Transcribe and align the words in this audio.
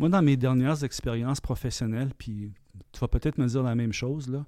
Moi, 0.00 0.08
dans 0.08 0.22
mes 0.22 0.36
dernières 0.36 0.82
expériences 0.82 1.40
professionnelles, 1.40 2.10
puis 2.18 2.52
tu 2.90 2.98
vas 3.00 3.06
peut-être 3.08 3.38
me 3.38 3.46
dire 3.46 3.62
la 3.62 3.74
même 3.76 3.92
chose, 3.92 4.28
là, 4.28 4.44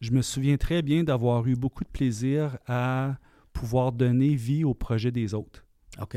je 0.00 0.12
me 0.12 0.22
souviens 0.22 0.56
très 0.56 0.80
bien 0.80 1.02
d'avoir 1.04 1.46
eu 1.46 1.54
beaucoup 1.56 1.84
de 1.84 1.88
plaisir 1.88 2.56
à 2.66 3.16
pouvoir 3.52 3.92
donner 3.92 4.34
vie 4.34 4.64
au 4.64 4.72
projet 4.74 5.10
des 5.10 5.34
autres. 5.34 5.64
OK. 6.00 6.16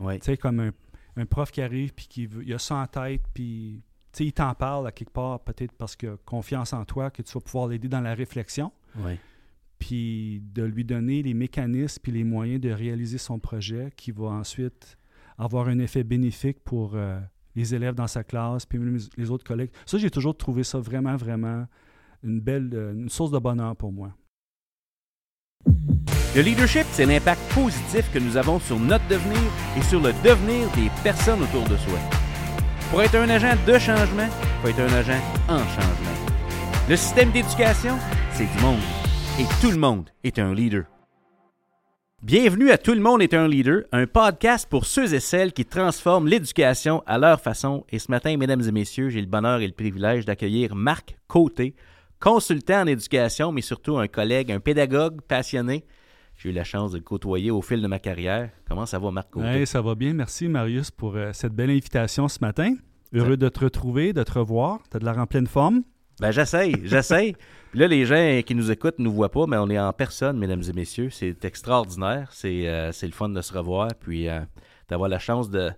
Oui. 0.00 0.18
Tu 0.20 0.24
sais, 0.24 0.36
comme 0.36 0.58
un, 0.60 0.70
un 1.16 1.26
prof 1.26 1.50
qui 1.52 1.60
arrive, 1.60 1.92
puis 1.94 2.06
qui 2.08 2.26
veut- 2.26 2.42
il 2.44 2.52
a 2.54 2.58
ça 2.58 2.76
en 2.76 2.86
tête, 2.86 3.22
puis 3.34 3.82
tu 4.12 4.18
sais, 4.18 4.24
il 4.26 4.32
t'en 4.32 4.54
parle 4.54 4.86
à 4.86 4.92
quelque 4.92 5.12
part, 5.12 5.40
peut-être 5.44 5.72
parce 5.74 5.94
qu'il 5.94 6.08
a 6.08 6.16
confiance 6.24 6.72
en 6.72 6.84
toi, 6.84 7.10
que 7.10 7.20
tu 7.22 7.32
vas 7.32 7.40
pouvoir 7.40 7.68
l'aider 7.68 7.88
dans 7.88 8.00
la 8.00 8.14
réflexion, 8.14 8.72
Oui. 8.96 9.18
puis 9.78 10.42
de 10.54 10.62
lui 10.64 10.84
donner 10.84 11.22
les 11.22 11.34
mécanismes 11.34 12.00
puis 12.02 12.12
les 12.12 12.24
moyens 12.24 12.60
de 12.60 12.70
réaliser 12.70 13.18
son 13.18 13.38
projet 13.38 13.90
qui 13.96 14.12
va 14.12 14.28
ensuite 14.28 14.96
avoir 15.36 15.68
un 15.68 15.78
effet 15.78 16.04
bénéfique 16.04 16.58
pour 16.64 16.94
euh, 16.94 17.20
les 17.58 17.74
élèves 17.74 17.94
dans 17.94 18.06
sa 18.06 18.22
classe, 18.22 18.64
puis 18.64 18.78
même 18.78 18.98
les 19.16 19.30
autres 19.30 19.44
collègues. 19.44 19.70
Ça, 19.84 19.98
j'ai 19.98 20.10
toujours 20.10 20.36
trouvé 20.36 20.62
ça 20.62 20.78
vraiment, 20.78 21.16
vraiment 21.16 21.66
une 22.22 22.40
belle, 22.40 22.70
euh, 22.72 22.92
une 22.92 23.08
source 23.08 23.30
de 23.30 23.38
bonheur 23.38 23.76
pour 23.76 23.92
moi. 23.92 24.12
Le 26.36 26.42
leadership, 26.42 26.86
c'est 26.92 27.04
l'impact 27.04 27.40
positif 27.52 28.10
que 28.12 28.18
nous 28.18 28.36
avons 28.36 28.60
sur 28.60 28.78
notre 28.78 29.06
devenir 29.08 29.40
et 29.76 29.82
sur 29.82 30.00
le 30.00 30.12
devenir 30.24 30.70
des 30.72 30.88
personnes 31.02 31.42
autour 31.42 31.64
de 31.64 31.76
soi. 31.76 31.98
Pour 32.90 33.02
être 33.02 33.16
un 33.16 33.28
agent 33.28 33.56
de 33.66 33.78
changement, 33.78 34.28
il 34.28 34.62
faut 34.62 34.68
être 34.68 34.80
un 34.80 34.96
agent 34.96 35.20
en 35.48 35.58
changement. 35.58 36.36
Le 36.88 36.96
système 36.96 37.32
d'éducation, 37.32 37.96
c'est 38.32 38.46
du 38.46 38.62
monde. 38.62 38.80
Et 39.40 39.44
tout 39.60 39.70
le 39.70 39.78
monde 39.78 40.10
est 40.22 40.38
un 40.38 40.54
leader. 40.54 40.84
Bienvenue 42.20 42.72
à 42.72 42.78
Tout 42.78 42.94
le 42.94 43.00
monde 43.00 43.22
est 43.22 43.32
un 43.32 43.46
leader, 43.46 43.84
un 43.92 44.08
podcast 44.08 44.66
pour 44.68 44.86
ceux 44.86 45.14
et 45.14 45.20
celles 45.20 45.52
qui 45.52 45.64
transforment 45.64 46.26
l'éducation 46.26 47.00
à 47.06 47.16
leur 47.16 47.40
façon. 47.40 47.84
Et 47.90 48.00
ce 48.00 48.10
matin, 48.10 48.36
mesdames 48.36 48.60
et 48.66 48.72
messieurs, 48.72 49.08
j'ai 49.08 49.20
le 49.20 49.28
bonheur 49.28 49.60
et 49.60 49.66
le 49.68 49.72
privilège 49.72 50.24
d'accueillir 50.24 50.74
Marc 50.74 51.16
Côté, 51.28 51.76
consultant 52.18 52.82
en 52.82 52.86
éducation, 52.88 53.52
mais 53.52 53.60
surtout 53.60 53.98
un 53.98 54.08
collègue, 54.08 54.50
un 54.50 54.58
pédagogue 54.58 55.20
passionné. 55.22 55.84
J'ai 56.36 56.48
eu 56.48 56.52
la 56.52 56.64
chance 56.64 56.90
de 56.90 56.98
le 56.98 57.04
côtoyer 57.04 57.52
au 57.52 57.62
fil 57.62 57.80
de 57.80 57.86
ma 57.86 58.00
carrière. 58.00 58.50
Comment 58.68 58.84
ça 58.84 58.98
va, 58.98 59.12
Marc 59.12 59.30
Côté? 59.30 59.46
Hey, 59.46 59.66
ça 59.66 59.80
va 59.80 59.94
bien. 59.94 60.12
Merci, 60.12 60.48
Marius, 60.48 60.90
pour 60.90 61.14
euh, 61.14 61.30
cette 61.32 61.54
belle 61.54 61.70
invitation 61.70 62.26
ce 62.26 62.40
matin. 62.40 62.74
Heureux 63.12 63.36
de 63.36 63.48
te 63.48 63.60
retrouver, 63.60 64.12
de 64.12 64.24
te 64.24 64.32
revoir. 64.32 64.80
Tu 64.90 64.96
as 64.96 65.00
de 65.00 65.04
l'air 65.04 65.18
en 65.18 65.26
pleine 65.26 65.46
forme. 65.46 65.84
Ben, 66.20 66.30
j'essaye, 66.30 66.74
j'essaye. 66.84 67.34
Puis 67.70 67.80
là, 67.80 67.86
les 67.86 68.04
gens 68.06 68.40
qui 68.44 68.54
nous 68.54 68.70
écoutent 68.70 68.98
ne 68.98 69.04
nous 69.04 69.12
voient 69.12 69.30
pas, 69.30 69.46
mais 69.46 69.56
on 69.58 69.68
est 69.70 69.78
en 69.78 69.92
personne, 69.92 70.38
mesdames 70.38 70.62
et 70.68 70.72
messieurs. 70.72 71.10
C'est 71.10 71.44
extraordinaire. 71.44 72.28
C'est 72.32 72.66
euh, 72.68 72.92
c'est 72.92 73.06
le 73.06 73.12
fun 73.12 73.28
de 73.28 73.40
se 73.40 73.52
revoir, 73.56 73.88
puis 74.00 74.28
euh, 74.28 74.40
d'avoir 74.88 75.08
la 75.08 75.18
chance 75.18 75.50
de, 75.50 75.70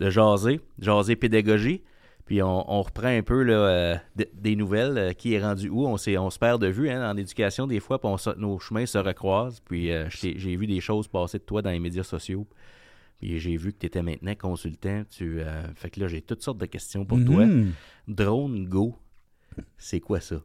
de 0.00 0.10
jaser, 0.10 0.60
jaser 0.78 1.16
pédagogie. 1.16 1.82
Puis 2.26 2.42
on, 2.42 2.72
on 2.72 2.82
reprend 2.82 3.06
un 3.08 3.22
peu 3.22 3.42
là, 3.42 3.54
euh, 3.54 3.96
de- 4.16 4.28
des 4.34 4.56
nouvelles, 4.56 4.98
euh, 4.98 5.12
qui 5.12 5.34
est 5.34 5.40
rendu 5.42 5.68
où. 5.68 5.86
On, 5.86 5.94
on 5.94 6.30
se 6.30 6.38
perd 6.38 6.60
de 6.60 6.66
vue 6.68 6.88
hein, 6.90 7.08
en 7.10 7.16
éducation 7.16 7.66
des 7.66 7.78
fois, 7.80 8.00
puis 8.00 8.08
on 8.10 8.16
nos 8.38 8.58
chemins 8.58 8.86
se 8.86 8.98
recroisent. 8.98 9.60
Puis 9.60 9.92
euh, 9.92 10.06
j'ai 10.10 10.56
vu 10.56 10.66
des 10.66 10.80
choses 10.80 11.06
passer 11.08 11.38
de 11.38 11.44
toi 11.44 11.60
dans 11.62 11.70
les 11.70 11.78
médias 11.80 12.02
sociaux. 12.02 12.46
Puis 13.20 13.38
j'ai 13.40 13.56
vu 13.56 13.72
que 13.72 13.78
tu 13.78 13.86
étais 13.86 14.02
maintenant 14.02 14.34
consultant. 14.34 15.02
Tu, 15.10 15.40
euh, 15.40 15.62
fait 15.74 15.90
que 15.90 16.00
là, 16.00 16.08
j'ai 16.08 16.20
toutes 16.22 16.42
sortes 16.42 16.58
de 16.58 16.66
questions 16.66 17.04
pour 17.04 17.22
toi. 17.24 17.46
Mhm. 17.46 17.72
Drone 18.08 18.66
Go, 18.66 18.96
c'est 19.78 20.00
quoi 20.00 20.20
ça? 20.20 20.36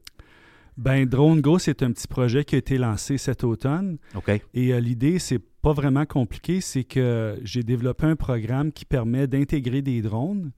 Ben, 0.78 1.06
Drone 1.06 1.42
Go, 1.42 1.60
c'est 1.60 1.84
un 1.84 1.92
petit 1.92 2.08
projet 2.08 2.46
qui 2.46 2.56
a 2.56 2.58
été 2.58 2.78
lancé 2.78 3.18
cet 3.18 3.44
automne. 3.44 3.98
OK. 4.16 4.30
Et 4.54 4.74
euh, 4.74 4.80
l'idée, 4.80 5.20
c'est 5.20 5.42
pas 5.62 5.74
vraiment 5.74 6.06
compliqué, 6.06 6.62
c'est 6.62 6.84
que 6.84 7.40
j'ai 7.44 7.64
développé 7.64 8.06
un 8.06 8.16
programme 8.16 8.72
qui 8.72 8.86
permet 8.86 9.28
d'intégrer 9.28 9.82
des 9.82 10.02
drones 10.02 10.52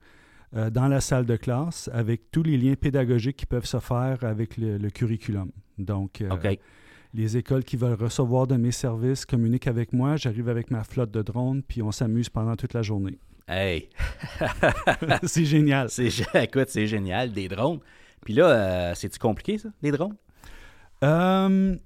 euh, 0.56 0.70
dans 0.70 0.88
la 0.88 1.00
salle 1.00 1.26
de 1.26 1.36
classe 1.36 1.90
avec 1.92 2.30
tous 2.30 2.42
les 2.42 2.56
liens 2.56 2.74
pédagogiques 2.74 3.36
qui 3.36 3.46
peuvent 3.46 3.66
se 3.66 3.80
faire 3.80 4.22
avec 4.22 4.56
le, 4.56 4.78
le 4.78 4.90
curriculum. 4.90 5.50
Donc, 5.78 6.20
euh, 6.20 6.56
les 7.12 7.36
écoles 7.36 7.64
qui 7.64 7.76
veulent 7.76 8.00
recevoir 8.00 8.46
de 8.46 8.56
mes 8.56 8.72
services 8.72 9.26
communiquent 9.26 9.66
avec 9.66 9.92
moi, 9.92 10.16
j'arrive 10.16 10.48
avec 10.48 10.70
ma 10.70 10.84
flotte 10.84 11.10
de 11.10 11.22
drones, 11.22 11.62
puis 11.62 11.82
on 11.82 11.92
s'amuse 11.92 12.28
pendant 12.28 12.56
toute 12.56 12.72
la 12.72 12.82
journée. 12.82 13.18
Hey, 13.46 13.90
c'est 15.24 15.44
génial. 15.44 15.90
c'est 15.90 16.08
écoute, 16.34 16.68
c'est 16.68 16.86
génial, 16.86 17.32
des 17.32 17.48
drones. 17.48 17.80
Puis 18.24 18.34
là, 18.34 18.48
euh, 18.48 18.92
c'est-tu 18.94 19.18
compliqué, 19.18 19.58
ça, 19.58 19.68
les 19.82 19.90
drones? 19.92 20.16
Euh, 21.02 21.76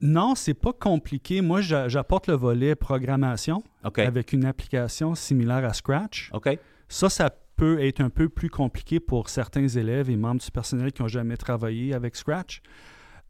non, 0.00 0.34
c'est 0.34 0.54
pas 0.54 0.72
compliqué. 0.72 1.40
Moi, 1.40 1.60
j'a- 1.60 1.88
j'apporte 1.88 2.26
le 2.26 2.34
volet 2.34 2.74
programmation 2.74 3.62
avec 4.06 4.32
une 4.32 4.44
application 4.44 5.14
similaire 5.14 5.64
à 5.64 5.72
Scratch. 5.72 6.30
OK. 6.32 6.58
Ça, 6.88 7.08
ça 7.08 7.30
peut 7.56 7.82
être 7.82 8.00
un 8.00 8.10
peu 8.10 8.28
plus 8.28 8.50
compliqué 8.50 9.00
pour 9.00 9.28
certains 9.28 9.68
élèves 9.68 10.10
et 10.10 10.16
membres 10.16 10.40
du 10.40 10.50
personnel 10.50 10.92
qui 10.92 11.02
n'ont 11.02 11.08
jamais 11.08 11.36
travaillé 11.36 11.94
avec 11.94 12.16
Scratch. 12.16 12.62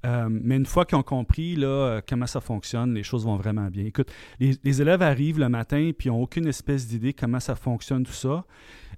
Euh, 0.04 0.28
mais 0.30 0.56
une 0.56 0.66
fois 0.66 0.84
qu'ils 0.84 0.98
ont 0.98 1.02
compris 1.02 1.56
là, 1.56 1.66
euh, 1.66 2.00
comment 2.06 2.26
ça 2.26 2.40
fonctionne, 2.40 2.94
les 2.94 3.02
choses 3.02 3.24
vont 3.24 3.36
vraiment 3.36 3.68
bien. 3.68 3.84
Écoute, 3.86 4.12
les, 4.38 4.82
élèves 4.82 5.02
arrivent 5.02 5.38
le 5.38 5.48
matin 5.48 5.78
et 5.78 5.96
n'ont 6.06 6.22
aucune 6.22 6.46
espèce 6.46 6.86
d'idée 6.86 7.14
comment 7.14 7.40
ça 7.40 7.54
fonctionne 7.54 8.04
tout 8.04 8.12
ça. 8.12 8.44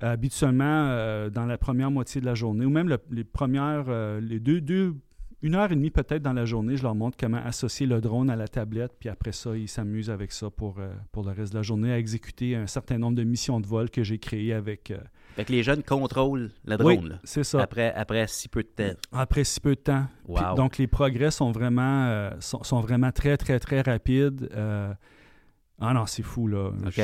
Euh, 0.03 0.13
habituellement, 0.13 1.29
dans 1.31 1.47
la 1.47 1.59
première 1.59 1.91
moitié 1.91 2.21
de 2.21 2.27
la 2.27 2.35
journée, 2.35 2.67
ou 2.67 2.71
même 2.71 2.89
le- 2.89 2.99
les 3.11 3.25
premières, 3.25 3.87
les 4.21 4.41
deux, 4.41 4.61
deux, 4.61 4.95
une 5.43 5.55
heure 5.55 5.71
et 5.71 5.77
demie 5.77 5.91
peut-être 5.91 6.23
dans 6.23 6.33
la 6.33 6.45
journée, 6.45 6.77
je 6.77 6.83
leur 6.83 6.95
montre 6.95 7.17
comment 7.19 7.39
associer 7.39 7.87
le 7.87 8.01
drone 8.01 8.29
à 8.29 8.37
la 8.37 8.49
tablette, 8.49 8.93
puis 8.99 9.09
après 9.09 9.33
ça, 9.33 9.57
ils 9.57 9.69
s'amusent 9.69 10.11
avec 10.11 10.33
ça 10.33 10.51
pour, 10.51 10.79
pour 11.13 11.25
le 11.25 11.31
reste 11.31 11.53
de 11.53 11.59
la 11.59 11.63
journée, 11.63 11.93
à 11.93 11.99
exécuter 11.99 12.57
un 12.57 12.67
certain 12.67 12.99
nombre 12.99 13.17
de 13.17 13.25
missions 13.25 13.61
de 13.61 13.67
vol 13.67 13.91
que 13.91 14.03
j'ai 14.03 14.19
créées 14.19 14.53
avec... 14.53 14.93
Fait 15.37 15.45
que 15.45 15.53
les 15.53 15.63
jeunes 15.63 15.83
contrôlent 15.83 16.51
le 16.65 16.77
drone, 16.77 17.21
c'est 17.23 17.45
ça. 17.45 17.61
après, 17.61 17.93
après 17.95 18.27
si 18.27 18.49
peu 18.49 18.63
de 18.63 18.69
temps. 18.69 18.99
Après 19.13 19.45
si 19.45 19.61
peu 19.61 19.75
de 19.77 19.81
temps. 19.81 20.07
Puis, 20.25 20.35
Wow. 20.43 20.55
donc, 20.57 20.79
les 20.79 20.87
progrès 20.87 21.31
sont 21.31 21.53
vraiment, 21.53 22.07
euh, 22.07 22.31
sont, 22.41 22.63
sont 22.65 22.81
vraiment 22.81 23.13
très, 23.13 23.37
très, 23.37 23.61
très 23.61 23.83
rapides. 23.83 24.49
Euh, 24.55 24.93
ah 25.79 25.93
non, 25.93 26.07
c'est 26.07 26.23
fou, 26.23 26.49
là. 26.49 26.71
OK. 26.87 27.01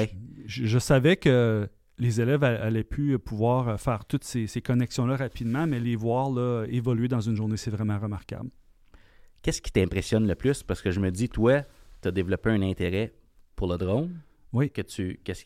Je, 0.46 0.64
je 0.66 0.78
savais 0.78 1.16
que 1.16 1.68
les 1.98 2.20
élèves 2.22 2.42
allaient 2.42 2.84
pu 2.84 3.18
pouvoir 3.18 3.78
faire 3.78 4.06
toutes 4.06 4.24
ces, 4.24 4.46
ces 4.46 4.62
connexions-là 4.62 5.16
rapidement, 5.16 5.66
mais 5.66 5.78
les 5.78 5.94
voir 5.94 6.30
là, 6.30 6.64
évoluer 6.70 7.06
dans 7.08 7.20
une 7.20 7.36
journée, 7.36 7.58
c'est 7.58 7.70
vraiment 7.70 7.98
remarquable. 7.98 8.48
Qu'est-ce 9.42 9.60
qui 9.60 9.70
t'impressionne 9.72 10.26
le 10.26 10.34
plus? 10.34 10.62
Parce 10.62 10.80
que 10.80 10.90
je 10.90 11.00
me 11.00 11.10
dis, 11.10 11.28
toi, 11.28 11.62
tu 12.00 12.08
as 12.08 12.10
développé 12.12 12.48
un 12.50 12.62
intérêt 12.62 13.12
pour 13.56 13.68
le 13.70 13.76
drone. 13.76 14.20
Oui. 14.54 14.70
Que 14.70 14.80
tu, 14.82 15.20
qu'est-ce 15.22 15.44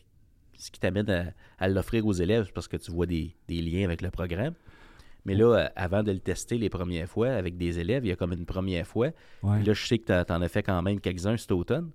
ce 0.57 0.71
qui 0.71 0.79
t'amène 0.79 1.09
à, 1.09 1.25
à 1.59 1.67
l'offrir 1.69 2.05
aux 2.05 2.13
élèves? 2.13 2.51
Parce 2.53 2.67
que 2.67 2.77
tu 2.77 2.91
vois 2.91 3.05
des, 3.05 3.35
des 3.47 3.61
liens 3.61 3.85
avec 3.85 4.01
le 4.01 4.09
programme. 4.09 4.53
Mais 5.25 5.35
là, 5.35 5.45
euh, 5.53 5.67
avant 5.75 6.03
de 6.03 6.11
le 6.11 6.19
tester 6.19 6.57
les 6.57 6.69
premières 6.69 7.09
fois 7.09 7.29
avec 7.29 7.57
des 7.57 7.79
élèves, 7.79 8.05
il 8.05 8.09
y 8.09 8.11
a 8.11 8.15
comme 8.15 8.31
une 8.33 8.45
première 8.45 8.87
fois. 8.87 9.09
Ouais. 9.43 9.61
Là, 9.63 9.73
je 9.73 9.85
sais 9.85 9.97
que 9.97 10.23
tu 10.23 10.31
en 10.33 10.41
as 10.41 10.47
fait 10.47 10.63
quand 10.63 10.81
même 10.81 11.01
quelques-uns 11.01 11.35
cet 11.37 11.51
automne. 11.51 11.91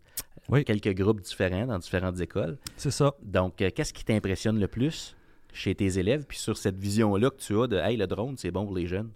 Oui. 0.49 0.65
Quelques 0.65 0.95
groupes 0.95 1.21
différents 1.21 1.67
dans 1.67 1.79
différentes 1.79 2.21
écoles. 2.21 2.59
C'est 2.77 2.91
ça. 2.91 3.15
Donc, 3.23 3.63
euh, 3.63 3.71
qu'est-ce 3.75 3.93
qui 3.93 4.05
t'impressionne 4.05 4.59
le 4.61 4.69
plus 4.69 5.17
chez 5.55 5.75
tes 5.75 5.99
élèves, 5.99 6.25
puis 6.27 6.39
sur 6.39 6.57
cette 6.57 6.77
vision-là 6.79 7.31
que 7.31 7.37
tu 7.37 7.59
as 7.61 7.67
de 7.67 7.77
Hey, 7.77 7.97
le 7.97 8.07
drone, 8.07 8.37
c'est 8.39 8.51
bon 8.51 8.65
pour 8.65 8.75
les 8.75 8.87
jeunes? 8.87 9.11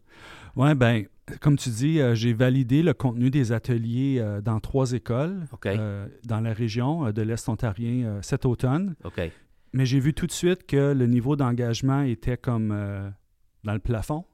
Oui, 0.56 0.74
bien, 0.74 1.04
comme 1.40 1.56
tu 1.56 1.68
dis, 1.68 2.00
euh, 2.00 2.14
j'ai 2.14 2.32
validé 2.32 2.82
le 2.82 2.94
contenu 2.94 3.30
des 3.30 3.52
ateliers 3.52 4.18
euh, 4.20 4.40
dans 4.40 4.58
trois 4.60 4.92
écoles 4.92 5.44
euh, 5.78 6.06
dans 6.24 6.40
la 6.40 6.52
région 6.52 7.10
de 7.12 7.22
l'Est 7.22 7.48
ontarien 7.48 8.18
cet 8.22 8.46
automne. 8.46 8.94
Mais 9.72 9.84
j'ai 9.84 10.00
vu 10.00 10.14
tout 10.14 10.26
de 10.26 10.32
suite 10.32 10.66
que 10.66 10.92
le 10.94 11.06
niveau 11.06 11.36
d'engagement 11.36 12.00
était 12.02 12.36
comme 12.38 12.68
dans 13.64 13.72
le 13.74 13.78
plafond, 13.80 14.24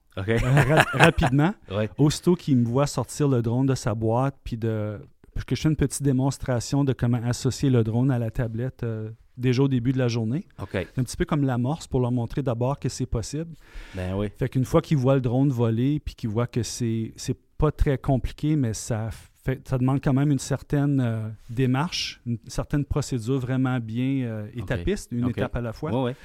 ra- 0.53 0.85
rapidement. 0.93 1.55
ouais. 1.71 1.89
Aussitôt 1.99 2.35
qu'il 2.37 2.59
me 2.59 2.67
voit 2.67 2.87
sortir 2.87 3.27
le 3.29 3.43
drone 3.43 3.67
de 3.67 3.75
sa 3.75 3.95
boîte, 3.95 4.37
puis 4.45 4.57
de 4.57 5.01
parce 5.35 5.47
que 5.47 5.57
je 5.57 5.63
fais 5.63 5.71
une 5.71 5.77
petite 5.77 6.03
démonstration 6.03 6.85
de 6.85 6.93
comment 6.93 7.21
associer 7.25 7.71
le 7.71 7.83
drone 7.83 8.11
à 8.11 8.19
la 8.19 8.31
tablette 8.31 8.85
déjà 9.37 9.63
au 9.63 9.69
début 9.69 9.93
de 9.93 9.99
la 9.99 10.09
journée. 10.09 10.47
OK. 10.61 10.71
C'est 10.73 10.99
un 10.99 11.05
petit 11.05 11.17
peu 11.17 11.25
comme 11.25 11.45
l'amorce 11.45 11.87
pour 11.87 12.01
leur 12.01 12.13
montrer 12.13 12.43
d'abord 12.43 12.79
que 12.79 12.89
c'est 12.89 13.07
possible. 13.07 13.55
Ben 13.95 14.15
oui. 14.15 14.29
Fait 14.39 14.49
qu'une 14.49 14.65
fois 14.65 14.83
qu'ils 14.83 14.99
voient 14.99 15.15
le 15.15 15.21
drone 15.21 15.51
voler, 15.51 16.01
puis 16.01 16.15
qu'ils 16.15 16.31
voient 16.31 16.47
que 16.47 16.63
c'est 16.63 17.13
c'est 17.17 17.37
pas 17.59 17.73
très 17.73 17.99
compliqué, 17.99 18.57
mais 18.57 18.75
ça 18.75 19.11
fait, 19.45 19.67
ça 19.67 19.79
demande 19.79 20.01
quand 20.03 20.13
même 20.13 20.31
une 20.31 20.39
certaine 20.39 21.01
euh, 21.01 21.29
démarche, 21.51 22.21
une 22.27 22.39
certaine 22.47 22.85
procédure 22.85 23.39
vraiment 23.39 23.79
bien 23.81 24.25
euh, 24.25 24.47
étapiste, 24.55 25.13
une 25.13 25.29
étape 25.29 25.57
à 25.57 25.61
la 25.61 25.73
fois. 25.73 25.93
Ouais, 25.93 26.03
ouais. 26.11 26.17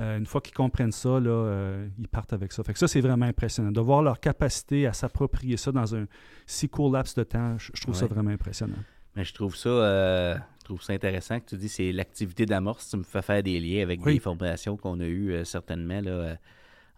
Euh, 0.00 0.16
une 0.16 0.26
fois 0.26 0.40
qu'ils 0.40 0.54
comprennent 0.54 0.92
ça, 0.92 1.20
là, 1.20 1.30
euh, 1.30 1.88
ils 1.98 2.08
partent 2.08 2.32
avec 2.32 2.52
ça. 2.52 2.62
Fait 2.64 2.72
que 2.72 2.78
ça, 2.78 2.88
c'est 2.88 3.02
vraiment 3.02 3.26
impressionnant. 3.26 3.72
De 3.72 3.80
voir 3.80 4.02
leur 4.02 4.20
capacité 4.20 4.86
à 4.86 4.94
s'approprier 4.94 5.58
ça 5.58 5.70
dans 5.70 5.94
un 5.94 6.06
si 6.46 6.68
court 6.68 6.90
laps 6.90 7.14
de 7.14 7.24
temps, 7.24 7.58
je, 7.58 7.70
je 7.74 7.82
trouve 7.82 7.94
ça 7.94 8.06
vraiment 8.06 8.30
impressionnant. 8.30 8.78
Mais 9.14 9.24
je 9.24 9.34
trouve 9.34 9.54
ça, 9.54 10.38
je 10.62 10.66
trouve 10.66 10.80
ça 10.82 10.92
intéressant 10.92 11.40
que 11.40 11.46
tu 11.46 11.56
dis 11.56 11.68
c'est 11.68 11.90
l'activité 11.90 12.46
d'amorce. 12.46 12.88
Tu 12.88 12.96
me 12.96 13.02
fais 13.02 13.20
faire 13.20 13.42
des 13.42 13.58
liens 13.58 13.82
avec 13.82 14.04
Oui. 14.06 14.14
des 14.14 14.20
formations 14.20 14.76
qu'on 14.76 15.00
a 15.00 15.04
eues 15.06 15.32
euh, 15.32 15.44
certainement 15.44 16.00
là, 16.00 16.10
euh, 16.10 16.34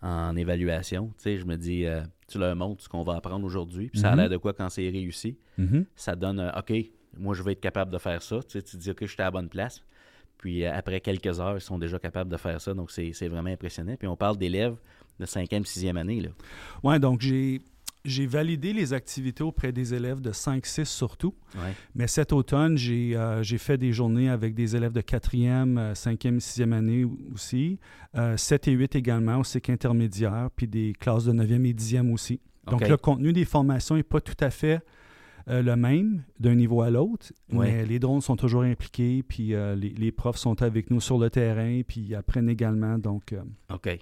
en 0.02 0.36
évaluation. 0.36 1.08
Tu 1.16 1.22
sais, 1.22 1.38
je 1.38 1.46
me 1.46 1.56
dis, 1.56 1.86
euh, 1.86 2.02
tu 2.28 2.38
leur 2.38 2.54
montres 2.54 2.82
ce 2.84 2.88
qu'on 2.90 3.02
va 3.02 3.14
apprendre 3.16 3.44
aujourd'hui, 3.46 3.88
puis 3.88 3.98
ça 4.00 4.08
a 4.08 4.12
Mhm. 4.12 4.18
l'air 4.20 4.28
de 4.28 4.36
quoi 4.36 4.52
quand 4.52 4.68
c'est 4.68 4.88
réussi. 4.90 5.38
Mhm. 5.56 5.86
Ça 5.96 6.14
donne, 6.14 6.52
OK, 6.58 6.72
moi 7.16 7.34
je 7.34 7.42
vais 7.42 7.52
être 7.52 7.60
capable 7.62 7.90
de 7.90 7.96
faire 7.98 8.20
ça. 8.20 8.40
Tu, 8.42 8.50
sais, 8.50 8.62
tu 8.62 8.76
dis, 8.76 8.90
OK, 8.90 8.98
je 9.00 9.06
suis 9.06 9.22
à 9.22 9.24
la 9.24 9.30
bonne 9.30 9.48
place. 9.48 9.82
Puis 10.36 10.66
après 10.66 11.00
quelques 11.00 11.40
heures, 11.40 11.56
ils 11.56 11.60
sont 11.62 11.78
déjà 11.78 11.98
capables 11.98 12.30
de 12.30 12.36
faire 12.36 12.60
ça. 12.60 12.74
Donc, 12.74 12.90
c'est 12.90 13.28
vraiment 13.28 13.48
impressionnant. 13.48 13.94
Puis 13.98 14.06
on 14.06 14.16
parle 14.16 14.36
d'élèves 14.36 14.76
de 15.18 15.24
cinquième, 15.24 15.64
sixième 15.64 15.96
année. 15.96 16.20
Là. 16.20 16.28
Ouais, 16.82 16.98
donc 16.98 17.22
j'ai. 17.22 17.62
J'ai 18.04 18.26
validé 18.26 18.72
les 18.74 18.92
activités 18.92 19.42
auprès 19.42 19.72
des 19.72 19.94
élèves 19.94 20.20
de 20.20 20.30
5-6 20.30 20.84
surtout, 20.84 21.34
Ouais. 21.54 21.72
mais 21.94 22.06
cet 22.06 22.32
automne, 22.34 22.76
j'ai 22.76 23.16
euh, 23.16 23.42
j'ai 23.42 23.56
fait 23.58 23.78
des 23.78 23.92
journées 23.92 24.28
avec 24.28 24.54
des 24.54 24.76
élèves 24.76 24.92
de 24.92 25.00
4e, 25.00 25.78
euh, 25.78 25.94
5e, 25.94 26.38
6e 26.38 26.72
année 26.72 27.06
aussi, 27.32 27.78
euh, 28.16 28.36
7 28.36 28.68
et 28.68 28.72
8 28.72 28.94
également 28.96 29.38
au 29.38 29.44
cycle 29.44 29.72
intermédiaire, 29.72 30.50
puis 30.54 30.68
des 30.68 30.92
classes 30.92 31.24
de 31.24 31.32
9e 31.32 31.64
et 31.66 31.72
10e 31.72 32.12
aussi. 32.12 32.40
Donc 32.66 32.86
le 32.86 32.96
contenu 32.98 33.32
des 33.32 33.44
formations 33.46 33.94
n'est 33.96 34.02
pas 34.02 34.20
tout 34.20 34.36
à 34.40 34.50
fait 34.50 34.80
euh, 35.48 35.62
le 35.62 35.76
même 35.76 36.24
d'un 36.40 36.54
niveau 36.54 36.82
à 36.82 36.90
l'autre, 36.90 37.32
Ouais. 37.52 37.70
mais 37.72 37.86
les 37.86 37.98
drones 37.98 38.20
sont 38.22 38.36
toujours 38.36 38.62
impliqués, 38.62 39.22
puis 39.22 39.54
euh, 39.54 39.74
les, 39.74 39.90
les 39.90 40.12
profs 40.12 40.36
sont 40.38 40.62
avec 40.62 40.90
nous 40.90 41.00
sur 41.00 41.18
le 41.18 41.30
terrain, 41.30 41.80
puis 41.86 42.00
ils 42.02 42.14
apprennent 42.14 42.48
également, 42.50 42.98
donc 42.98 43.34
OK. 43.72 43.98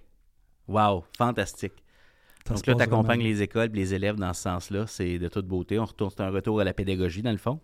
Wow, 0.69 1.05
fantastique. 1.17 1.73
Donc 2.49 2.67
là, 2.67 2.75
tu 2.75 2.83
accompagnes 2.83 3.23
les 3.23 3.43
écoles 3.43 3.71
et 3.73 3.77
les 3.77 3.95
élèves 3.95 4.17
dans 4.17 4.33
ce 4.33 4.43
sens-là. 4.43 4.87
C'est 4.87 5.19
de 5.19 5.29
toute 5.29 5.47
beauté. 5.47 5.79
On 5.79 5.85
retourne, 5.85 6.11
c'est 6.11 6.23
un 6.23 6.31
retour 6.31 6.61
à 6.61 6.65
la 6.65 6.75
pédagogie, 6.75 7.23
dans 7.23 7.33
le 7.33 7.39
fond. 7.39 7.61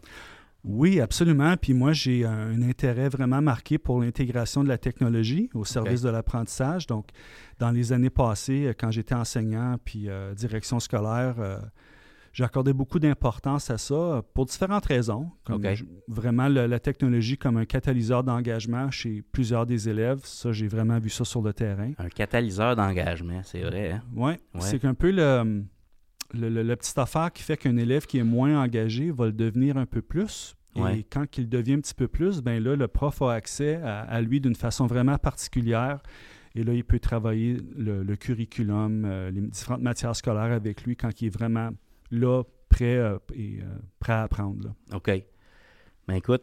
Oui, 0.64 1.00
absolument. 1.00 1.56
Puis 1.56 1.72
moi, 1.72 1.92
j'ai 1.92 2.24
un, 2.24 2.30
un 2.30 2.62
intérêt 2.62 3.08
vraiment 3.08 3.40
marqué 3.40 3.78
pour 3.78 4.00
l'intégration 4.00 4.64
de 4.64 4.68
la 4.68 4.78
technologie 4.78 5.48
au 5.54 5.64
service 5.64 6.02
de 6.02 6.10
l'apprentissage. 6.10 6.86
Donc, 6.86 7.08
dans 7.58 7.70
les 7.70 7.92
années 7.92 8.10
passées, 8.10 8.66
euh, 8.66 8.74
quand 8.78 8.90
j'étais 8.90 9.14
enseignant 9.14 9.76
puis 9.84 10.08
euh, 10.08 10.34
direction 10.34 10.80
scolaire, 10.80 11.36
euh, 11.38 11.58
j'ai 12.38 12.44
accordé 12.44 12.72
beaucoup 12.72 13.00
d'importance 13.00 13.68
à 13.68 13.78
ça 13.78 13.94
euh, 13.94 14.22
pour 14.32 14.46
différentes 14.46 14.86
raisons. 14.86 15.28
Comme 15.42 15.56
OK. 15.56 15.74
je- 15.74 15.84
vraiment 16.06 16.46
le- 16.48 16.66
la 16.68 16.78
technologie 16.78 17.36
comme 17.36 17.56
un 17.56 17.64
catalyseur 17.64 18.22
d'engagement 18.22 18.92
chez 18.92 19.22
plusieurs 19.32 19.66
des 19.66 19.88
élèves. 19.88 20.20
Ça, 20.22 20.52
j'ai 20.52 20.68
vraiment 20.68 21.00
vu 21.00 21.08
ça 21.10 21.24
sur 21.24 21.42
le 21.42 21.52
terrain. 21.52 21.90
Un 21.98 22.08
catalyseur 22.08 22.76
d'engagement, 22.76 23.40
c'est 23.42 23.62
vrai. 23.62 23.90
Hein? 23.90 24.02
Oui, 24.14 24.30
Ouais. 24.54 24.60
c'est 24.60 24.84
un 24.84 24.94
peu 24.94 25.10
le, 25.10 25.64
le, 26.32 26.48
le- 26.48 26.62
la 26.62 26.76
petite 26.76 26.96
affaire 26.98 27.32
qui 27.32 27.42
fait 27.42 27.56
qu'un 27.56 27.76
élève 27.76 28.06
qui 28.06 28.18
est 28.18 28.22
moins 28.24 28.62
engagé 28.62 29.10
va 29.10 29.26
le 29.26 29.32
devenir 29.32 29.76
un 29.76 29.86
peu 29.86 30.00
plus. 30.00 30.54
Et 30.76 30.80
Ouais. 30.80 31.04
quand 31.10 31.38
il 31.38 31.48
devient 31.48 31.72
un 31.72 31.80
petit 31.80 31.94
peu 31.94 32.06
plus, 32.06 32.40
ben 32.40 32.62
là, 32.62 32.76
le 32.76 32.86
prof 32.86 33.20
a 33.22 33.32
accès 33.32 33.80
à, 33.82 34.02
à 34.02 34.20
lui 34.20 34.40
d'une 34.40 34.54
façon 34.54 34.86
vraiment 34.86 35.18
particulière. 35.18 36.00
Et 36.54 36.62
là, 36.62 36.72
il 36.72 36.84
peut 36.84 37.00
travailler 37.00 37.56
le, 37.76 38.04
le 38.04 38.16
curriculum, 38.16 39.04
euh, 39.04 39.30
les 39.32 39.40
différentes 39.40 39.82
matières 39.82 40.14
scolaires 40.14 40.52
avec 40.52 40.84
lui 40.84 40.94
quand 40.94 41.20
il 41.20 41.26
est 41.26 41.30
vraiment 41.36 41.70
là, 42.10 42.42
prêt, 42.68 42.96
euh, 42.96 43.18
et, 43.34 43.60
euh, 43.60 43.78
prêt 43.98 44.12
à 44.12 44.22
apprendre. 44.22 44.64
là. 44.64 44.96
OK. 44.96 45.10
Ben 46.06 46.14
écoute, 46.14 46.42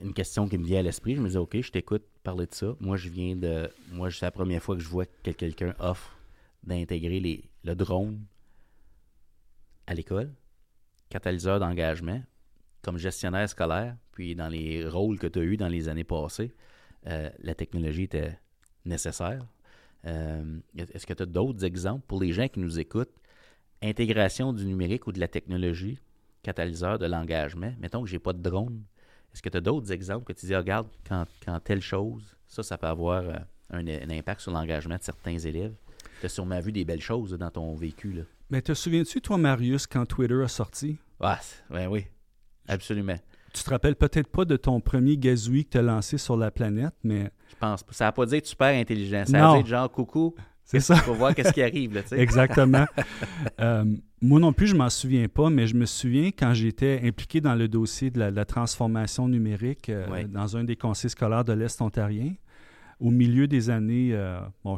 une 0.00 0.12
question 0.12 0.48
qui 0.48 0.58
me 0.58 0.64
vient 0.64 0.80
à 0.80 0.82
l'esprit. 0.82 1.16
Je 1.16 1.20
me 1.20 1.28
dis, 1.28 1.36
OK, 1.36 1.60
je 1.60 1.70
t'écoute 1.70 2.04
parler 2.22 2.46
de 2.46 2.54
ça. 2.54 2.74
Moi, 2.80 2.96
je 2.96 3.08
viens 3.08 3.36
de. 3.36 3.70
Moi, 3.90 4.10
c'est 4.10 4.24
la 4.24 4.30
première 4.30 4.62
fois 4.62 4.76
que 4.76 4.82
je 4.82 4.88
vois 4.88 5.06
que 5.06 5.30
quelqu'un 5.30 5.74
offre 5.78 6.16
d'intégrer 6.62 7.20
les, 7.20 7.48
le 7.64 7.74
drone 7.74 8.24
à 9.86 9.94
l'école, 9.94 10.32
catalyseur 11.08 11.60
d'engagement, 11.60 12.22
comme 12.82 12.98
gestionnaire 12.98 13.48
scolaire, 13.48 13.96
puis 14.12 14.34
dans 14.34 14.48
les 14.48 14.86
rôles 14.86 15.18
que 15.18 15.26
tu 15.26 15.38
as 15.38 15.42
eus 15.42 15.56
dans 15.56 15.68
les 15.68 15.88
années 15.88 16.04
passées, 16.04 16.52
euh, 17.06 17.30
la 17.38 17.54
technologie 17.54 18.04
était 18.04 18.38
nécessaire. 18.84 19.46
Est-ce 20.04 21.04
que 21.04 21.14
tu 21.14 21.22
as 21.24 21.26
d'autres 21.26 21.64
exemples 21.64 22.04
pour 22.06 22.20
les 22.20 22.32
gens 22.32 22.46
qui 22.46 22.60
nous 22.60 22.78
écoutent? 22.78 23.14
Intégration 23.82 24.52
du 24.52 24.64
numérique 24.64 25.06
ou 25.06 25.12
de 25.12 25.20
la 25.20 25.28
technologie, 25.28 25.98
catalyseur 26.42 26.98
de 26.98 27.06
l'engagement. 27.06 27.72
Mettons 27.78 28.02
que 28.02 28.08
j'ai 28.08 28.18
pas 28.18 28.32
de 28.32 28.40
drone. 28.42 28.82
Est-ce 29.32 29.42
que 29.42 29.48
tu 29.50 29.56
as 29.58 29.60
d'autres 29.60 29.92
exemples 29.92 30.24
que 30.24 30.32
tu 30.38 30.46
dis, 30.46 30.54
Ah, 30.54 30.58
regarde, 30.58 30.88
quand, 31.06 31.26
quand 31.44 31.60
telle 31.60 31.82
chose, 31.82 32.34
ça, 32.48 32.62
ça 32.62 32.78
peut 32.78 32.86
avoir 32.86 33.22
euh, 33.24 33.34
un, 33.70 33.86
un 33.86 34.10
impact 34.10 34.40
sur 34.40 34.50
l'engagement 34.52 34.96
de 34.96 35.02
certains 35.02 35.36
élèves? 35.38 35.74
Tu 36.20 36.26
as 36.26 36.28
sûrement 36.30 36.58
vu 36.60 36.72
des 36.72 36.84
belles 36.86 37.02
choses 37.02 37.32
dans 37.32 37.50
ton 37.50 37.74
vécu. 37.74 38.12
Là. 38.12 38.22
Mais 38.48 38.62
te 38.62 38.72
souviens-tu, 38.72 39.20
toi, 39.20 39.36
Marius, 39.36 39.86
quand 39.86 40.06
Twitter 40.06 40.42
a 40.42 40.48
sorti? 40.48 40.96
Ah, 41.20 41.38
ouais, 41.70 41.86
oui, 41.86 42.06
absolument. 42.68 43.16
Tu 43.52 43.62
te 43.62 43.70
rappelles 43.70 43.96
peut-être 43.96 44.28
pas 44.28 44.44
de 44.44 44.56
ton 44.56 44.80
premier 44.80 45.16
gazouille 45.16 45.64
que 45.64 45.70
tu 45.70 45.78
as 45.78 45.82
lancé 45.82 46.16
sur 46.18 46.36
la 46.36 46.50
planète, 46.50 46.94
mais 47.02 47.30
Je 47.50 47.56
pense 47.56 47.82
pas. 47.82 47.92
Ça 47.92 48.04
n'a 48.06 48.12
pas 48.12 48.26
dit 48.26 48.40
super 48.44 48.68
intelligent. 48.68 49.24
Ça 49.26 49.38
Non. 49.38 49.58
a 49.60 49.62
dit 49.62 49.68
genre 49.68 49.90
coucou, 49.90 50.34
c'est 50.66 50.80
ça. 50.80 50.96
pour 51.04 51.14
voir 51.14 51.34
qu'est-ce 51.34 51.52
qui 51.52 51.62
arrive. 51.62 51.94
Là, 51.94 52.02
tu 52.02 52.08
sais? 52.10 52.18
Exactement. 52.20 52.84
Euh, 53.60 53.84
moi 54.20 54.40
non 54.40 54.52
plus, 54.52 54.66
je 54.66 54.74
m'en 54.76 54.90
souviens 54.90 55.28
pas, 55.28 55.48
mais 55.48 55.66
je 55.66 55.74
me 55.76 55.86
souviens 55.86 56.28
quand 56.36 56.52
j'étais 56.54 57.00
impliqué 57.04 57.40
dans 57.40 57.54
le 57.54 57.68
dossier 57.68 58.10
de 58.10 58.18
la, 58.18 58.30
de 58.30 58.36
la 58.36 58.44
transformation 58.44 59.28
numérique 59.28 59.88
euh, 59.88 60.24
dans 60.28 60.56
un 60.56 60.64
des 60.64 60.76
conseils 60.76 61.10
scolaires 61.10 61.44
de 61.44 61.52
l'Est 61.52 61.80
ontarien, 61.80 62.34
au 62.98 63.10
milieu 63.10 63.46
des 63.46 63.68
années, 63.68 64.10
euh, 64.14 64.40
bon, 64.64 64.76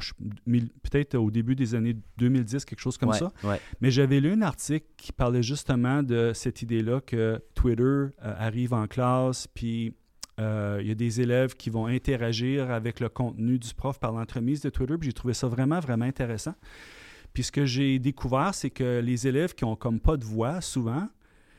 peut-être 0.83 1.15
au 1.15 1.31
début 1.31 1.55
des 1.55 1.75
années 1.77 1.97
2010, 2.17 2.65
quelque 2.65 2.81
chose 2.81 2.99
comme 2.99 3.11
Ouais, 3.11 3.19
ça. 3.19 3.33
ouais. 3.45 3.61
Mais 3.81 3.91
j'avais 3.93 4.19
lu 4.21 4.33
un 4.33 4.43
article 4.43 4.87
qui 4.97 5.13
parlait 5.13 5.43
justement 5.43 6.03
de 6.03 6.33
cette 6.35 6.63
idée-là 6.63 7.01
que 7.01 7.41
Twitter 7.55 8.07
arrive 8.21 8.75
en 8.75 8.89
classe, 8.89 9.47
puis 9.47 9.95
il 10.39 10.87
y 10.87 10.91
a 10.91 10.95
des 10.95 11.21
élèves 11.21 11.55
qui 11.57 11.69
vont 11.71 11.87
interagir 11.87 12.71
avec 12.71 13.01
le 13.01 13.09
contenu 13.09 13.59
du 13.59 13.75
prof 13.75 13.99
par 13.99 14.13
l'entremise 14.13 14.61
de 14.61 14.71
Twitter. 14.71 14.95
J'ai 15.01 15.13
trouvé 15.13 15.35
ça 15.35 15.49
vraiment, 15.49 15.81
vraiment 15.81 16.05
intéressant. 16.05 16.55
Puis 17.33 17.43
ce 17.45 17.53
que 17.53 17.67
j'ai 17.67 17.99
découvert, 17.99 18.55
c'est 18.55 18.71
que 18.71 19.01
les 19.01 19.27
élèves 19.27 19.55
qui 19.55 19.65
ont 19.65 19.77
comme 19.77 20.01
pas 20.01 20.17
de 20.17 20.25
voix, 20.25 20.61
souvent, 20.61 21.09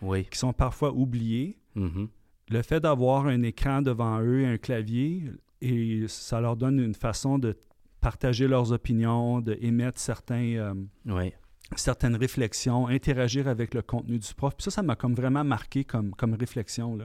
Oui. 0.02 0.26
qui 0.26 0.38
sont 0.38 0.54
parfois 0.54 0.92
oubliés, 0.94 1.58
Mhm. 1.76 2.08
le 2.50 2.62
fait 2.62 2.80
d'avoir 2.80 3.28
un 3.28 3.44
écran 3.44 3.82
devant 3.82 4.20
eux 4.22 4.42
et 4.42 4.48
un 4.48 4.58
clavier, 4.58 5.24
et 5.62 6.06
ça 6.08 6.40
leur 6.42 6.56
donne 6.56 6.80
une 6.80 6.96
façon 6.96 7.38
de 7.38 7.58
partager 8.02 8.48
leurs 8.48 8.72
opinions, 8.72 9.42
d'émettre 9.42 10.00
certains, 10.00 10.56
euh, 10.56 10.74
Oui. 11.06 11.34
certaines 11.76 12.16
réflexions, 12.16 12.88
interagir 12.88 13.48
avec 13.50 13.74
le 13.74 13.82
contenu 13.82 14.18
du 14.18 14.34
prof. 14.34 14.56
Puis 14.56 14.64
ça, 14.64 14.72
ça 14.72 14.82
m'a 14.82 14.96
comme 14.96 15.14
vraiment 15.14 15.44
marqué 15.44 15.84
comme, 15.84 16.12
comme 16.16 16.34
réflexion. 16.34 16.98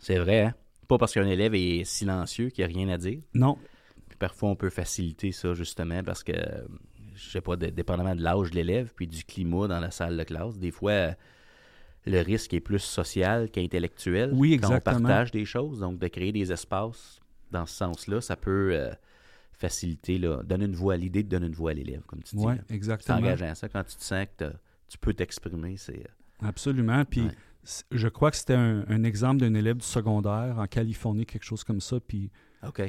C'est 0.00 0.18
vrai, 0.18 0.40
hein? 0.46 0.54
Pas 0.92 0.98
parce 0.98 1.14
qu'un 1.14 1.26
élève 1.26 1.54
est 1.54 1.84
silencieux 1.84 2.50
qu'il 2.50 2.66
n'y 2.66 2.70
a 2.70 2.76
rien 2.76 2.88
à 2.90 2.98
dire? 2.98 3.20
Non, 3.32 3.56
Puis 4.10 4.18
parfois, 4.18 4.50
on 4.50 4.56
peut 4.56 4.68
faciliter 4.68 5.32
ça 5.32 5.54
justement 5.54 6.02
parce 6.02 6.22
que, 6.22 6.34
je 7.14 7.30
sais 7.30 7.40
pas, 7.40 7.56
dépendamment 7.56 8.14
de 8.14 8.20
l'âge 8.22 8.50
de 8.50 8.56
l'élève 8.56 8.92
puis 8.94 9.06
du 9.06 9.24
climat 9.24 9.68
dans 9.68 9.80
la 9.80 9.90
salle 9.90 10.18
de 10.18 10.22
classe, 10.22 10.58
des 10.58 10.70
fois, 10.70 11.14
le 12.04 12.20
risque 12.20 12.52
est 12.52 12.60
plus 12.60 12.80
social 12.80 13.50
qu'intellectuel 13.50 14.32
Oui, 14.34 14.58
quand 14.60 14.68
on 14.68 14.76
exactement. 14.76 15.08
partage 15.08 15.30
des 15.30 15.46
choses. 15.46 15.78
Donc, 15.80 15.98
de 15.98 16.08
créer 16.08 16.30
des 16.32 16.52
espaces 16.52 17.20
dans 17.50 17.64
ce 17.64 17.74
sens-là, 17.74 18.20
ça 18.20 18.36
peut 18.36 18.72
euh, 18.74 18.90
faciliter, 19.54 20.18
là, 20.18 20.42
donner 20.42 20.66
une 20.66 20.74
voix 20.76 20.92
à 20.94 20.96
l'idée 20.98 21.22
de 21.22 21.28
donner 21.30 21.46
une 21.46 21.54
voix 21.54 21.70
à 21.70 21.74
l'élève, 21.74 22.02
comme 22.06 22.22
tu 22.22 22.36
dis. 22.36 22.44
oui, 22.44 22.54
exactement. 22.68 23.16
engageant 23.18 23.48
à 23.50 23.54
ça. 23.54 23.68
Quand 23.70 23.84
tu 23.84 23.96
te 23.96 24.04
sens 24.04 24.26
que 24.36 24.52
tu 24.88 24.98
peux 24.98 25.14
t'exprimer, 25.14 25.76
c'est... 25.78 26.00
euh, 26.00 26.46
Absolument. 26.48 27.04
Puis 27.06 27.22
Ouais. 27.22 27.30
Je 27.90 28.08
crois 28.08 28.30
que 28.30 28.36
c'était 28.36 28.54
un, 28.54 28.84
un 28.88 29.04
exemple 29.04 29.40
d'un 29.40 29.54
élève 29.54 29.76
du 29.76 29.84
secondaire 29.86 30.56
en 30.58 30.66
Californie, 30.66 31.26
quelque 31.26 31.44
chose 31.44 31.62
comme 31.64 31.80
ça. 31.80 31.98
Puis 32.00 32.30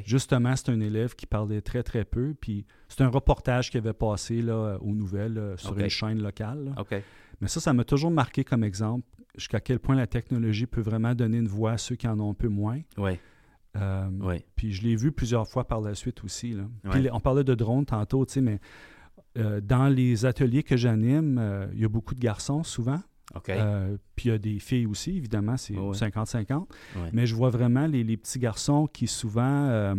justement, 0.06 0.54
c'est 0.56 0.70
un 0.70 0.80
élève 0.80 1.14
qui 1.14 1.26
parlait 1.26 1.60
très, 1.60 1.82
très 1.82 2.04
peu. 2.04 2.34
Puis 2.40 2.64
c'est 2.88 3.02
un 3.02 3.08
reportage 3.08 3.70
qui 3.70 3.78
avait 3.78 3.92
passé 3.92 4.42
là, 4.42 4.78
aux 4.80 4.94
nouvelles 4.94 5.38
euh, 5.38 5.56
sur 5.56 5.70
une 5.84 5.90
chaîne 5.90 6.22
locale. 6.22 6.64
là. 6.66 6.72
Mais 7.40 7.48
ça, 7.48 7.60
ça 7.60 7.72
m'a 7.72 7.84
toujours 7.84 8.10
marqué 8.10 8.44
comme 8.44 8.62
exemple 8.64 9.06
jusqu'à 9.36 9.58
quel 9.60 9.80
point 9.80 9.96
la 9.96 10.06
technologie 10.06 10.66
peut 10.66 10.80
vraiment 10.80 11.14
donner 11.14 11.38
une 11.38 11.48
voix 11.48 11.72
à 11.72 11.78
ceux 11.78 11.96
qui 11.96 12.06
en 12.06 12.18
ont 12.20 12.30
un 12.30 12.34
peu 12.34 12.48
moins. 12.48 12.80
Oui, 12.96 13.18
Euh, 13.76 14.08
oui. 14.20 14.44
Puis 14.54 14.72
je 14.72 14.82
l'ai 14.84 14.94
vu 14.94 15.10
plusieurs 15.10 15.48
fois 15.48 15.66
par 15.66 15.80
la 15.80 15.96
suite 15.96 16.22
aussi. 16.22 16.52
Là. 16.52 16.62
Puis 16.92 17.08
on 17.12 17.18
parlait 17.18 17.42
de 17.42 17.54
drones 17.56 17.84
tantôt, 17.84 18.24
tu 18.24 18.34
sais, 18.34 18.40
mais 18.40 18.60
euh, 19.36 19.60
dans 19.60 19.88
les 19.88 20.24
ateliers 20.26 20.62
que 20.62 20.76
j'anime, 20.76 21.38
euh, 21.38 21.66
il 21.74 21.80
y 21.80 21.84
a 21.84 21.88
beaucoup 21.88 22.14
de 22.14 22.20
garçons 22.20 22.62
souvent. 22.62 23.02
OK. 23.36 23.48
Euh, 23.50 23.96
puis 24.16 24.28
il 24.28 24.32
y 24.32 24.34
a 24.34 24.38
des 24.38 24.58
filles 24.58 24.86
aussi, 24.86 25.16
évidemment, 25.16 25.56
c'est 25.56 25.76
Ouais. 25.76 25.94
50-50. 25.96 26.68
Ouais. 26.96 27.10
Mais 27.12 27.26
je 27.26 27.34
vois 27.34 27.50
vraiment 27.50 27.86
les, 27.86 28.04
les 28.04 28.16
petits 28.16 28.38
garçons 28.38 28.86
qui 28.86 29.06
souvent 29.06 29.42
euh, 29.68 29.94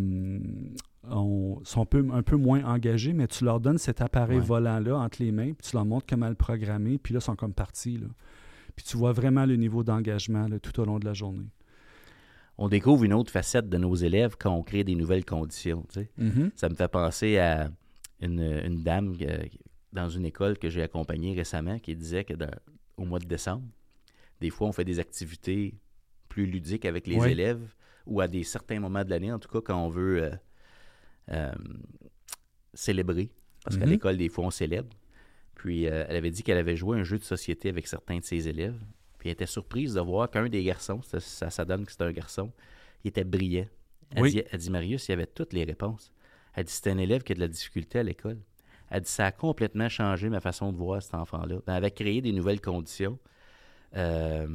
ont- 1.10 1.60
sont 1.64 1.82
un 1.82 1.86
peu, 1.86 2.06
un 2.14 2.24
peu 2.24 2.36
moins 2.38 2.64
engagés, 2.64 3.14
mais 3.14 3.28
tu 3.28 3.44
leur 3.46 3.60
donnes 3.60 3.78
cet 3.78 4.02
appareil 4.02 4.40
Ouais. 4.40 4.44
volant-là 4.46 4.98
entre 4.98 5.22
les 5.22 5.32
mains, 5.32 5.54
puis 5.54 5.70
tu 5.70 5.76
leur 5.76 5.86
montres 5.86 6.06
comment 6.08 6.30
le 6.30 6.36
programmer, 6.36 6.98
puis 6.98 7.14
là, 7.14 7.20
ils 7.20 7.24
sont 7.24 7.36
comme 7.36 7.54
partis. 7.54 7.98
Là. 7.98 8.08
Puis 8.76 8.86
tu 8.86 8.98
vois 8.98 9.12
vraiment 9.14 9.46
le 9.46 9.56
niveau 9.56 9.84
d'engagement 9.84 10.48
tout 10.62 10.80
au 10.80 10.86
long 10.86 11.00
de 11.00 11.06
la 11.06 11.14
journée. 11.14 11.48
On 12.58 12.70
découvre 12.70 13.04
une 13.04 13.14
autre 13.14 13.32
facette 13.32 13.68
de 13.70 13.78
nos 13.78 13.96
élèves 13.96 14.36
quand 14.40 14.54
on 14.54 14.64
crée 14.64 14.84
des 14.86 14.96
nouvelles 14.96 15.26
conditions. 15.26 15.86
tu 15.92 16.02
sais. 16.02 16.10
Ça 16.56 16.70
me 16.70 16.76
fait 16.76 16.88
penser 16.88 17.38
à 17.38 17.70
une, 18.22 18.40
une 18.42 18.82
dame 18.82 19.14
euh, 19.22 19.44
dans 19.92 20.08
une 20.10 20.26
école 20.26 20.58
que 20.58 20.70
j'ai 20.70 20.82
accompagnée 20.82 21.34
récemment 21.36 21.80
qui 21.80 21.96
disait 21.98 22.24
que 22.24 22.34
dans- 22.34 22.48
au 22.98 23.06
mois 23.06 23.20
de 23.20 23.26
décembre, 23.26 23.68
des 24.42 24.50
fois, 24.50 24.68
on 24.68 24.72
fait 24.72 24.84
des 24.86 25.00
activités 25.00 25.76
plus 26.30 26.46
ludiques 26.46 26.86
avec 26.86 27.08
les 27.08 27.18
Ouais. 27.18 27.32
élèves 27.32 27.74
ou 28.06 28.22
à 28.22 28.28
des 28.28 28.44
certains 28.44 28.80
moments 28.80 29.04
de 29.04 29.10
l'année, 29.10 29.32
en 29.32 29.40
tout 29.40 29.50
cas 29.50 29.62
quand 29.62 29.82
on 29.84 29.90
veut 29.90 30.24
euh, 30.24 30.36
euh, 31.32 31.54
célébrer. 32.74 33.30
Parce 33.64 33.78
qu'à 33.78 33.86
Mhm. 33.86 33.92
l'école, 33.92 34.18
des 34.18 34.30
fois, 34.30 34.46
on 34.46 34.52
célèbre. 34.52 34.90
Puis 35.56 35.88
euh, 35.88 36.06
elle 36.08 36.18
avait 36.18 36.30
dit 36.30 36.44
qu'elle 36.44 36.58
avait 36.58 36.76
joué 36.76 37.00
un 37.00 37.04
jeu 37.04 37.18
de 37.18 37.24
société 37.24 37.70
avec 37.70 37.88
certains 37.88 38.20
de 38.20 38.24
ses 38.24 38.48
élèves. 38.48 38.78
Puis 39.18 39.30
elle 39.30 39.34
était 39.34 39.46
surprise 39.48 39.94
de 39.96 40.02
voir 40.02 40.30
qu'un 40.30 40.48
des 40.50 40.64
garçons, 40.64 41.02
ça, 41.02 41.20
ça, 41.20 41.50
ça 41.50 41.66
donne 41.66 41.86
que 41.86 41.92
c'était 41.92 42.04
un 42.04 42.12
garçon, 42.12 42.52
il 43.04 43.08
était 43.08 43.24
brillant. 43.24 43.66
Elle, 44.12 44.22
Oui. 44.24 44.32
dit, 44.32 44.44
elle 44.52 44.60
dit, 44.60 44.70
Marius, 44.70 45.08
il 45.08 45.12
y 45.12 45.14
avait 45.14 45.26
toutes 45.26 45.54
les 45.54 45.64
réponses. 45.64 46.12
Elle 46.54 46.66
dit, 46.66 46.72
c'est 46.74 46.90
un 46.92 46.98
élève 47.00 47.24
qui 47.24 47.32
a 47.32 47.36
de 47.36 47.40
la 47.40 47.48
difficulté 47.48 47.98
à 48.00 48.04
l'école. 48.04 48.38
Elle 48.90 49.02
dit, 49.02 49.10
ça 49.10 49.26
a 49.28 49.32
complètement 49.32 49.90
changé 49.90 50.30
ma 50.30 50.40
façon 50.40 50.72
de 50.72 50.78
voir 50.78 51.02
cet 51.02 51.16
enfant-là. 51.16 51.56
Ben, 51.66 51.74
elle 51.74 51.76
avait 51.76 51.92
créé 51.92 52.22
des 52.22 52.32
nouvelles 52.32 52.62
conditions. 52.62 53.18
Euh, 53.96 54.48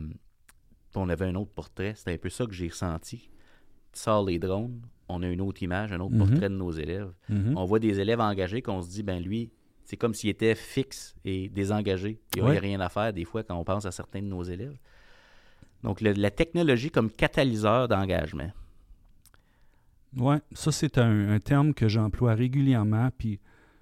on 0.95 1.09
avait 1.09 1.27
un 1.27 1.35
autre 1.35 1.51
portrait. 1.53 1.95
C'était 1.97 2.13
un 2.15 2.19
peu 2.19 2.29
ça 2.31 2.47
que 2.47 2.53
j'ai 2.53 2.69
ressenti. 2.69 3.31
Tu 3.93 4.01
sors 4.01 4.25
les 4.25 4.39
drones, 4.39 4.81
on 5.09 5.23
a 5.23 5.27
une 5.29 5.41
autre 5.41 5.63
image, 5.63 5.93
un 5.93 6.01
autre 6.01 6.15
Mhm. 6.15 6.19
portrait 6.29 6.49
de 6.49 6.55
nos 6.55 6.71
élèves. 6.71 7.13
Mhm. 7.29 7.57
On 7.57 7.65
voit 7.65 7.79
des 7.81 7.99
élèves 8.01 8.21
engagés 8.21 8.63
qu'on 8.63 8.83
se 8.83 8.89
dit, 8.89 9.03
ben 9.03 9.21
lui, 9.23 9.51
c'est 9.85 9.97
comme 9.97 10.15
s'il 10.15 10.31
était 10.31 10.55
fixe 10.55 11.17
et 11.25 11.49
désengagé. 11.49 12.21
Il 12.37 12.43
n'y 12.43 12.49
a 12.49 12.51
Ouais. 12.53 12.59
rien 12.59 12.79
à 12.81 12.89
faire 12.89 13.13
des 13.13 13.25
fois 13.25 13.43
quand 13.43 13.57
on 13.57 13.65
pense 13.65 13.85
à 13.87 13.91
certains 13.91 14.21
de 14.23 14.27
nos 14.29 14.45
élèves. 14.45 14.77
Donc, 15.83 16.01
le- 16.01 16.13
la 16.13 16.31
technologie 16.31 16.91
comme 16.91 17.11
catalyseur 17.11 17.89
d'engagement. 17.89 18.51
Oui, 20.17 20.37
ça 20.53 20.73
c'est 20.73 20.99
un, 20.99 21.31
un 21.31 21.39
terme 21.41 21.73
que 21.73 21.89
j'emploie 21.89 22.35
régulièrement, 22.35 23.11
puis 23.17 23.41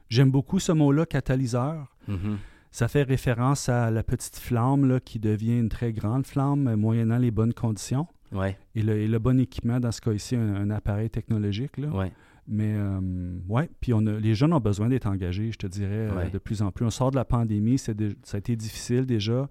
j'aime 0.08 0.30
beaucoup 0.30 0.58
ce 0.58 0.72
mot-là, 0.72 1.06
catalyseur. 1.06 1.94
Mhm. 2.06 2.38
Ça 2.70 2.86
fait 2.88 3.02
référence 3.02 3.68
à 3.68 3.90
la 3.90 4.02
petite 4.02 4.36
flamme 4.36 4.86
là, 4.86 5.00
qui 5.00 5.18
devient 5.18 5.58
une 5.58 5.68
très 5.70 5.92
grande 5.92 6.26
flamme, 6.26 6.68
euh, 6.68 6.76
moyennant 6.76 7.18
les 7.18 7.30
bonnes 7.30 7.54
conditions 7.54 8.06
Ouais, 8.30 8.58
et 8.74 8.82
le, 8.82 8.98
et 8.98 9.08
le 9.08 9.18
bon 9.18 9.40
équipement, 9.40 9.80
dans 9.80 9.90
ce 9.90 10.02
cas-ci, 10.02 10.36
un, 10.36 10.54
un 10.54 10.70
appareil 10.70 11.08
technologique. 11.08 11.78
Là. 11.78 11.88
ouais. 11.88 12.12
Mais 12.50 12.74
euh, 12.76 13.00
ouais, 13.48 13.68
puis 13.80 13.92
on 13.92 14.06
a, 14.06 14.12
les 14.18 14.34
jeunes 14.34 14.54
ont 14.54 14.60
besoin 14.60 14.88
d'être 14.88 15.06
engagés, 15.06 15.52
je 15.52 15.58
te 15.58 15.66
dirais, 15.66 16.08
euh, 16.10 16.30
de 16.30 16.38
plus 16.38 16.62
en 16.62 16.70
plus. 16.72 16.84
On 16.86 16.90
sort 16.90 17.10
de 17.10 17.16
la 17.16 17.26
pandémie, 17.26 17.76
ça 17.78 17.92
a 17.92 18.36
été 18.38 18.56
difficile 18.56 19.04
déjà. 19.04 19.48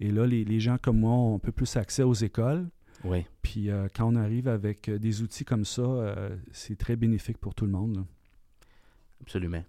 Et 0.00 0.10
là, 0.10 0.26
les, 0.26 0.44
les 0.44 0.58
gens 0.60 0.76
comme 0.80 0.98
moi 1.00 1.12
ont 1.12 1.36
un 1.36 1.38
peu 1.38 1.52
plus 1.52 1.76
accès 1.76 2.02
aux 2.02 2.14
écoles. 2.14 2.66
Oui, 3.04 3.26
Puis 3.42 3.70
euh, 3.70 3.88
quand 3.94 4.10
on 4.10 4.16
arrive 4.16 4.48
avec 4.48 4.90
des 4.90 5.22
outils 5.22 5.44
comme 5.44 5.64
ça, 5.66 5.82
c'est 6.50 6.76
très 6.76 6.96
bénéfique 6.96 7.36
pour 7.38 7.54
tout 7.54 7.66
le 7.66 7.72
monde. 7.72 7.96
là. 7.96 8.02
absolument. 9.22 9.62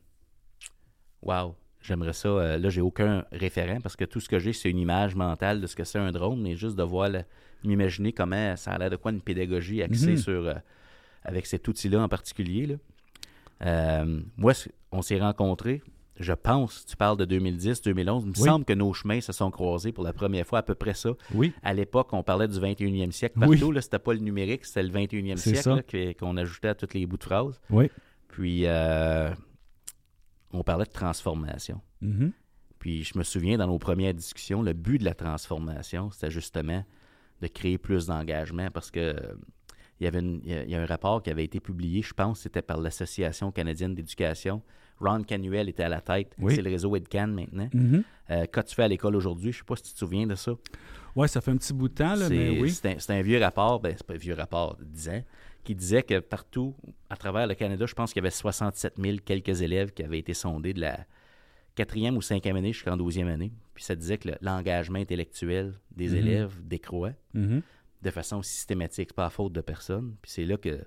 Wow. 1.21 1.55
J'aimerais 1.81 2.13
ça. 2.13 2.27
euh, 2.29 2.57
là, 2.57 2.69
j'ai 2.69 2.81
aucun 2.81 3.23
référent 3.31 3.79
parce 3.81 3.95
que 3.95 4.03
tout 4.05 4.19
ce 4.19 4.27
que 4.27 4.37
j'ai, 4.39 4.51
c'est 4.53 4.69
une 4.69 4.79
image 4.79 5.15
mentale 5.15 5.61
de 5.61 5.67
ce 5.67 5.75
que 5.75 5.83
c'est 5.85 5.99
un 5.99 6.11
drone, 6.11 6.41
mais 6.41 6.55
juste 6.55 6.75
de 6.75 6.83
voir, 6.83 7.09
m'imaginer 7.63 8.11
comment 8.13 8.55
ça 8.57 8.71
a 8.71 8.77
l'air 8.77 8.89
de 8.89 8.95
quoi 8.97 9.11
une 9.11 9.21
pédagogie 9.21 9.81
axée 9.81 10.11
Mhm. 10.11 10.17
sur. 10.17 10.45
euh, 10.47 10.53
avec 11.23 11.45
cet 11.45 11.67
outil-là 11.67 12.01
en 12.01 12.07
particulier. 12.07 12.65
là. 12.67 12.75
Euh, 13.65 14.21
moi, 14.37 14.53
on 14.91 15.01
s'est 15.01 15.19
rencontrés. 15.19 15.81
Je 16.17 16.31
pense, 16.33 16.85
tu 16.85 16.95
parles 16.97 17.17
de 17.17 17.25
2010, 17.25 17.81
2011. 17.81 18.23
Il 18.23 18.29
me 18.29 18.33
Oui. 18.37 18.43
semble 18.43 18.65
que 18.65 18.73
nos 18.73 18.93
chemins 18.93 19.19
se 19.21 19.31
sont 19.33 19.51
croisés 19.51 19.91
pour 19.91 20.03
la 20.03 20.11
première 20.13 20.45
fois, 20.45 20.59
à 20.59 20.63
peu 20.63 20.75
près 20.75 20.93
ça. 20.93 21.11
Oui, 21.33 21.53
À 21.63 21.73
l'époque, 21.73 22.11
on 22.13 22.23
parlait 22.23 22.47
du 22.47 22.57
21e 22.59 23.11
siècle 23.11 23.37
Oui. 23.41 23.57
partout. 23.57 23.71
Là, 23.71 23.81
c'était 23.81 23.99
pas 23.99 24.13
le 24.13 24.19
numérique, 24.19 24.65
c'était 24.65 24.83
le 24.83 24.89
21e 24.89 25.37
C'est 25.37 25.55
siècle 25.55 26.13
qu'on 26.19 26.35
ajoutait 26.37 26.69
à 26.69 26.75
tous 26.75 26.93
les 26.93 27.05
bouts 27.05 27.17
de 27.17 27.23
phrases. 27.23 27.59
oui. 27.69 27.89
Puis, 28.29 28.61
euh, 28.65 29.31
on 30.51 30.63
parlait 30.63 30.85
de 30.85 30.91
transformation. 30.91 31.81
Mhm. 32.01 32.31
Puis, 32.79 33.03
je 33.03 33.17
me 33.17 33.23
souviens, 33.23 33.57
dans 33.57 33.67
nos 33.67 33.77
premières 33.79 34.13
discussions, 34.13 34.61
le 34.61 34.73
but 34.73 34.99
de 34.99 35.05
la 35.05 35.13
transformation, 35.13 36.11
c'était 36.11 36.31
justement 36.31 36.83
de 37.41 37.47
créer 37.47 37.77
plus 37.77 38.07
d'engagement 38.07 38.69
parce 38.71 38.89
que 38.91 38.99
euh, 38.99 39.33
il 39.99 40.05
y 40.05 40.07
avait 40.07 40.19
une- 40.19 40.41
il 40.45 40.69
y 40.69 40.75
a, 40.75 40.81
un 40.81 40.85
rapport 40.85 41.21
qui 41.21 41.29
avait 41.29 41.43
été 41.43 41.59
publié, 41.59 42.01
je 42.01 42.13
pense, 42.13 42.39
c'était 42.39 42.61
par 42.61 42.79
l'Association 42.79 43.51
canadienne 43.51 43.93
d'éducation. 43.95 44.61
Ron 45.01 45.23
Canuel 45.23 45.67
était 45.69 45.83
à 45.83 45.89
la 45.89 46.01
tête. 46.01 46.33
Oui. 46.39 46.55
C'est 46.55 46.61
le 46.61 46.69
réseau 46.69 46.95
EdCan 46.95 47.27
maintenant. 47.27 47.69
Mhm. 47.73 48.03
Euh, 48.31 48.45
Qu'as-tu 48.51 48.75
fait 48.75 48.83
à 48.83 48.87
l'école 48.87 49.15
aujourd'hui? 49.15 49.51
Je 49.51 49.57
ne 49.57 49.59
sais 49.59 49.65
pas 49.65 49.75
si 49.75 49.83
tu 49.83 49.93
te 49.93 49.97
souviens 49.99 50.25
de 50.27 50.35
ça. 50.35 50.53
Ouais, 51.15 51.27
ça 51.27 51.41
fait 51.41 51.51
un 51.51 51.57
petit 51.57 51.73
bout 51.73 51.89
de 51.89 51.93
temps, 51.95 52.15
là, 52.15 52.27
C'est 52.27 52.35
mais 52.35 52.59
oui. 52.61 52.69
c'est 52.71 53.11
un, 53.11 53.15
un 53.15 53.21
vieux 53.21 53.39
rapport, 53.41 53.79
ben, 53.81 53.93
c'est 53.97 54.05
pas 54.05 54.13
un 54.13 54.17
vieux 54.17 54.35
rapport 54.35 54.75
de 54.77 54.83
10 54.85 55.09
ans, 55.09 55.23
qui 55.63 55.75
disait 55.75 56.03
que 56.03 56.19
partout, 56.19 56.75
à 57.09 57.17
travers 57.17 57.45
le 57.47 57.53
Canada, 57.55 57.85
je 57.85 57.93
pense 57.93 58.11
qu'il 58.13 58.21
y 58.21 58.25
avait 58.25 58.31
67 58.31 58.95
000 58.97 59.17
quelques 59.23 59.61
élèves 59.61 59.91
qui 59.93 60.03
avaient 60.03 60.19
été 60.19 60.33
sondés 60.33 60.73
de 60.73 60.81
la 60.81 61.05
quatrième 61.75 62.17
ou 62.17 62.21
cinquième 62.21 62.55
année 62.55 62.73
jusqu'en 62.73 62.97
douzième 62.97 63.27
année. 63.27 63.51
Puis 63.73 63.83
ça 63.83 63.95
disait 63.95 64.17
que 64.17 64.29
le- 64.29 64.37
l'engagement 64.41 64.99
intellectuel 64.99 65.73
des 65.91 66.09
Mhm. 66.09 66.15
élèves 66.15 66.55
décroît 66.63 67.13
Mhm. 67.33 67.61
de 68.01 68.11
façon 68.11 68.41
systématique, 68.41 69.13
pas 69.13 69.25
à 69.25 69.29
faute 69.29 69.53
de 69.53 69.61
personne. 69.61 70.15
Puis 70.21 70.31
c'est 70.31 70.45
là 70.45 70.57
que 70.57 70.83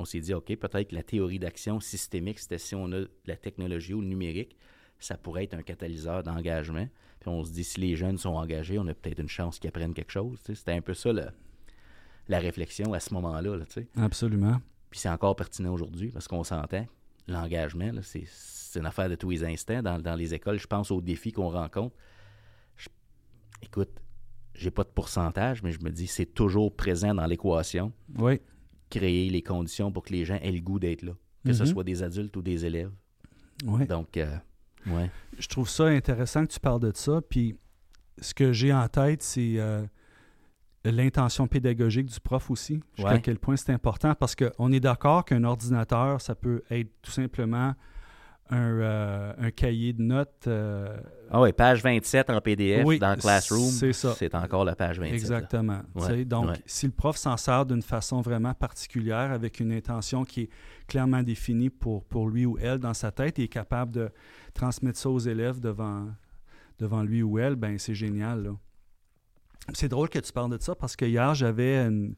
on 0.00 0.04
s'est 0.04 0.20
dit, 0.20 0.34
OK, 0.34 0.46
peut-être 0.56 0.88
que 0.90 0.94
la 0.96 1.04
théorie 1.04 1.38
d'action 1.38 1.78
systémique, 1.78 2.40
c'était 2.40 2.58
si 2.58 2.74
on 2.74 2.86
a 2.86 3.00
de 3.02 3.10
la 3.26 3.36
technologie 3.36 3.94
ou 3.94 4.00
le 4.00 4.08
numérique, 4.08 4.56
ça 4.98 5.16
pourrait 5.16 5.44
être 5.44 5.54
un 5.54 5.62
catalyseur 5.62 6.22
d'engagement. 6.24 6.88
Puis 7.20 7.28
on 7.30 7.44
se 7.44 7.52
dit, 7.52 7.62
si 7.62 7.78
les 7.80 7.94
jeunes 7.94 8.18
sont 8.18 8.34
engagés, 8.34 8.78
on 8.78 8.86
a 8.88 8.94
peut-être 8.94 9.20
une 9.20 9.28
chance 9.28 9.58
qu'ils 9.60 9.68
apprennent 9.68 9.94
quelque 9.94 10.10
chose. 10.10 10.40
C'était 10.42 10.72
un 10.72 10.80
peu 10.80 10.94
ça 10.94 11.12
le- 11.12 11.28
la 12.28 12.38
réflexion 12.38 12.92
à 12.94 13.00
ce 13.00 13.12
moment-là. 13.14 13.56
là. 13.56 13.64
Absolument. 13.96 14.60
Puis 14.90 15.00
c'est 15.00 15.08
encore 15.08 15.36
pertinent 15.36 15.72
aujourd'hui 15.72 16.10
parce 16.10 16.28
qu'on 16.28 16.44
s'entend. 16.44 16.86
L'engagement, 17.26 17.90
là, 17.92 18.00
c'est, 18.02 18.24
une 18.76 18.86
affaire 18.86 19.08
de 19.08 19.14
tous 19.14 19.30
les 19.30 19.44
instants. 19.44 19.82
Dans, 19.82 19.98
dans 19.98 20.14
les 20.14 20.34
écoles, 20.34 20.58
je 20.58 20.66
pense 20.66 20.90
aux 20.90 21.00
défis 21.00 21.32
qu'on 21.32 21.48
rencontre. 21.48 21.94
Je- 22.76 22.88
écoute, 23.62 23.90
j'ai 24.54 24.70
pas 24.70 24.84
de 24.84 24.88
pourcentage, 24.88 25.62
mais 25.62 25.72
je 25.72 25.80
me 25.82 25.90
dis, 25.90 26.06
c'est 26.06 26.26
toujours 26.26 26.74
présent 26.74 27.14
dans 27.14 27.26
l'équation 27.26 27.92
Oui. 28.18 28.40
créer 28.90 29.30
les 29.30 29.42
conditions 29.42 29.90
pour 29.92 30.02
que 30.04 30.12
les 30.12 30.24
gens 30.24 30.38
aient 30.42 30.52
le 30.52 30.60
goût 30.60 30.78
d'être 30.78 31.02
là, 31.02 31.12
que 31.44 31.52
ce 31.52 31.62
Mhm. 31.62 31.68
soit 31.68 31.84
des 31.84 32.02
adultes 32.02 32.36
ou 32.36 32.42
des 32.42 32.64
élèves. 32.66 32.92
Ouais. 33.64 33.86
Donc, 33.86 34.16
euh, 34.16 34.36
ouais. 34.86 35.10
Je 35.38 35.48
trouve 35.48 35.68
ça 35.68 35.84
intéressant 35.86 36.44
que 36.46 36.52
tu 36.52 36.60
parles 36.60 36.80
de 36.80 36.92
ça. 36.94 37.20
Puis 37.28 37.56
ce 38.20 38.34
que 38.34 38.52
j'ai 38.52 38.72
en 38.72 38.86
tête, 38.88 39.22
c'est 39.22 39.54
euh, 39.58 39.84
l'intention 40.90 41.46
pédagogique 41.46 42.06
du 42.06 42.20
prof 42.20 42.50
aussi. 42.50 42.80
Jusqu'à 42.96 43.12
Ouais. 43.14 43.20
quel 43.20 43.38
point 43.38 43.56
c'est 43.56 43.72
important 43.72 44.14
parce 44.14 44.34
qu'on 44.36 44.72
est 44.72 44.80
d'accord 44.80 45.24
qu'un 45.24 45.44
ordinateur, 45.44 46.20
ça 46.20 46.34
peut 46.34 46.62
être 46.70 46.90
tout 47.02 47.10
simplement 47.10 47.74
un, 48.50 48.58
euh, 48.58 49.32
un 49.38 49.50
cahier 49.50 49.94
de 49.94 50.02
notes. 50.02 50.44
euh, 50.46 50.94
Ah 51.30 51.40
ouais, 51.40 51.54
page 51.54 51.82
27 51.82 52.28
en 52.28 52.40
PDF 52.42 52.84
Oui, 52.84 52.98
dans 52.98 53.16
Classroom. 53.16 53.70
c'est 53.70 53.94
ça. 53.94 54.12
C'est 54.18 54.34
encore 54.34 54.66
la 54.66 54.76
page 54.76 54.98
27. 55.00 55.10
là. 55.10 55.16
Exactement. 55.38 55.80
Ouais, 55.94 56.26
Donc, 56.26 56.48
ouais. 56.48 56.62
si 56.66 56.84
le 56.84 56.92
prof 56.92 57.16
s'en 57.16 57.38
sert 57.38 57.64
d'une 57.64 57.80
façon 57.80 58.20
vraiment 58.20 58.52
particulière, 58.52 59.32
avec 59.32 59.60
une 59.60 59.72
intention 59.72 60.24
qui 60.26 60.42
est 60.42 60.48
clairement 60.86 61.22
définie 61.22 61.70
pour, 61.70 62.04
pour 62.04 62.28
lui 62.28 62.44
ou 62.44 62.58
elle 62.60 62.78
dans 62.78 62.92
sa 62.92 63.10
tête, 63.10 63.38
et 63.38 63.44
est 63.44 63.48
capable 63.48 63.92
de 63.92 64.10
transmettre 64.52 64.98
ça 64.98 65.08
aux 65.08 65.18
élèves 65.18 65.58
devant, 65.60 66.08
devant 66.78 67.02
lui 67.02 67.22
ou 67.22 67.38
elle, 67.38 67.56
ben 67.56 67.78
c'est 67.78 67.94
génial. 67.94 68.42
là. 68.42 68.50
C'est 69.72 69.88
drôle 69.88 70.08
que 70.08 70.18
tu 70.18 70.32
parles 70.32 70.50
de 70.50 70.60
ça 70.62 70.74
parce 70.74 70.94
que 70.96 71.04
hier, 71.04 71.34
j'avais 71.34 71.76
une. 71.86 72.14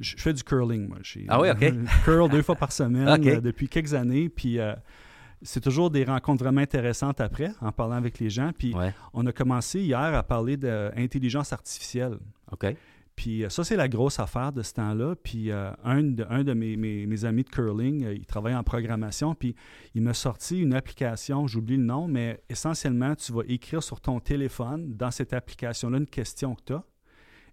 Je 0.00 0.14
fais 0.18 0.32
du 0.32 0.42
curling, 0.42 0.88
moi. 0.88 0.98
J'ai- 1.02 1.24
Ah 1.28 1.40
oui, 1.40 1.50
OK. 1.50 1.64
curl 2.04 2.30
deux 2.30 2.42
fois 2.42 2.54
par 2.56 2.72
semaine 2.72 3.08
euh, 3.26 3.40
depuis 3.40 3.68
quelques 3.68 3.94
années. 3.94 4.28
Puis 4.28 4.58
euh, 4.58 4.74
c'est 5.42 5.60
toujours 5.62 5.90
des 5.90 6.04
rencontres 6.04 6.42
vraiment 6.44 6.60
intéressantes 6.60 7.20
après, 7.20 7.50
en 7.60 7.72
parlant 7.72 7.96
avec 7.96 8.18
les 8.18 8.28
gens. 8.30 8.50
Puis 8.56 8.74
Ouais, 8.74 8.92
on 9.14 9.24
a 9.26 9.32
commencé 9.32 9.80
hier 9.80 9.98
à 9.98 10.22
parler 10.22 10.56
d'intelligence 10.56 11.52
artificielle. 11.52 12.18
OK. 12.52 12.66
Puis 13.16 13.44
euh, 13.44 13.48
ça, 13.48 13.64
c'est 13.64 13.76
la 13.76 13.88
grosse 13.88 14.20
affaire 14.20 14.52
de 14.52 14.62
ce 14.62 14.74
temps-là. 14.74 15.14
Puis 15.22 15.50
euh, 15.50 15.70
un 15.84 16.02
de, 16.02 16.24
un 16.28 16.44
de 16.44 16.52
mes, 16.52 16.76
mes- 16.76 17.06
mes 17.06 17.24
amis 17.24 17.42
de 17.44 17.48
curling, 17.48 18.04
euh, 18.04 18.14
il 18.14 18.26
travaille 18.26 18.54
en 18.54 18.62
programmation, 18.62 19.34
puis 19.34 19.54
il 19.94 20.02
m'a 20.02 20.12
sorti 20.14 20.60
une 20.60 20.74
application, 20.74 21.46
j'oublie 21.46 21.76
le 21.78 21.82
nom, 21.84 22.06
mais 22.08 22.40
essentiellement, 22.50 23.14
tu 23.14 23.32
vas 23.32 23.42
écrire 23.48 23.82
sur 23.82 24.00
ton 24.00 24.20
téléphone, 24.20 24.94
dans 24.96 25.10
cette 25.10 25.32
application-là, 25.32 25.98
une 25.98 26.06
question 26.06 26.54
que 26.54 26.62
tu 26.66 26.72
as. 26.74 26.84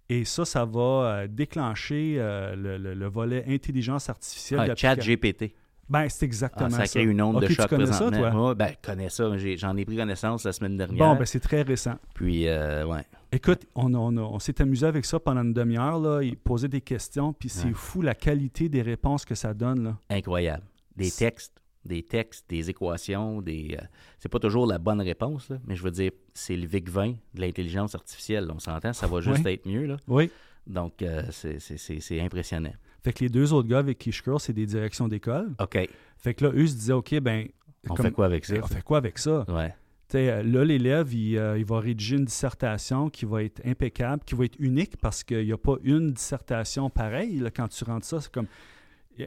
Et 0.10 0.26
ça, 0.26 0.44
ça 0.44 0.66
va 0.66 0.82
euh, 1.24 1.28
déclencher 1.28 2.16
le, 2.18 2.78
le- 2.78 2.94
le 2.94 3.08
volet 3.08 3.46
intelligence 3.48 4.10
artificielle. 4.10 4.60
Ah, 4.60 4.76
chat. 4.76 4.96
GPT. 4.98 5.56
Ben, 5.90 6.08
c'est 6.10 6.24
Ah, 6.24 6.26
exactement 6.26 6.70
ça 6.70 6.86
ça. 6.86 7.00
crée 7.00 7.04
une 7.04 7.22
onde 7.22 7.42
de 7.42 7.48
tu 7.48 7.54
choc 7.56 7.68
connais 7.68 7.86
ça, 7.88 8.06
présentement. 8.08 8.32
toi? 8.32 8.50
Ouais, 8.50 8.56
ben, 8.56 8.72
connais 8.82 9.10
ça. 9.10 9.38
J'ai- 9.38 9.58
J'en 9.58 9.76
ai 9.76 9.84
pris 9.86 9.98
connaissance 9.98 10.44
la 10.46 10.54
semaine 10.54 10.78
dernière. 10.78 10.98
Bon, 10.98 11.16
ben, 11.16 11.26
c'est 11.26 11.40
très 11.42 11.62
récent. 11.62 11.96
Puis, 12.16 12.48
euh, 12.48 12.86
ouais. 12.86 13.06
Écoute, 13.32 13.66
on, 13.76 13.94
on, 13.94 14.16
on 14.18 14.40
s'est 14.40 14.62
amusé 14.62 14.86
avec 14.86 15.06
ça 15.06 15.20
pendant 15.20 15.42
une 15.44 15.54
demi-heure. 15.54 16.00
Là. 16.00 16.22
Il 16.24 16.38
posait 16.38 16.68
des 16.70 16.82
questions, 16.82 17.34
puis 17.34 17.50
c'est 17.50 17.68
Ouais. 17.68 17.74
fou 17.74 18.02
la 18.02 18.16
qualité 18.16 18.70
des 18.70 18.82
réponses 18.82 19.26
que 19.26 19.36
ça 19.36 19.54
donne. 19.54 19.84
Là. 19.84 19.98
Incroyable. 20.10 20.64
Des 20.96 21.12
textes, 21.12 21.60
des 21.84 22.04
textes, 22.04 22.50
des 22.50 22.70
équations, 22.70 23.42
des. 23.42 23.76
euh, 23.80 23.84
c'est 24.20 24.30
pas 24.30 24.40
toujours 24.40 24.66
la 24.68 24.78
bonne 24.78 25.02
réponse, 25.02 25.50
là, 25.50 25.58
mais 25.68 25.76
je 25.76 25.84
veux 25.84 25.92
dire, 25.92 26.12
c'est 26.34 26.56
le 26.56 26.66
VIC-20 26.68 27.18
de 27.34 27.42
l'intelligence 27.42 27.94
artificielle. 27.96 28.50
On 28.56 28.60
s'entend, 28.60 28.94
ça 28.94 29.08
va 29.08 29.20
juste 29.22 29.44
Ouais. 29.44 29.56
être 29.56 29.66
mieux, 29.68 29.86
là. 29.86 29.98
Oui. 30.08 30.30
Donc, 30.66 31.02
euh, 31.02 31.24
c'est 31.32 32.22
impressionnant. 32.22 32.72
Fait 33.04 33.14
que 33.14 33.20
les 33.24 33.30
deux 33.30 33.52
autres 33.54 33.68
gars 33.68 33.80
avec 33.80 33.98
qui 33.98 34.12
je 34.12 34.24
curl, 34.24 34.40
c'est 34.40 34.54
des 34.54 34.66
directions 34.66 35.08
d'école. 35.08 35.52
OK. 35.60 35.78
Fait 36.18 36.34
que 36.34 36.46
là, 36.46 36.52
eux 36.56 36.68
se 36.68 36.74
disaient, 36.76 36.94
OK, 36.94 37.14
ben. 37.20 37.48
On 37.90 37.96
comme- 37.96 38.06
fait 38.06 38.12
quoi 38.14 38.26
avec 38.26 38.46
ça? 38.46 38.56
on 38.64 38.68
fait 38.68 38.82
quoi 38.82 38.98
avec 38.98 39.18
ça? 39.20 39.46
Ouais. 39.50 39.74
Là, 40.14 40.64
l'élève, 40.64 41.12
il, 41.14 41.38
euh, 41.38 41.58
il 41.58 41.66
va 41.66 41.80
rédiger 41.80 42.18
une 42.18 42.26
dissertation 42.26 43.10
qui 43.10 43.26
va 43.26 43.42
être 43.44 43.62
impeccable, 43.66 44.22
qui 44.24 44.36
va 44.36 44.46
être 44.46 44.56
unique 44.60 44.96
parce 44.98 45.24
qu'il 45.24 45.44
n'y 45.44 45.52
a 45.52 45.58
pas 45.58 45.76
une 45.84 46.12
dissertation 46.14 46.90
pareille. 46.90 47.40
là, 47.40 47.50
quand 47.50 47.68
tu 47.68 47.84
rentres 47.84 48.06
ça, 48.06 48.22
c'est 48.22 48.32
comme. 48.32 48.48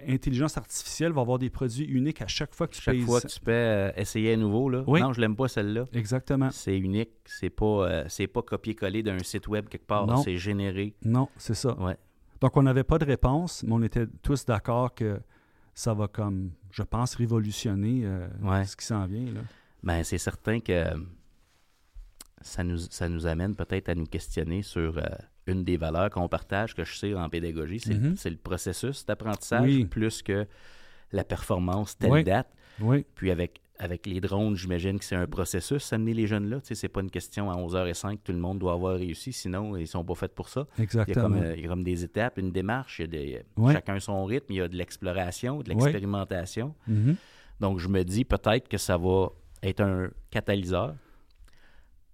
Intelligence 0.09 0.57
artificielle 0.57 1.13
va 1.13 1.21
avoir 1.21 1.39
des 1.39 1.49
produits 1.49 1.85
uniques 1.85 2.21
à 2.21 2.27
chaque 2.27 2.53
fois 2.57 2.67
que 2.67 2.75
tu 2.75 2.83
Chaque 2.83 2.97
payes 2.97 3.05
fois 3.05 3.21
que 3.21 3.29
tu 3.29 3.39
peux 3.39 3.53
euh, 3.53 3.93
essayer 3.97 4.33
à 4.33 4.37
nouveau, 4.37 4.69
là. 4.69 4.83
Oui. 4.87 5.01
Non, 5.01 5.13
je 5.13 5.21
l'aime 5.21 5.37
pas 5.37 5.47
celle-là. 5.47 5.85
Exactement. 5.93 6.51
C'est 6.51 6.77
unique. 6.77 7.11
C'est 7.25 7.51
pas, 7.51 7.65
euh, 7.89 8.05
c'est 8.09 8.27
pas 8.27 8.43
copier-coller 8.43 9.05
d'un 9.05 9.19
site 9.21 9.47
web 9.47 9.69
quelque 9.69 9.87
part. 9.87 10.07
Non. 10.09 10.17
C'est 10.17 10.39
généré. 10.39 10.95
Non, 11.05 11.29
c'est 11.37 11.55
ça. 11.55 11.79
Ouais. 11.81 11.97
Donc, 12.41 12.57
on 12.57 12.63
n'avait 12.63 12.85
pas 12.85 12.99
de 12.99 13.05
réponse, 13.05 13.63
mais 13.63 13.73
on 13.73 13.83
était 13.83 14.07
tous 14.23 14.45
d'accord 14.45 14.95
que 14.95 15.21
ça 15.75 15.95
va 15.95 16.09
comme, 16.09 16.51
je 16.71 16.83
pense, 16.83 17.15
révolutionner 17.15 18.03
euh, 18.05 18.29
Ouais. 18.43 18.65
ce 18.65 18.77
qui 18.77 18.85
s'en 18.87 19.07
vient. 19.07 19.33
Là. 19.33 19.41
Ben, 19.83 20.03
c'est 20.05 20.19
certain 20.19 20.61
que 20.61 20.85
ça 22.41 22.63
nous, 22.63 22.79
ça 22.79 23.09
nous 23.09 23.27
amène 23.27 23.55
peut-être 23.57 23.89
à 23.89 23.95
nous 23.95 24.07
questionner 24.07 24.63
sur 24.63 24.99
euh, 24.99 25.03
une 25.47 25.65
des 25.65 25.77
valeurs 25.77 26.11
qu'on 26.11 26.29
partage, 26.29 26.75
que 26.75 26.85
je 26.85 26.95
sais 26.97 27.15
en 27.15 27.29
pédagogie, 27.29 27.81
c'est 27.81 27.95
le- 27.95 28.11
Mhm. 28.11 28.17
le 28.25 28.37
processus 28.37 29.05
d'apprentissage 29.07 29.63
Oui. 29.65 29.85
plus 29.85 30.23
que 30.23 30.47
la 31.13 31.25
performance 31.25 31.97
telle 31.97 32.11
Oui. 32.11 32.25
date. 32.25 32.49
Oui, 32.81 33.07
Puis 33.15 33.31
avec, 33.31 33.61
avec 33.79 34.07
les 34.07 34.21
drones, 34.21 34.57
j'imagine 34.57 34.99
que 34.99 35.05
c'est 35.05 35.17
un 35.17 35.27
processus, 35.27 35.93
amener 35.93 36.15
les 36.15 36.27
jeunes 36.27 36.49
là. 36.49 36.61
Tu 36.61 36.69
sais, 36.69 36.75
c'est 36.75 36.89
pas 36.89 37.01
une 37.01 37.11
question 37.11 37.51
à 37.51 37.57
11h05, 37.57 38.19
tout 38.25 38.33
le 38.33 38.39
monde 38.39 38.59
doit 38.59 38.73
avoir 38.73 38.97
réussi, 38.97 39.33
sinon 39.33 39.77
ils 39.77 39.87
sont 39.87 40.05
pas 40.05 40.15
faits 40.15 40.35
pour 40.35 40.49
ça. 40.49 40.67
Il 40.77 40.79
y, 40.79 40.81
a 40.81 40.85
exactement. 40.85 41.23
comme, 41.23 41.37
euh, 41.43 41.55
il 41.57 41.63
y 41.63 41.67
a 41.67 41.69
comme 41.69 41.85
des 41.85 42.03
étapes, 42.05 42.39
une 42.39 42.53
démarche, 42.53 42.99
il 42.99 43.03
y 43.03 43.05
a 43.05 43.07
des- 43.09 43.43
Ouais. 43.57 43.73
chacun 43.75 43.99
son 44.01 44.25
rythme, 44.25 44.53
il 44.53 44.57
y 44.57 44.61
a 44.61 44.69
de 44.69 44.77
l'exploration, 44.77 45.63
de 45.63 45.69
Ouais. 45.73 45.75
l'expérimentation. 45.75 46.75
Mhm. 46.89 47.17
Donc, 47.61 47.79
je 47.79 47.89
me 47.89 48.03
dis 48.03 48.25
peut-être 48.25 48.69
que 48.69 48.79
ça 48.79 48.97
va 48.97 49.29
être 49.63 49.81
un 49.81 50.11
catalyseur, 50.31 50.95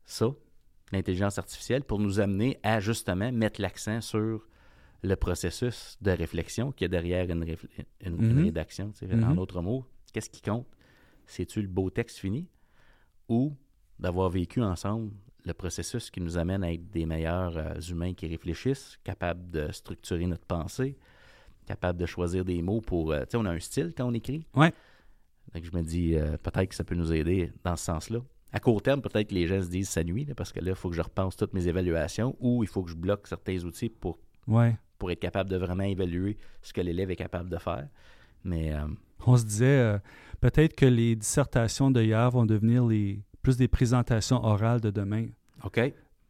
ça, 0.04 0.26
l'intelligence 0.92 1.38
artificielle, 1.38 1.84
pour 1.84 1.98
nous 1.98 2.20
amener 2.20 2.58
à 2.62 2.80
justement 2.80 3.30
mettre 3.32 3.60
l'accent 3.60 4.00
sur 4.00 4.40
le 5.02 5.16
processus 5.16 5.96
de 6.00 6.10
réflexion 6.12 6.70
qu'il 6.70 6.84
y 6.84 6.86
a 6.86 6.88
derrière 6.88 7.24
une, 7.30 7.42
une- 7.42 7.56
une 8.22 8.34
Mhm. 8.34 8.44
rédaction. 8.44 8.92
tu 8.92 9.06
sais. 9.06 9.14
En 9.24 9.34
d'autres 9.34 9.60
mots, 9.60 9.84
qu'est-ce 10.12 10.30
qui 10.30 10.42
compte? 10.42 10.66
C'est-tu 11.32 11.62
le 11.62 11.68
beau 11.68 11.88
texte 11.90 12.18
fini? 12.18 12.46
Ou 13.28 13.54
d'avoir 13.98 14.28
vécu 14.28 14.62
ensemble 14.62 15.12
le 15.44 15.54
processus 15.54 16.10
qui 16.10 16.20
nous 16.20 16.36
amène 16.38 16.62
à 16.62 16.72
être 16.72 16.90
des 16.90 17.06
meilleurs 17.06 17.56
euh, 17.56 17.74
humains 17.90 18.14
qui 18.14 18.26
réfléchissent, 18.26 18.98
capables 19.02 19.50
de 19.50 19.72
structurer 19.72 20.26
notre 20.26 20.44
pensée, 20.44 20.96
capables 21.66 21.98
de 21.98 22.06
choisir 22.06 22.44
des 22.44 22.60
mots 22.62 22.80
pour... 22.80 23.12
euh, 23.12 23.20
tu 23.22 23.30
sais, 23.30 23.36
on 23.38 23.44
a 23.46 23.50
un 23.50 23.58
style 23.58 23.92
quand 23.96 24.06
on 24.06 24.14
écrit. 24.14 24.46
Ouais. 24.54 24.72
Donc, 25.54 25.64
je 25.64 25.76
me 25.76 25.82
dis, 25.82 26.14
euh, 26.16 26.36
peut-être 26.36 26.68
que 26.68 26.74
ça 26.74 26.84
peut 26.84 26.94
nous 26.94 27.12
aider 27.12 27.50
dans 27.64 27.76
ce 27.76 27.84
sens-là. 27.86 28.18
À 28.52 28.60
court 28.60 28.82
terme, 28.82 29.00
peut-être 29.00 29.28
que 29.30 29.34
les 29.34 29.46
gens 29.46 29.62
se 29.62 29.68
disent 29.68 29.88
ça 29.88 30.04
nuit, 30.04 30.24
là, 30.26 30.34
parce 30.34 30.52
que 30.52 30.60
là, 30.60 30.72
il 30.72 30.76
faut 30.76 30.90
que 30.90 30.96
je 30.96 31.02
repense 31.02 31.36
toutes 31.36 31.54
mes 31.54 31.66
évaluations 31.66 32.36
ou 32.38 32.62
il 32.62 32.68
faut 32.68 32.82
que 32.82 32.90
je 32.90 32.96
bloque 32.96 33.26
certains 33.26 33.64
outils 33.64 33.88
pour, 33.88 34.18
Ouais. 34.46 34.76
pour 34.98 35.10
être 35.10 35.20
capable 35.20 35.48
de 35.50 35.56
vraiment 35.56 35.84
évaluer 35.84 36.36
ce 36.62 36.72
que 36.72 36.80
l'élève 36.82 37.10
est 37.10 37.16
capable 37.16 37.48
de 37.48 37.56
faire. 37.58 37.88
Mais, 38.44 38.72
euh, 38.72 38.86
On 39.26 39.36
se 39.36 39.44
disait 39.44 39.66
euh, 39.66 39.98
peut-être 40.40 40.74
que 40.74 40.86
les 40.86 41.14
dissertations 41.16 41.90
de 41.90 42.02
hier 42.02 42.30
vont 42.30 42.46
devenir 42.46 42.84
les, 42.86 43.22
plus 43.42 43.56
des 43.56 43.68
présentations 43.68 44.42
orales 44.44 44.80
de 44.80 44.90
demain. 44.90 45.26
OK. 45.64 45.80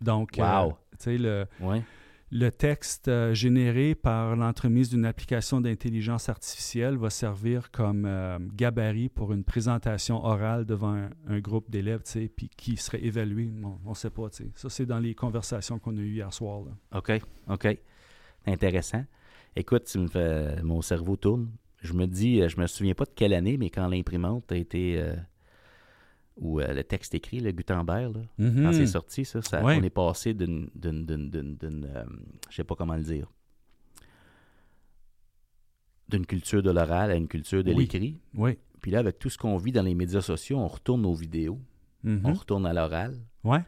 Donc, 0.00 0.38
euh, 0.38 0.42
Wow. 0.64 0.72
tu 0.92 0.96
sais, 0.98 1.18
le, 1.18 1.46
Ouais. 1.60 1.82
le 2.30 2.50
texte 2.50 3.10
généré 3.34 3.94
par 3.94 4.36
l'entremise 4.36 4.90
d'une 4.90 5.04
application 5.06 5.60
d'intelligence 5.60 6.28
artificielle 6.28 6.96
va 6.96 7.08
servir 7.10 7.70
comme 7.70 8.06
gabarit 8.54 9.08
pour 9.08 9.32
une 9.32 9.44
présentation 9.44 10.24
orale 10.24 10.64
devant 10.66 10.92
un, 10.94 11.10
un 11.28 11.38
groupe 11.40 11.70
d'élèves, 11.70 12.02
tu 12.04 12.10
sais, 12.12 12.28
puis 12.28 12.48
qui 12.56 12.76
serait 12.76 13.02
évalué. 13.04 13.46
Bon, 13.46 13.78
on 13.86 13.90
ne 13.90 13.94
sait 13.94 14.10
pas, 14.10 14.28
tu 14.30 14.44
sais. 14.44 14.50
Ça, 14.54 14.68
c'est 14.70 14.86
dans 14.86 14.98
les 14.98 15.14
conversations 15.14 15.78
qu'on 15.78 15.96
a 15.96 16.00
eues 16.00 16.14
hier 16.14 16.32
soir. 16.32 16.60
là. 16.64 16.98
OK. 16.98 17.12
OK. 17.48 17.78
Intéressant. 18.46 19.04
Écoute, 19.54 19.84
tu 19.84 19.98
me 19.98 20.08
fais... 20.08 20.62
mon 20.62 20.82
cerveau 20.82 21.16
tourne. 21.16 21.50
Je 21.82 21.92
me 21.92 22.06
dis, 22.06 22.40
euh, 22.40 22.48
je 22.48 22.58
me 22.58 22.66
souviens 22.66 22.94
pas 22.94 23.04
de 23.04 23.10
quelle 23.14 23.34
année, 23.34 23.56
mais 23.58 23.68
quand 23.70 23.86
l'imprimante 23.88 24.50
a 24.52 24.56
été. 24.56 24.98
euh, 25.00 25.14
ou 26.38 26.60
euh, 26.60 26.72
le 26.72 26.82
texte 26.82 27.14
écrit, 27.14 27.40
le 27.40 27.52
Gutenberg, 27.52 28.16
là, 28.16 28.22
quand 28.38 28.44
Mhm. 28.44 28.72
c'est 28.72 28.86
sorti, 28.86 29.24
ça, 29.26 29.42
ça- 29.42 29.62
Ouais. 29.62 29.76
on 29.78 29.82
est 29.82 29.90
passé 29.90 30.32
d'une. 30.32 30.70
euh, 30.82 32.04
je 32.48 32.54
sais 32.56 32.64
pas 32.64 32.74
comment 32.74 32.96
le 32.96 33.02
dire. 33.02 33.30
D'une 36.08 36.26
culture 36.26 36.62
de 36.62 36.70
l'oral 36.70 37.10
à 37.10 37.14
une 37.16 37.28
culture 37.28 37.62
de 37.64 37.72
Oui. 37.72 37.82
l'écrit. 37.84 38.18
Oui. 38.34 38.58
Puis 38.80 38.90
là, 38.90 38.98
avec 39.00 39.18
tout 39.18 39.28
ce 39.30 39.38
qu'on 39.38 39.56
vit 39.56 39.72
dans 39.72 39.82
les 39.82 39.94
médias 39.94 40.20
sociaux, 40.22 40.58
on 40.58 40.68
retourne 40.68 41.04
aux 41.06 41.14
vidéos, 41.14 41.60
Mhm. 42.02 42.22
on 42.24 42.32
retourne 42.34 42.66
à 42.66 42.72
l'oral. 42.72 43.18
Ouais. 43.44 43.60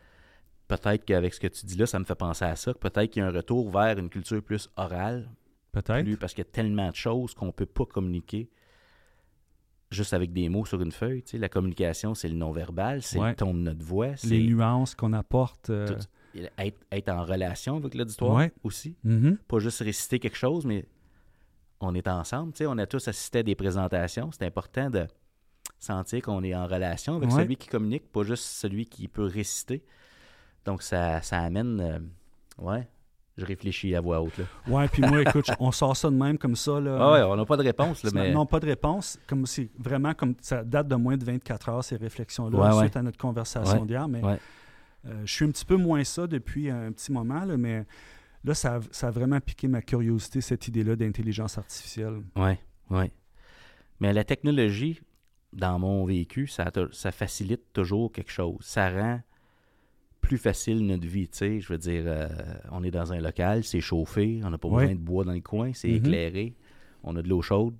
Peut-être 0.68 1.04
qu'avec 1.04 1.34
ce 1.34 1.40
que 1.40 1.46
tu 1.46 1.66
dis 1.66 1.76
là, 1.76 1.86
ça 1.86 1.98
me 1.98 2.04
fait 2.04 2.14
penser 2.14 2.44
à 2.44 2.56
ça. 2.56 2.72
que 2.74 2.78
Peut-être 2.78 3.10
qu'il 3.10 3.20
y 3.20 3.24
a 3.24 3.28
un 3.28 3.32
retour 3.32 3.70
vers 3.70 3.98
une 3.98 4.08
culture 4.08 4.42
plus 4.42 4.68
orale, 4.76 5.28
Peut-être. 5.74 6.18
parce 6.18 6.32
qu'il 6.34 6.44
y 6.44 6.48
a 6.48 6.50
tellement 6.50 6.90
de 6.90 6.94
choses 6.96 7.34
qu'on 7.34 7.46
ne 7.46 7.52
peut 7.52 7.66
pas 7.66 7.84
communiquer 7.86 8.48
juste 9.90 10.12
avec 10.14 10.32
des 10.32 10.48
mots 10.48 10.64
sur 10.64 10.80
une 10.80 10.92
feuille. 10.92 11.22
tu 11.22 11.32
sais. 11.32 11.38
La 11.38 11.48
communication, 11.48 12.14
c'est 12.14 12.28
le 12.28 12.34
non-verbal, 12.34 13.02
c'est 13.02 13.18
Ouais. 13.18 13.30
le 13.30 13.36
ton 13.36 13.54
de 13.54 13.60
notre 13.60 13.84
voix, 13.84 14.08
Les 14.08 14.16
c'est 14.16 14.38
nuances 14.40 14.94
qu'on 14.94 15.12
apporte. 15.12 15.70
euh, 15.70 15.86
tout- 15.86 16.40
être, 16.58 16.80
être 16.90 17.08
en 17.10 17.24
relation 17.24 17.76
avec 17.76 17.94
l'auditoire 17.94 18.34
Ouais. 18.34 18.52
aussi. 18.64 18.96
mhm. 19.04 19.36
Pas 19.46 19.60
juste 19.60 19.80
réciter 19.80 20.18
quelque 20.18 20.36
chose, 20.36 20.66
mais 20.66 20.84
on 21.80 21.94
est 21.94 22.08
ensemble. 22.08 22.52
tu 22.52 22.58
sais. 22.58 22.66
On 22.66 22.76
a 22.78 22.86
tous 22.86 23.06
assisté 23.06 23.40
à 23.40 23.42
des 23.44 23.54
présentations. 23.54 24.30
C'est 24.32 24.44
important 24.46 24.90
de 24.90 25.06
sentir 25.78 26.22
qu'on 26.22 26.42
est 26.42 26.54
en 26.54 26.66
relation 26.66 27.14
avec 27.16 27.30
Ouais. 27.30 27.36
celui 27.42 27.56
qui 27.56 27.68
communique, 27.68 28.10
pas 28.10 28.24
juste 28.24 28.44
celui 28.44 28.86
qui 28.86 29.06
peut 29.06 29.26
réciter. 29.26 29.84
Donc, 30.64 30.82
ça, 30.82 31.20
ça 31.22 31.38
amène... 31.40 31.80
euh, 31.80 31.98
ouais, 32.58 32.88
je 33.36 33.44
réfléchis 33.44 33.94
à 33.96 34.00
voix 34.00 34.20
haute. 34.22 34.36
Là. 34.38 34.44
Ouais, 34.68 34.88
puis 34.88 35.02
moi, 35.02 35.22
écoute, 35.26 35.50
on 35.58 35.72
sort 35.72 35.96
ça 35.96 36.08
de 36.10 36.14
même 36.14 36.38
comme 36.38 36.54
ça. 36.56 36.80
Là, 36.80 36.98
Ah 37.00 37.12
ouais, 37.12 37.22
on 37.22 37.36
n'a 37.36 37.44
pas 37.44 37.56
de 37.56 37.62
réponse, 37.62 38.02
là, 38.04 38.10
mais... 38.14 38.32
Non, 38.32 38.46
pas 38.46 38.60
de 38.60 38.66
réponse. 38.66 39.18
Comme 39.26 39.46
c'est 39.46 39.68
vraiment 39.78 40.14
comme 40.14 40.34
ça 40.40 40.62
date 40.62 40.88
de 40.88 40.94
moins 40.94 41.16
de 41.16 41.24
24 41.24 41.68
heures, 41.68 41.84
ces 41.84 41.96
réflexions-là, 41.96 42.58
Ouais, 42.58 42.70
suite 42.82 42.94
ouais. 42.94 42.98
à 42.98 43.02
notre 43.02 43.18
conversation 43.18 43.80
Ouais, 43.80 43.86
d'hier. 43.86 44.06
Mais 44.08 44.22
euh, 44.24 45.22
je 45.24 45.32
suis 45.32 45.44
un 45.44 45.50
petit 45.50 45.64
peu 45.64 45.76
moins 45.76 46.04
ça 46.04 46.26
depuis 46.26 46.70
un 46.70 46.92
petit 46.92 47.10
moment, 47.12 47.44
là, 47.44 47.56
mais 47.56 47.84
là, 48.44 48.54
ça 48.54 48.76
a, 48.76 48.80
ça 48.90 49.08
a 49.08 49.10
vraiment 49.10 49.40
piqué 49.40 49.66
ma 49.68 49.82
curiosité, 49.82 50.40
cette 50.40 50.68
idée-là 50.68 50.96
d'intelligence 50.96 51.58
artificielle. 51.58 52.22
Oui, 52.36 52.52
oui. 52.90 53.10
Mais 54.00 54.12
la 54.12 54.24
technologie, 54.24 55.00
dans 55.52 55.78
mon 55.78 56.04
vécu, 56.04 56.46
ça, 56.46 56.70
ça 56.92 57.12
facilite 57.12 57.72
toujours 57.72 58.10
quelque 58.12 58.30
chose. 58.32 58.58
Ça 58.60 58.90
rend 58.90 59.20
plus 60.24 60.38
facile 60.38 60.84
notre 60.86 61.06
vie, 61.06 61.28
tu 61.28 61.38
sais. 61.38 61.60
Je 61.60 61.68
veux 61.72 61.78
dire, 61.78 62.02
euh, 62.06 62.28
on 62.72 62.82
est 62.82 62.90
dans 62.90 63.12
un 63.12 63.20
local, 63.20 63.62
c'est 63.64 63.80
chauffé, 63.80 64.40
on 64.44 64.50
n'a 64.50 64.58
pas 64.58 64.68
Ouais. 64.68 64.82
besoin 64.86 64.94
de 64.96 65.00
bois 65.00 65.24
dans 65.24 65.32
le 65.32 65.40
coin, 65.40 65.72
c'est 65.74 65.88
Mhm. 65.88 65.94
éclairé, 65.96 66.54
on 67.02 67.14
a 67.16 67.22
de 67.22 67.28
l'eau 67.28 67.42
chaude, 67.42 67.74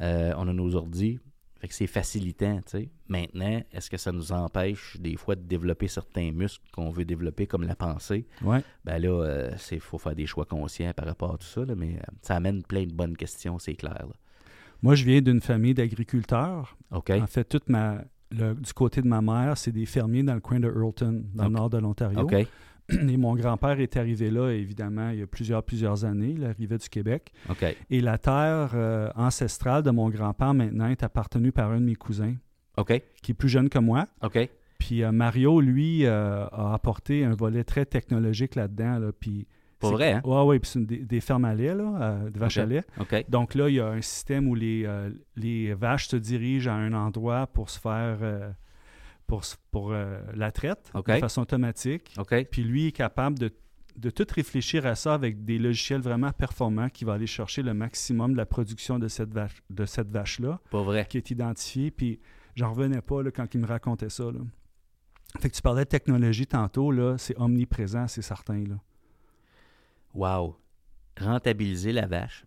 euh, 0.00 0.32
on 0.36 0.48
a 0.48 0.52
nos 0.52 0.74
ordis. 0.74 1.18
Fait 1.60 1.68
que 1.68 1.74
c'est 1.74 1.86
facilitant, 1.86 2.56
tu 2.62 2.70
sais. 2.70 2.88
Maintenant, 3.08 3.62
est-ce 3.70 3.90
que 3.90 3.98
ça 3.98 4.12
nous 4.12 4.32
empêche 4.32 4.96
des 4.98 5.16
fois 5.16 5.34
de 5.36 5.42
développer 5.42 5.88
certains 5.88 6.32
muscles 6.32 6.64
qu'on 6.72 6.88
veut 6.88 7.04
développer, 7.04 7.46
comme 7.46 7.64
la 7.64 7.76
pensée? 7.76 8.26
Ouais. 8.42 8.62
Ben 8.86 8.98
là, 8.98 9.50
il 9.70 9.80
faut 9.80 9.98
faire 9.98 10.14
des 10.14 10.24
choix 10.26 10.46
conscients 10.46 10.92
par 10.94 11.04
rapport 11.04 11.34
à 11.34 11.36
tout 11.36 11.46
ça, 11.46 11.62
là, 11.66 11.74
mais 11.74 11.96
euh, 11.96 12.02
ça 12.22 12.36
amène 12.36 12.62
plein 12.62 12.84
de 12.86 12.92
bonnes 12.94 13.16
questions, 13.16 13.58
c'est 13.58 13.74
clair. 13.74 14.06
là. 14.08 14.14
Moi, 14.82 14.94
je 14.94 15.04
viens 15.04 15.20
d'une 15.20 15.42
famille 15.42 15.74
d'agriculteurs. 15.74 16.78
OK? 16.92 17.10
En 17.10 17.26
fait, 17.26 17.44
toute 17.44 17.68
ma, 17.68 18.02
le- 18.30 18.54
du 18.54 18.72
côté 18.72 19.02
de 19.02 19.08
ma 19.08 19.20
mère, 19.20 19.56
c'est 19.58 19.72
des 19.72 19.86
fermiers 19.86 20.22
dans 20.22 20.34
le 20.34 20.40
coin 20.40 20.60
de 20.60 20.66
Earlton, 20.68 21.24
dans 21.34 21.44
le 21.44 21.50
nord 21.50 21.70
de 21.70 21.78
l'Ontario. 21.78 22.20
Et 22.90 23.16
mon 23.16 23.34
grand-père 23.36 23.78
est 23.78 23.96
arrivé 23.96 24.30
là, 24.30 24.50
évidemment, 24.50 25.10
il 25.10 25.20
y 25.20 25.22
a 25.22 25.26
plusieurs, 25.26 25.62
plusieurs 25.62 26.04
années. 26.04 26.34
Il 26.36 26.44
arrivait 26.44 26.78
du 26.78 26.88
Québec. 26.88 27.32
Et 27.88 28.00
la 28.00 28.18
terre 28.18 28.72
euh, 28.74 29.10
ancestrale 29.14 29.82
de 29.84 29.90
mon 29.92 30.08
grand-père 30.10 30.54
maintenant 30.54 30.88
est 30.88 31.02
appartenue 31.04 31.52
par 31.52 31.70
un 31.70 31.78
de 31.80 31.84
mes 31.84 31.94
cousins, 31.94 32.34
qui 33.22 33.30
est 33.30 33.34
plus 33.34 33.48
jeune 33.48 33.68
que 33.68 33.78
moi. 33.78 34.08
Puis 34.78 35.04
euh, 35.04 35.12
Mario, 35.12 35.60
lui, 35.60 36.04
euh, 36.06 36.46
a 36.46 36.72
apporté 36.74 37.24
un 37.24 37.34
volet 37.34 37.62
très 37.64 37.84
technologique 37.84 38.54
là-dedans. 38.56 38.98
Là, 38.98 39.12
puis 39.12 39.46
Pour 39.80 39.92
vrai, 39.92 40.12
hein? 40.12 40.20
Ouais, 40.24 40.42
ouais, 40.44 40.58
puis 40.58 40.70
c'est 40.70 40.84
des, 40.86 40.98
des 40.98 41.20
fermes 41.20 41.44
à 41.44 41.54
lait, 41.54 41.74
là, 41.74 41.98
euh, 42.00 42.30
de 42.30 42.38
vaches 42.38 42.58
à 42.58 42.66
lait. 42.66 42.84
Donc 43.28 43.54
là, 43.54 43.68
il 43.68 43.74
y 43.76 43.80
a 43.80 43.88
un 43.88 44.00
système 44.02 44.46
où 44.48 44.54
les, 44.54 44.84
euh, 44.84 45.10
les 45.36 45.74
vaches 45.74 46.08
se 46.08 46.16
dirigent 46.16 46.70
à 46.70 46.74
un 46.74 46.92
endroit 46.92 47.46
pour 47.46 47.70
se 47.70 47.78
faire 47.80 48.18
euh, 48.22 48.50
pour, 49.26 49.42
pour 49.70 49.92
euh, 49.92 50.20
la 50.34 50.50
traite 50.52 50.90
de 50.94 51.20
façon 51.20 51.42
automatique. 51.42 52.14
Puis 52.50 52.62
lui 52.62 52.88
est 52.88 52.92
capable 52.92 53.38
de, 53.38 53.50
de 53.96 54.10
tout 54.10 54.26
réfléchir 54.34 54.86
à 54.86 54.94
ça 54.94 55.14
avec 55.14 55.44
des 55.44 55.58
logiciels 55.58 56.00
vraiment 56.00 56.32
performants 56.32 56.88
qui 56.88 57.04
vont 57.04 57.12
aller 57.12 57.26
chercher 57.26 57.62
le 57.62 57.72
maximum 57.74 58.32
de 58.32 58.36
la 58.36 58.46
production 58.46 58.98
de 58.98 59.08
cette 59.08 59.32
vache 59.32 59.62
de 59.70 59.84
cette 59.86 60.10
vache-là, 60.10 60.60
Pas 60.70 60.82
vrai. 60.82 61.06
qui 61.08 61.16
est 61.16 61.30
identifiée. 61.30 61.90
Puis 61.90 62.20
j'en 62.56 62.70
revenais 62.72 63.00
pas 63.00 63.22
là, 63.22 63.30
quand 63.30 63.54
il 63.54 63.60
me 63.60 63.66
racontait 63.66 64.10
ça. 64.10 64.24
Là. 64.24 64.40
Fait 65.38 65.48
que 65.48 65.54
tu 65.54 65.62
parlais 65.62 65.84
de 65.84 65.88
technologie 65.88 66.46
tantôt, 66.46 66.90
là, 66.90 67.16
c'est 67.16 67.38
omniprésent, 67.38 68.08
c'est 68.08 68.22
certain. 68.22 68.64
Là. 68.64 68.74
Wow. 70.14 70.56
Rentabiliser 71.18 71.92
la 71.92 72.06
vache. 72.06 72.44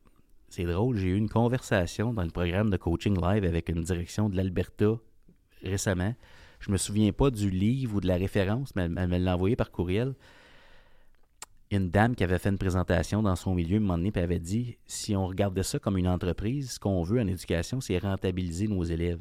C'est 0.50 0.66
drôle, 0.66 0.98
j'ai 0.98 1.08
eu 1.08 1.18
une 1.18 1.30
conversation 1.30 2.14
dans 2.14 2.24
le 2.24 2.30
programme 2.30 2.70
de 2.70 2.78
coaching 2.78 3.20
live 3.20 3.44
avec 3.44 3.70
une 3.70 3.82
direction 3.82 4.30
de 4.30 4.38
l'Alberta 4.38 4.98
récemment. 5.64 6.14
Je 6.60 6.72
me 6.72 6.78
souviens 6.78 7.12
pas 7.12 7.32
du 7.32 7.50
livre 7.50 7.96
ou 7.96 8.02
de 8.02 8.08
la 8.08 8.16
référence, 8.18 8.76
mais 8.76 8.84
elle, 8.84 9.08
me 9.08 9.18
l'a 9.18 9.36
envoyé 9.36 9.56
par 9.56 9.72
courriel. 9.72 10.14
Une 11.72 11.90
dame 11.90 12.16
qui 12.16 12.24
avait 12.24 12.38
fait 12.38 12.50
une 12.50 12.60
présentation 12.60 13.24
dans 13.24 13.36
son 13.36 13.56
milieu, 13.56 13.78
un 13.78 13.80
moment 13.80 13.98
donné, 13.98 14.12
puis 14.12 14.20
elle 14.20 14.26
avait 14.26 14.40
dit 14.40 14.78
si 14.86 15.16
on 15.16 15.26
regardait 15.26 15.64
ça 15.64 15.80
comme 15.80 15.98
une 15.98 16.08
entreprise, 16.08 16.74
ce 16.74 16.80
qu'on 16.80 17.02
veut 17.02 17.20
en 17.20 17.28
éducation, 17.28 17.82
c'est 17.82 17.98
rentabiliser 17.98 18.68
nos 18.68 18.84
élèves. 18.84 19.20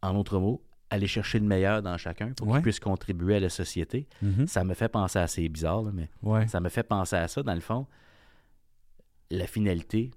En 0.00 0.14
autres 0.16 0.38
mots, 0.38 0.62
aller 0.90 1.06
chercher 1.06 1.38
le 1.40 1.46
meilleur 1.46 1.82
dans 1.82 1.96
chacun 1.96 2.32
pour 2.34 2.46
Ouais. 2.48 2.54
qu'ils 2.54 2.62
puissent 2.62 2.80
contribuer 2.80 3.36
à 3.36 3.40
la 3.40 3.48
société. 3.48 4.06
Mhm. 4.22 4.46
Ça 4.46 4.64
me 4.64 4.74
fait 4.74 4.88
penser 4.88 5.18
à 5.18 5.26
c'est 5.26 5.48
bizarre, 5.48 5.82
là, 5.82 5.90
mais 5.92 6.08
Ouais. 6.22 6.46
ça 6.46 6.60
me 6.60 6.68
fait 6.68 6.82
penser 6.84 7.16
à 7.16 7.26
ça, 7.28 7.42
dans 7.42 7.54
le 7.54 7.60
fond. 7.60 7.86
la 9.30 9.46
finalité 9.46 10.10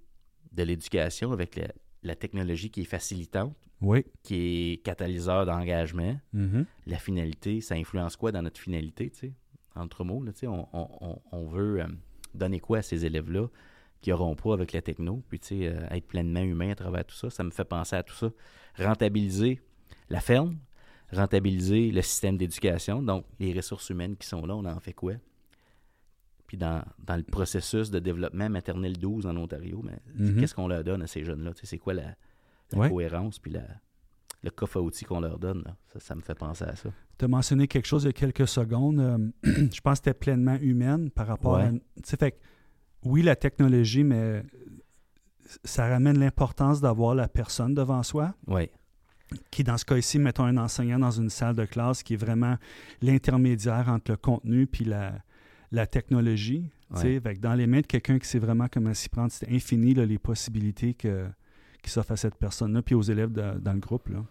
de 0.51 0.63
l'éducation 0.63 1.31
avec 1.31 1.55
la, 1.55 1.67
la 2.03 2.15
technologie 2.15 2.69
qui 2.69 2.81
est 2.81 2.85
facilitante, 2.85 3.55
Oui. 3.81 4.05
qui 4.21 4.73
est 4.73 4.77
catalyseur 4.83 5.45
d'engagement, 5.45 6.19
Mhm. 6.33 6.65
la 6.85 6.97
finalité, 6.97 7.61
ça 7.61 7.75
influence 7.75 8.15
quoi 8.15 8.31
dans 8.31 8.41
notre 8.41 8.59
finalité, 8.59 9.09
tu 9.09 9.17
sais? 9.19 9.33
Entre 9.75 10.03
mots, 10.03 10.21
là, 10.23 10.33
tu 10.33 10.39
sais, 10.39 10.47
on, 10.47 10.67
on- 10.73 10.89
on- 11.01 11.21
on 11.31 11.47
veut 11.47 11.81
euh, 11.81 11.87
donner 12.35 12.59
quoi 12.59 12.79
à 12.79 12.81
ces 12.81 13.05
élèves-là 13.05 13.47
qui 14.01 14.09
n'auront 14.11 14.35
pas 14.35 14.53
avec 14.53 14.73
la 14.73 14.81
techno, 14.81 15.23
puis 15.29 15.39
tu 15.39 15.47
sais, 15.47 15.67
euh, 15.67 15.87
être 15.89 16.05
pleinement 16.07 16.41
humain 16.41 16.71
à 16.71 16.75
travers 16.75 17.05
tout 17.05 17.15
ça, 17.15 17.29
ça 17.29 17.43
me 17.43 17.49
fait 17.51 17.65
penser 17.65 17.95
à 17.95 18.03
tout 18.03 18.13
ça. 18.15 18.29
Rentabiliser 18.77 19.61
la 20.09 20.19
ferme, 20.19 20.57
rentabiliser 21.11 21.91
le 21.91 22.01
système 22.01 22.37
d'éducation, 22.37 23.01
donc 23.01 23.25
les 23.39 23.53
ressources 23.53 23.89
humaines 23.89 24.15
qui 24.17 24.27
sont 24.27 24.45
là, 24.45 24.55
on 24.55 24.65
en 24.65 24.79
fait 24.79 24.93
quoi? 24.93 25.13
Puis 26.47 26.57
dans, 26.57 26.81
dans 26.99 27.17
le 27.17 27.23
processus 27.23 27.91
de 27.91 27.99
développement 27.99 28.49
maternel 28.49 28.97
12 28.97 29.25
en 29.25 29.35
Ontario, 29.35 29.81
mais 29.83 29.99
Mhm. 30.15 30.39
qu'est-ce 30.39 30.55
qu'on 30.55 30.67
leur 30.67 30.83
donne 30.83 31.01
à 31.01 31.07
ces 31.07 31.23
jeunes-là? 31.25 31.51
Tu 31.53 31.61
sais, 31.61 31.65
c'est 31.67 31.77
quoi 31.77 31.93
la, 31.93 32.15
la 32.71 32.79
Ouais. 32.79 32.89
cohérence, 32.89 33.37
puis 33.39 33.51
la, 33.51 33.63
le 34.43 34.49
coffre 34.51 34.77
à 34.77 34.81
outils 34.81 35.03
qu'on 35.03 35.19
leur 35.19 35.39
donne? 35.39 35.63
là? 35.65 35.75
Ça, 35.91 35.99
ça 35.99 36.15
me 36.15 36.21
fait 36.21 36.35
penser 36.35 36.63
à 36.63 36.75
ça. 36.75 36.89
Tu 37.17 37.25
as 37.25 37.27
mentionné 37.27 37.67
quelque 37.67 37.85
chose 37.85 38.03
il 38.03 38.07
y 38.07 38.09
a 38.09 38.13
quelques 38.13 38.47
secondes. 38.47 38.99
euh, 38.99 39.17
je 39.43 39.81
pense 39.81 39.99
que 39.99 40.05
c'était 40.05 40.13
pleinement 40.13 40.55
humaine 40.61 41.09
par 41.11 41.27
rapport 41.27 41.55
Ouais. 41.57 41.63
à. 41.63 41.71
Tu 41.71 41.79
sais, 42.05 42.15
fait 42.17 42.39
oui, 43.03 43.23
la 43.23 43.35
technologie, 43.35 44.03
mais 44.05 44.43
ça 45.63 45.87
ramène 45.87 46.17
l'importance 46.19 46.81
d'avoir 46.81 47.13
la 47.15 47.27
personne 47.27 47.73
devant 47.73 48.03
soi, 48.03 48.33
Oui, 48.47 48.69
qui, 49.51 49.63
dans 49.63 49.77
ce 49.77 49.85
cas-ci, 49.85 50.19
mettons 50.19 50.45
un 50.45 50.57
enseignant 50.57 50.99
dans 50.99 51.11
une 51.11 51.29
salle 51.29 51.55
de 51.55 51.65
classe 51.65 52.03
qui 52.03 52.13
est 52.13 52.17
vraiment 52.17 52.55
l'intermédiaire 53.01 53.89
entre 53.89 54.11
le 54.11 54.17
contenu 54.17 54.67
puis 54.67 54.85
la, 54.85 55.13
la 55.71 55.85
technologie. 55.87 56.69
tu 56.93 57.01
sais. 57.01 57.07
Ouais. 57.15 57.19
Fait 57.19 57.35
que 57.35 57.39
dans 57.41 57.53
les 57.53 57.67
mains 57.67 57.81
de 57.81 57.87
quelqu'un 57.87 58.19
qui 58.19 58.27
sait 58.27 58.39
vraiment 58.39 58.67
comment 58.71 58.93
s'y 58.93 59.09
prendre, 59.09 59.31
c'est 59.31 59.49
infini 59.49 59.93
là, 59.93 60.05
les 60.05 60.17
possibilités 60.17 60.93
que, 60.93 61.27
qui 61.81 61.89
s'offrent 61.89 62.11
à 62.13 62.17
cette 62.17 62.35
personne-là, 62.35 62.81
puis 62.81 62.95
aux 62.95 63.01
élèves 63.01 63.31
de- 63.31 63.59
dans 63.59 63.73
le 63.73 63.79
groupe. 63.79 64.07
Là. 64.09 64.23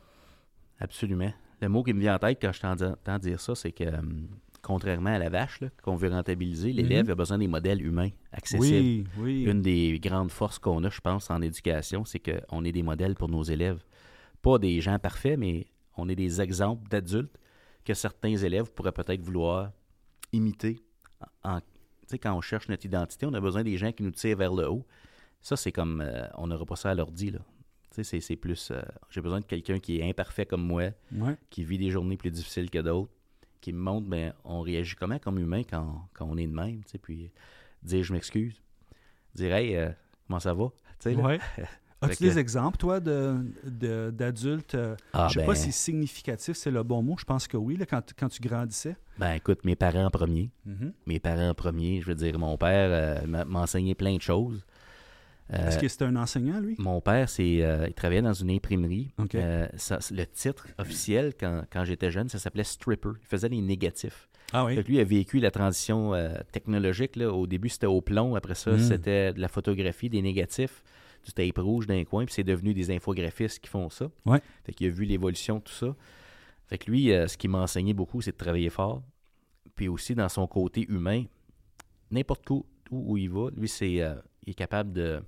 absolument. 0.81 1.33
Le 1.63 1.69
mot 1.69 1.83
qui 1.83 1.95
me 1.95 2.01
vient 2.01 2.17
en 2.17 2.19
tête 2.19 2.39
quand 2.41 2.53
je 2.53 2.61
t'entends 2.61 3.19
dire 3.19 3.41
ça, 3.41 3.55
c'est 3.55 3.73
que, 3.73 3.85
hum, 3.85 4.27
contrairement 4.63 5.11
à 5.15 5.19
la 5.19 5.31
vache 5.31 5.61
qu'on 5.83 5.97
veut 5.97 6.09
rentabiliser, 6.11 6.73
l'élève 6.73 7.07
Mhm. 7.07 7.13
a 7.13 7.15
besoin 7.15 7.39
des 7.39 7.49
modèles 7.49 7.81
humains, 7.85 8.11
accessibles. 8.33 9.09
Oui, 9.19 9.45
oui. 9.45 9.51
Une 9.51 9.63
des 9.63 9.99
grandes 10.01 10.31
forces 10.31 10.59
qu'on 10.59 10.83
a, 10.85 10.91
je 10.91 11.01
pense, 11.01 11.31
en 11.31 11.41
éducation, 11.41 12.05
c'est 12.05 12.19
qu'on 12.21 12.65
est 12.65 12.73
des 12.73 12.83
modèles 12.83 13.15
pour 13.15 13.29
nos 13.31 13.43
élèves. 13.43 13.83
Pas 14.43 14.59
des 14.59 14.81
gens 14.81 14.99
parfaits, 14.99 15.39
mais 15.39 15.67
on 15.97 16.09
est 16.09 16.15
des 16.17 16.41
exemples 16.41 16.89
d'adultes 16.89 17.37
que 17.85 17.95
certains 17.95 18.37
élèves 18.37 18.73
pourraient 18.73 18.93
peut-être 18.93 19.21
vouloir 19.23 19.73
imiter. 20.33 20.81
En, 21.45 21.61
quand 22.23 22.35
on 22.37 22.41
cherche 22.41 22.69
notre 22.69 22.85
identité, 22.87 23.27
on 23.27 23.35
a 23.35 23.41
besoin 23.41 23.63
des 23.65 23.77
gens 23.77 23.93
qui 23.93 24.03
nous 24.03 24.11
tirent 24.11 24.37
vers 24.37 24.53
le 24.55 24.69
haut. 24.69 24.85
Ça, 25.41 25.57
c'est 25.57 25.73
comme, 25.73 26.01
euh, 26.01 26.27
on 26.35 26.47
n'aura 26.49 26.65
pas 26.67 26.77
ça 26.77 26.91
à 26.91 26.95
l'ordi, 26.95 27.33
c'est- 27.91 28.21
c'est 28.21 28.37
plus, 28.37 28.71
euh, 28.71 28.83
j'ai 29.11 29.21
besoin 29.21 29.41
de 29.41 29.45
quelqu'un 29.47 29.79
qui 29.79 29.99
est 30.01 30.09
imparfait 30.09 30.45
comme 30.47 30.63
moi, 30.67 30.91
Ouais. 31.13 31.37
qui 31.51 31.65
vit 31.65 31.79
des 31.79 31.91
journées 31.91 32.17
plus 32.17 32.31
difficiles 32.31 32.69
que 32.71 32.79
d'autres, 32.79 33.13
qui 33.61 33.73
me 33.73 33.79
montre, 33.79 34.07
ben, 34.09 34.35
on 34.45 34.61
réagit 34.61 34.95
comment 34.97 35.19
comme 35.19 35.39
humain 35.39 35.63
quand, 35.69 36.09
quand 36.13 36.27
on 36.27 36.37
est 36.37 36.47
de 36.47 36.53
même, 36.53 36.83
puis 37.03 37.31
dire 37.83 38.03
je 38.05 38.13
m'excuse, 38.13 38.61
dire 39.35 39.55
hey, 39.55 39.77
euh, 39.77 39.91
comment 40.27 40.41
ça 40.41 40.53
va? 40.55 40.69
Ouais. 41.07 41.39
As-tu 42.03 42.25
des 42.25 42.31
que- 42.35 42.39
exemples, 42.39 42.77
toi, 42.77 43.01
de, 43.01 43.37
de- 43.65 44.11
d'adultes? 44.11 44.75
euh, 44.75 44.95
Ah, 45.13 45.29
je 45.29 45.35
sais 45.35 45.41
ben, 45.41 45.47
pas 45.47 45.55
si 45.55 45.73
significatif, 45.73 46.57
c'est 46.57 46.71
le 46.71 46.83
bon 46.83 47.03
mot. 47.03 47.17
Je 47.19 47.25
pense 47.25 47.49
que 47.49 47.57
oui, 47.57 47.77
là, 47.77 47.87
quand, 47.87 48.03
quand 48.19 48.29
tu 48.29 48.41
grandissais. 48.43 48.97
ben, 49.19 49.33
écoute, 49.33 49.65
mes 49.65 49.77
parents 49.77 50.05
en 50.05 50.11
premier, 50.11 50.51
Mhm. 50.67 50.93
mes 51.07 51.19
parents 51.21 51.49
en 51.51 51.55
premier, 51.55 52.01
je 52.03 52.07
veux 52.07 52.15
dire, 52.15 52.39
mon 52.39 52.57
père 52.59 52.91
euh, 53.25 53.45
enseigné 53.55 53.95
plein 53.95 54.15
de 54.17 54.21
choses. 54.23 54.65
Euh, 55.55 55.69
Est-ce 55.69 55.79
que 55.79 55.87
c'était 55.89 56.05
un 56.05 56.17
enseignant, 56.17 56.59
lui? 56.59 56.75
Mon 56.79 57.01
père, 57.01 57.29
c'est, 57.29 57.63
euh, 57.63 57.87
il 57.87 57.95
travaillait 57.95 58.21
dans 58.23 58.33
une 58.33 58.51
imprimerie. 58.51 59.13
Ça- 59.77 59.99
le 60.11 60.25
titre 60.27 60.67
officiel, 60.79 61.35
quand, 61.39 61.63
quand 61.73 61.85
j'étais 61.85 62.11
jeune, 62.11 62.29
ça 62.29 62.39
s'appelait 62.39 62.65
stripper. 62.65 63.11
Il 63.23 63.27
faisait 63.27 63.49
des 63.49 63.61
négatifs. 63.63 64.29
Ah 64.53 64.65
oui. 64.65 64.77
Lui 64.83 65.01
a 65.01 65.05
vécu 65.05 65.39
la 65.41 65.51
transition 65.51 66.13
technologique. 66.53 67.17
Là. 67.17 67.31
Au 67.33 67.47
début, 67.47 67.69
c'était 67.69 67.87
au 67.87 68.01
plomb. 68.01 68.35
Après 68.35 68.55
ça, 68.55 68.73
Mm. 68.73 68.79
c'était 68.81 69.33
de 69.33 69.41
la 69.41 69.49
photographie, 69.49 70.09
des 70.11 70.21
négatifs, 70.23 70.83
du 71.27 71.33
tape 71.33 71.59
rouge 71.59 71.87
d'un 71.87 72.05
coin. 72.05 72.25
Puis 72.25 72.35
c'est 72.35 72.45
devenu 72.45 72.73
des 72.73 72.91
infographistes 72.91 73.59
qui 73.59 73.69
font 73.69 73.91
ça. 73.91 74.11
Ouais. 74.25 74.41
Fait 74.65 74.73
qu'il 74.73 74.87
a 74.87 74.91
vu 74.91 75.05
l'évolution 75.05 75.57
de 75.57 75.63
tout 75.63 75.73
ça. 75.73 75.95
Fait 76.67 76.79
que 76.79 76.91
lui, 76.91 77.13
euh, 77.13 77.27
ce 77.27 77.37
qui 77.37 77.49
m'a 77.49 77.59
enseigné 77.59 77.93
beaucoup, 77.93 78.23
c'est 78.23 78.33
de 78.33 78.37
travailler 78.37 78.71
fort. 78.71 79.03
Puis 79.75 79.89
aussi, 79.89 80.15
dans 80.15 80.29
son 80.29 80.47
côté 80.47 80.87
humain, 80.89 81.25
n'importe 82.11 82.49
où, 82.51 82.65
où, 82.91 83.13
où 83.13 83.17
il 83.17 83.29
va, 83.31 83.51
lui, 83.57 83.69
c'est, 83.69 84.01
euh, 84.01 84.15
il 84.45 84.51
est 84.51 84.55
capable 84.55 84.93
de, 84.93 85.23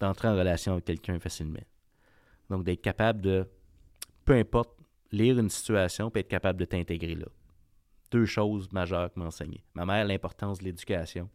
d'entrer 0.00 0.28
en 0.28 0.36
relation 0.36 0.72
avec 0.72 0.84
quelqu'un 0.84 1.18
facilement. 1.18 1.60
Donc, 2.48 2.64
d'être 2.64 2.82
capable 2.82 3.20
de, 3.20 3.46
peu 4.24 4.34
importe, 4.34 4.70
lire 5.12 5.38
une 5.38 5.50
situation 5.50 6.10
puis 6.10 6.20
être 6.20 6.28
capable 6.28 6.58
de 6.58 6.64
t'intégrer 6.64 7.14
là. 7.14 7.26
Deux 8.10 8.26
choses 8.26 8.70
majeures 8.72 9.12
que 9.12 9.18
m'a 9.18 9.26
enseigné. 9.26 9.64
Ma 9.74 9.84
mère, 9.84 10.04
l'importance 10.04 10.58
de 10.58 10.64
l'éducation, 10.64 11.28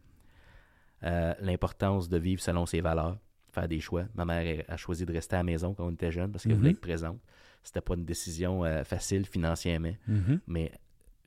euh, 1.04 1.34
l'importance 1.40 2.08
de 2.08 2.16
vivre 2.16 2.40
selon 2.40 2.64
ses 2.64 2.80
valeurs, 2.80 3.18
faire 3.52 3.68
des 3.68 3.80
choix. 3.80 4.04
Ma 4.14 4.24
mère 4.24 4.46
elle, 4.46 4.64
a 4.68 4.76
choisi 4.76 5.04
de 5.06 5.12
rester 5.12 5.36
à 5.36 5.40
la 5.40 5.42
maison 5.44 5.74
quand 5.74 5.86
on 5.86 5.90
était 5.92 6.10
jeune 6.12 6.30
parce 6.32 6.44
qu'elle 6.44 6.52
Mhm. 6.52 6.58
voulait 6.58 6.70
être 6.70 6.80
présente. 6.80 7.18
C'était 7.62 7.80
pas 7.80 7.94
une 7.94 8.04
décision 8.04 8.64
euh, 8.64 8.82
facile 8.84 9.26
financièrement, 9.26 9.94
Mhm. 10.08 10.40
mais 10.46 10.72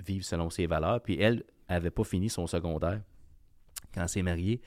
vivre 0.06 0.26
selon 0.26 0.50
ses 0.50 0.66
valeurs. 0.68 1.02
Puis 1.02 1.20
elle 1.22 1.44
avait 1.70 1.92
pas 1.92 2.04
fini 2.04 2.30
son 2.30 2.48
secondaire 2.48 3.02
quand 3.94 4.02
elle 4.02 4.10
s'est 4.10 4.22
mariée. 4.22 4.62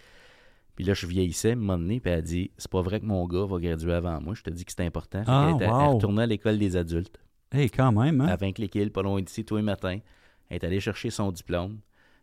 Puis 0.77 0.85
là, 0.85 0.95
je 0.95 1.07
vieillissais, 1.07 1.51
à 1.51 1.53
un 1.53 1.57
moment 1.57 1.77
donné, 1.79 1.99
puis 2.01 2.11
elle 2.13 2.19
a 2.21 2.23
dit 2.23 2.51
C'est 2.57 2.71
pas 2.71 2.81
vrai 2.83 3.01
que 3.01 3.05
mon 3.05 3.27
gars 3.27 3.45
va 3.45 3.59
graduer 3.59 3.93
avant 3.95 4.21
moi. 4.21 4.35
Je 4.35 4.43
te 4.43 4.51
dis 4.51 4.65
que 4.65 4.73
c'est 4.73 4.85
important. 4.87 5.25
Ah, 5.27 5.51
elle 5.61 5.69
wow. 5.69 5.95
retournait 5.95 6.23
à 6.23 6.27
l'école 6.27 6.57
des 6.59 6.77
adultes. 6.77 7.19
Hey, 7.51 7.69
quand 7.71 7.91
même, 7.93 8.21
hein? 8.21 8.27
Avec 8.29 8.59
l'équipe, 8.59 8.93
pas 8.93 9.03
loin 9.03 9.21
d'ici, 9.21 9.45
tous 9.45 9.57
les 9.57 9.63
matins. 9.63 9.99
Elle 10.49 10.57
est 10.57 10.65
allée 10.65 10.81
chercher 10.81 11.11
son 11.11 11.33
diplôme. 11.33 11.81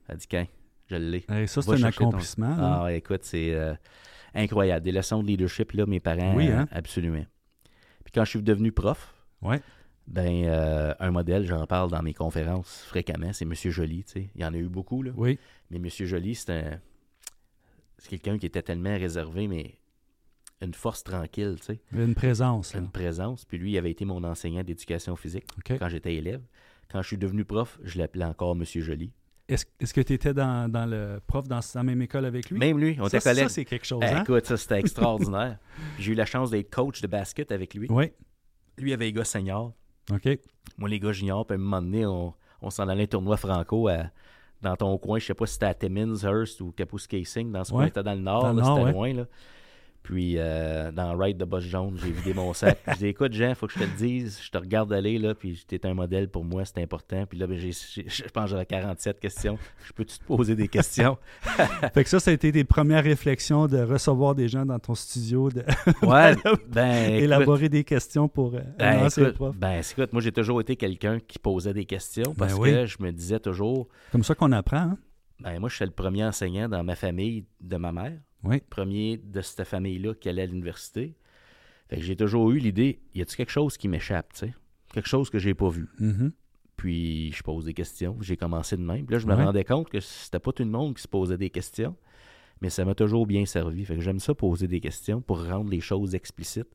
Elle 0.08 0.15
a 0.15 0.17
dit 0.17 0.28
Quand? 0.28 0.45
Je 0.88 0.95
l'ai. 0.95 1.26
Hey, 1.30 1.48
ça, 1.48 1.62
c'est 1.62 1.71
un 1.74 1.78
ton- 1.78 1.84
accomplissement. 1.86 2.56
Ah, 2.86 2.93
écoute, 2.93 3.24
c'est 3.24 3.54
euh, 3.54 3.74
incroyable. 4.36 4.84
Des 4.86 4.91
leçons 4.91 5.21
de 5.24 5.28
leadership, 5.28 5.71
là, 5.71 5.86
mes 5.86 6.00
parents, 6.00 6.36
Oui, 6.36 6.48
hein? 6.48 6.67
absolument. 6.71 7.26
Puis 8.04 8.12
quand 8.13 8.24
je 8.26 8.30
suis 8.32 8.41
devenu 8.43 8.71
prof, 8.71 9.13
Ouais. 9.41 9.62
ben, 10.08 10.45
euh, 10.45 10.93
un 11.00 11.12
modèle, 11.12 11.45
j'en 11.45 11.65
parle 11.65 11.89
dans 11.89 12.02
mes 12.04 12.13
conférences 12.13 12.84
fréquemment, 12.88 13.34
c'est 13.34 13.45
M. 13.45 13.54
Joly. 13.56 14.04
tu 14.04 14.12
sais. 14.12 14.30
Il 14.36 14.41
y 14.41 14.45
en 14.45 14.54
a 14.54 14.58
eu 14.58 14.67
beaucoup, 14.69 15.02
là. 15.02 15.12
Oui. 15.15 15.39
Mais 15.71 15.78
M. 15.78 15.88
Joly, 15.89 16.36
c'est 16.36 16.52
un. 16.52 16.80
C'est 17.98 18.10
quelqu'un 18.10 18.38
qui 18.38 18.45
était 18.45 18.62
tellement 18.62 18.95
réservé, 18.98 19.48
mais 19.48 19.76
une 20.62 20.74
force 20.74 21.04
tranquille, 21.04 21.56
tu 21.60 21.65
sais. 21.65 21.80
Une 21.93 22.13
présence. 22.15 22.74
là. 22.74 22.82
Une 22.82 22.89
présence. 22.91 23.45
Puis 23.45 23.58
lui, 23.58 23.71
il 23.71 23.78
avait 23.78 23.91
été 23.91 24.06
mon 24.06 24.24
enseignant 24.24 24.63
d'éducation 24.63 25.15
physique 25.15 25.45
quand 25.65 25.89
j'étais 25.89 26.15
élève. 26.15 26.41
Quand 26.89 27.02
je 27.02 27.08
suis 27.08 27.17
devenu 27.17 27.45
prof, 27.45 27.80
je 27.84 27.98
l'appelais 27.98 28.26
encore 28.26 28.52
M. 28.56 28.63
Joly. 28.65 29.12
Est-ce, 29.48 29.94
que 29.94 30.02
tu 30.02 30.14
étais 30.14 30.34
dans, 30.34 30.72
dans 30.72 30.88
le 30.88 31.20
prof 31.28 31.48
dans 31.48 31.60
la 31.76 31.84
même 31.84 32.02
école 32.02 32.26
avec 32.26 32.50
lui? 32.50 32.58
Même 32.58 32.80
lui, 32.80 32.98
on 33.00 33.08
était 33.08 33.20
collègues. 33.20 33.44
ça, 33.44 33.50
c'est 33.50 33.66
quelque 33.66 33.86
chose, 33.86 34.02
Eh, 34.04 34.08
hein? 34.08 34.24
Écoute, 34.24 34.46
ça, 34.48 34.58
c'était 34.58 34.80
extraordinaire. 34.80 35.60
J'ai 36.00 36.14
eu 36.14 36.16
la 36.16 36.26
chance 36.26 36.50
d'être 36.50 36.74
coach 36.74 37.00
de 37.02 37.08
basket 37.08 37.52
avec 37.52 37.76
lui. 37.76 37.88
Oui. 37.92 38.12
Lui 38.80 38.92
avait 38.92 39.06
les 39.06 39.14
gars 39.14 39.24
seniors. 39.24 39.74
OK. 40.12 40.28
Moi, 40.80 40.90
les 40.90 41.00
gars 41.00 41.12
juniors. 41.12 41.46
Puis 41.46 41.54
à 41.56 41.60
un 41.60 41.62
moment 41.62 41.82
donné, 41.82 42.06
on, 42.08 42.34
on 42.62 42.70
s'en 42.72 42.88
allait 42.88 43.04
un 43.04 43.08
tournoi 43.08 43.38
franco 43.38 43.88
à- 43.88 44.06
dans 44.64 44.76
ton 44.76 44.98
coin. 44.98 45.20
Je 45.20 45.26
sais 45.28 45.34
pas 45.36 45.46
si 45.46 45.54
c'était 45.54 45.68
à 45.68 45.74
Timmins, 45.76 46.16
Hearst 46.24 46.60
ou 46.62 46.72
Casing. 46.72 47.52
Dans 47.52 47.64
ce 47.64 47.72
Ouais. 47.72 47.78
coin, 47.78 47.86
c'était 47.88 48.04
dans 48.04 48.14
le 48.16 48.22
nord. 48.22 48.44
Dans 48.44 48.54
le 48.54 48.60
là, 48.62 48.64
nord, 48.66 48.78
c'était 48.78 48.86
ouais. 48.88 48.94
loin. 48.94 49.14
Là. 49.14 49.26
Puis 50.06 50.36
euh, 50.38 50.91
dans 50.91 51.18
Ride 51.18 51.38
de 51.38 51.46
Boss 51.46 51.63
Jaune, 51.63 51.98
j'ai 52.02 52.12
vidé 52.12 52.34
mon 52.36 52.54
sac. 52.54 52.78
je 52.88 52.94
dis 52.98 53.08
écoute, 53.08 53.34
Jean, 53.34 53.56
faut 53.56 53.65
que 53.65 53.74
je 53.74 53.80
te 53.80 53.84
le 53.84 53.89
dise. 53.98 54.39
Je 54.44 54.52
te 54.52 54.58
regarde 54.60 54.94
aller, 54.94 55.18
là, 55.18 55.34
puis 55.34 55.63
t'es 55.68 55.84
un 55.88 55.96
modèle 55.96 56.30
pour 56.30 56.46
moi, 56.46 56.63
c'est 56.63 56.80
important. 56.82 57.26
Puis 57.28 57.39
là, 57.39 57.48
ben, 57.48 57.58
j'ai, 57.58 57.72
j'ai- 57.72 58.08
je 58.08 58.24
pense 58.30 58.46
que 58.46 58.50
j'avais 58.52 58.65
47 58.68 59.20
questions. 59.20 59.58
Je 59.84 59.94
peux-tu 59.94 60.20
te 60.20 60.24
poser 60.24 60.56
des 60.56 60.68
questions? 60.68 61.18
Fait 61.94 62.04
que 62.04 62.10
ça, 62.10 62.20
ça 62.20 62.30
a 62.30 62.34
été 62.36 62.52
tes 62.52 62.63
premières 62.63 63.04
réflexions 63.04 63.65
de 63.68 63.80
recevoir 63.80 64.36
des 64.36 64.48
gens 64.48 64.65
dans 64.65 64.78
ton 64.80 64.94
studio, 64.94 65.50
de 65.50 65.63
Ouais, 66.04 66.36
ben, 66.70 67.15
écoute, 67.15 67.63
des 67.72 67.84
questions 67.84 68.28
pour 68.28 68.54
euh, 68.54 68.60
Ben, 68.78 69.08
écoute, 69.08 69.34
prof. 69.34 69.56
ben, 69.56 69.82
écoute, 69.82 70.13
moi 70.13 70.22
j'ai 70.22 70.32
toujours 70.32 70.62
été 70.62 70.76
quelqu'un 70.76 71.20
qui 71.20 71.39
posait 71.39 71.74
des 71.74 71.86
questions 71.86 72.34
parce 72.38 72.54
Ben 72.54 72.60
oui. 72.60 72.72
que 72.72 72.86
je 72.86 72.98
me 73.00 73.12
disais 73.12 73.39
toujours, 73.39 73.88
Comme 74.12 74.24
ça 74.24 74.36
qu'on 74.36 74.52
apprend, 74.52 74.78
hein? 74.78 74.98
ben 75.39 75.60
moi 75.60 75.68
je 75.70 75.76
suis 75.76 75.86
le 75.86 75.91
premier 75.91 76.24
enseignant 76.24 76.70
dans 76.70 76.84
ma 76.84 76.96
famille 76.96 77.46
de 77.60 77.78
ma 77.78 77.91
mère, 77.91 78.13
Oui. 78.43 78.62
premier 78.69 79.17
de 79.17 79.41
cette 79.41 79.63
famille-là 79.67 80.13
qui 80.15 80.30
allait 80.30 80.43
à 80.43 80.45
l'université. 80.45 81.15
Fait 81.89 81.98
que 81.98 82.02
j'ai 82.04 82.15
toujours 82.15 82.52
eu 82.52 82.60
l'idée, 82.60 83.00
y 83.13 83.21
a-t-il 83.21 83.36
quelque 83.38 83.52
chose 83.52 83.78
qui 83.78 83.88
m'échappe, 83.88 84.34
tu 84.34 84.39
sais? 84.39 84.54
Quelque 84.93 85.08
chose 85.10 85.30
que 85.30 85.39
j'ai 85.39 85.54
pas 85.54 85.69
vu. 85.69 85.88
Mhm. 86.00 86.32
Puis 86.78 87.32
je 87.32 87.41
pose 87.43 87.65
des 87.65 87.74
questions. 87.74 88.17
J'ai 88.21 88.38
commencé 88.38 88.76
de 88.78 88.82
même. 88.82 89.06
Puis 89.06 89.13
là, 89.13 89.19
je 89.19 89.28
me 89.28 89.34
Ouais. 89.36 89.43
rendais 89.43 89.63
compte 89.63 89.89
que 89.89 90.00
c'était 90.00 90.39
pas 90.39 90.52
tout 90.52 90.63
le 90.63 90.69
monde 90.69 90.95
qui 90.95 91.02
se 91.02 91.08
posait 91.08 91.38
des 91.38 91.50
questions, 91.50 91.95
mais 92.62 92.69
ça 92.69 92.86
m'a 92.86 92.95
toujours 92.95 93.26
bien 93.28 93.45
servi. 93.45 93.86
Fait 93.86 93.95
que 93.95 94.02
j'aime 94.02 94.19
ça 94.19 94.34
poser 94.36 94.67
des 94.67 94.80
questions 94.82 95.21
pour 95.21 95.43
rendre 95.45 95.69
les 95.69 95.80
choses 95.82 96.15
explicites. 96.15 96.67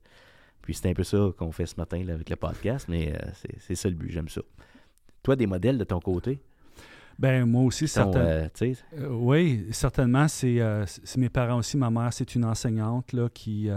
Puis 0.61 0.73
c'est 0.75 0.89
un 0.89 0.93
peu 0.93 1.03
ça 1.03 1.31
qu'on 1.37 1.51
fait 1.51 1.65
ce 1.65 1.75
matin 1.77 2.03
là, 2.03 2.13
avec 2.13 2.29
le 2.29 2.35
podcast, 2.35 2.87
mais 2.89 3.13
euh, 3.15 3.29
c'est- 3.33 3.59
c'est 3.59 3.75
ça 3.75 3.89
le 3.89 3.95
but, 3.95 4.09
j'aime 4.11 4.29
ça. 4.29 4.41
Toi, 5.23 5.35
des 5.35 5.47
modèles 5.47 5.77
de 5.77 5.83
ton 5.83 5.99
côté? 5.99 6.39
Ben, 7.21 7.45
moi 7.45 7.63
aussi, 7.63 7.85
Qui 7.85 7.91
sont, 7.91 8.11
certain- 8.11 8.19
euh, 8.25 8.47
Euh, 8.97 9.07
oui, 9.11 9.67
certainement. 9.71 10.27
C'est 10.27 10.59
euh, 10.59 10.85
c'est 10.87 11.17
mes 11.17 11.29
parents 11.29 11.59
aussi. 11.59 11.77
Ma 11.77 11.89
mère, 11.91 12.11
c'est 12.11 12.33
une 12.35 12.43
enseignante 12.45 13.13
là, 13.13 13.29
qui 13.33 13.69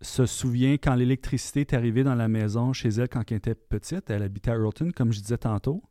se 0.00 0.26
souvient 0.26 0.72
quand 0.74 0.94
l'électricité 0.96 1.60
est 1.60 1.74
arrivée 1.74 2.02
dans 2.02 2.16
la 2.16 2.26
maison 2.28 2.72
chez 2.72 2.88
elle 2.88 3.08
quand 3.08 3.22
elle 3.30 3.36
était 3.38 3.54
petite. 3.54 4.10
Elle 4.10 4.22
habitait 4.24 4.50
à 4.50 4.54
Earlton, 4.54 4.90
comme 4.94 5.12
je 5.12 5.20
disais 5.20 5.38
tantôt, 5.38 5.82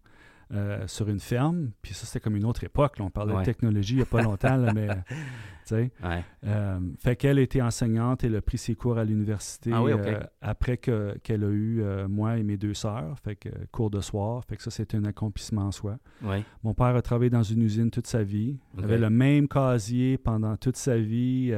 euh, 0.53 0.85
sur 0.87 1.07
une 1.09 1.19
ferme. 1.19 1.71
Puis 1.81 1.93
ça, 1.93 2.05
c'était 2.05 2.19
comme 2.19 2.35
une 2.35 2.45
autre 2.45 2.63
époque. 2.63 2.99
là. 2.99 3.05
On 3.05 3.09
parlait 3.09 3.33
Ouais. 3.33 3.39
de 3.39 3.45
technologie 3.45 3.93
il 3.93 3.97
n'y 3.97 4.01
a 4.03 4.05
pas 4.05 4.21
longtemps, 4.21 4.57
là, 4.57 4.73
mais 4.73 4.87
ouais. 5.71 5.89
Euh, 6.45 6.79
fait 6.99 7.15
qu'elle 7.15 7.39
était 7.39 7.61
enseignante, 7.61 8.23
elle 8.25 8.35
a 8.35 8.41
pris 8.41 8.57
ses 8.57 8.75
cours 8.75 8.97
à 8.97 9.05
l'université 9.05 9.71
Ah 9.73 9.81
oui, 9.81 9.93
euh, 9.93 10.19
après 10.41 10.75
que- 10.77 11.17
qu'elle 11.23 11.43
a 11.45 11.49
eu 11.49 11.81
moi 12.09 12.37
et 12.37 12.43
mes 12.43 12.57
deux 12.57 12.73
sœurs. 12.73 13.17
Fait 13.23 13.35
que 13.35 13.49
cours 13.71 13.89
de 13.89 14.01
soir. 14.01 14.43
Fait 14.49 14.57
que 14.57 14.63
ça, 14.63 14.71
c'était 14.71 14.97
un 14.97 15.05
accomplissement 15.05 15.63
en 15.67 15.71
soi. 15.71 15.97
ouais. 16.23 16.43
Mon 16.63 16.73
père 16.73 16.95
a 16.95 17.01
travaillé 17.01 17.29
dans 17.29 17.43
une 17.43 17.61
usine 17.61 17.89
toute 17.89 18.07
sa 18.07 18.23
vie. 18.23 18.57
Il 18.77 18.83
avait 18.83 18.97
le 18.97 19.09
même 19.09 19.47
casier 19.47 20.17
pendant 20.17 20.57
toute 20.57 20.75
sa 20.77 20.97
vie. 20.97 21.53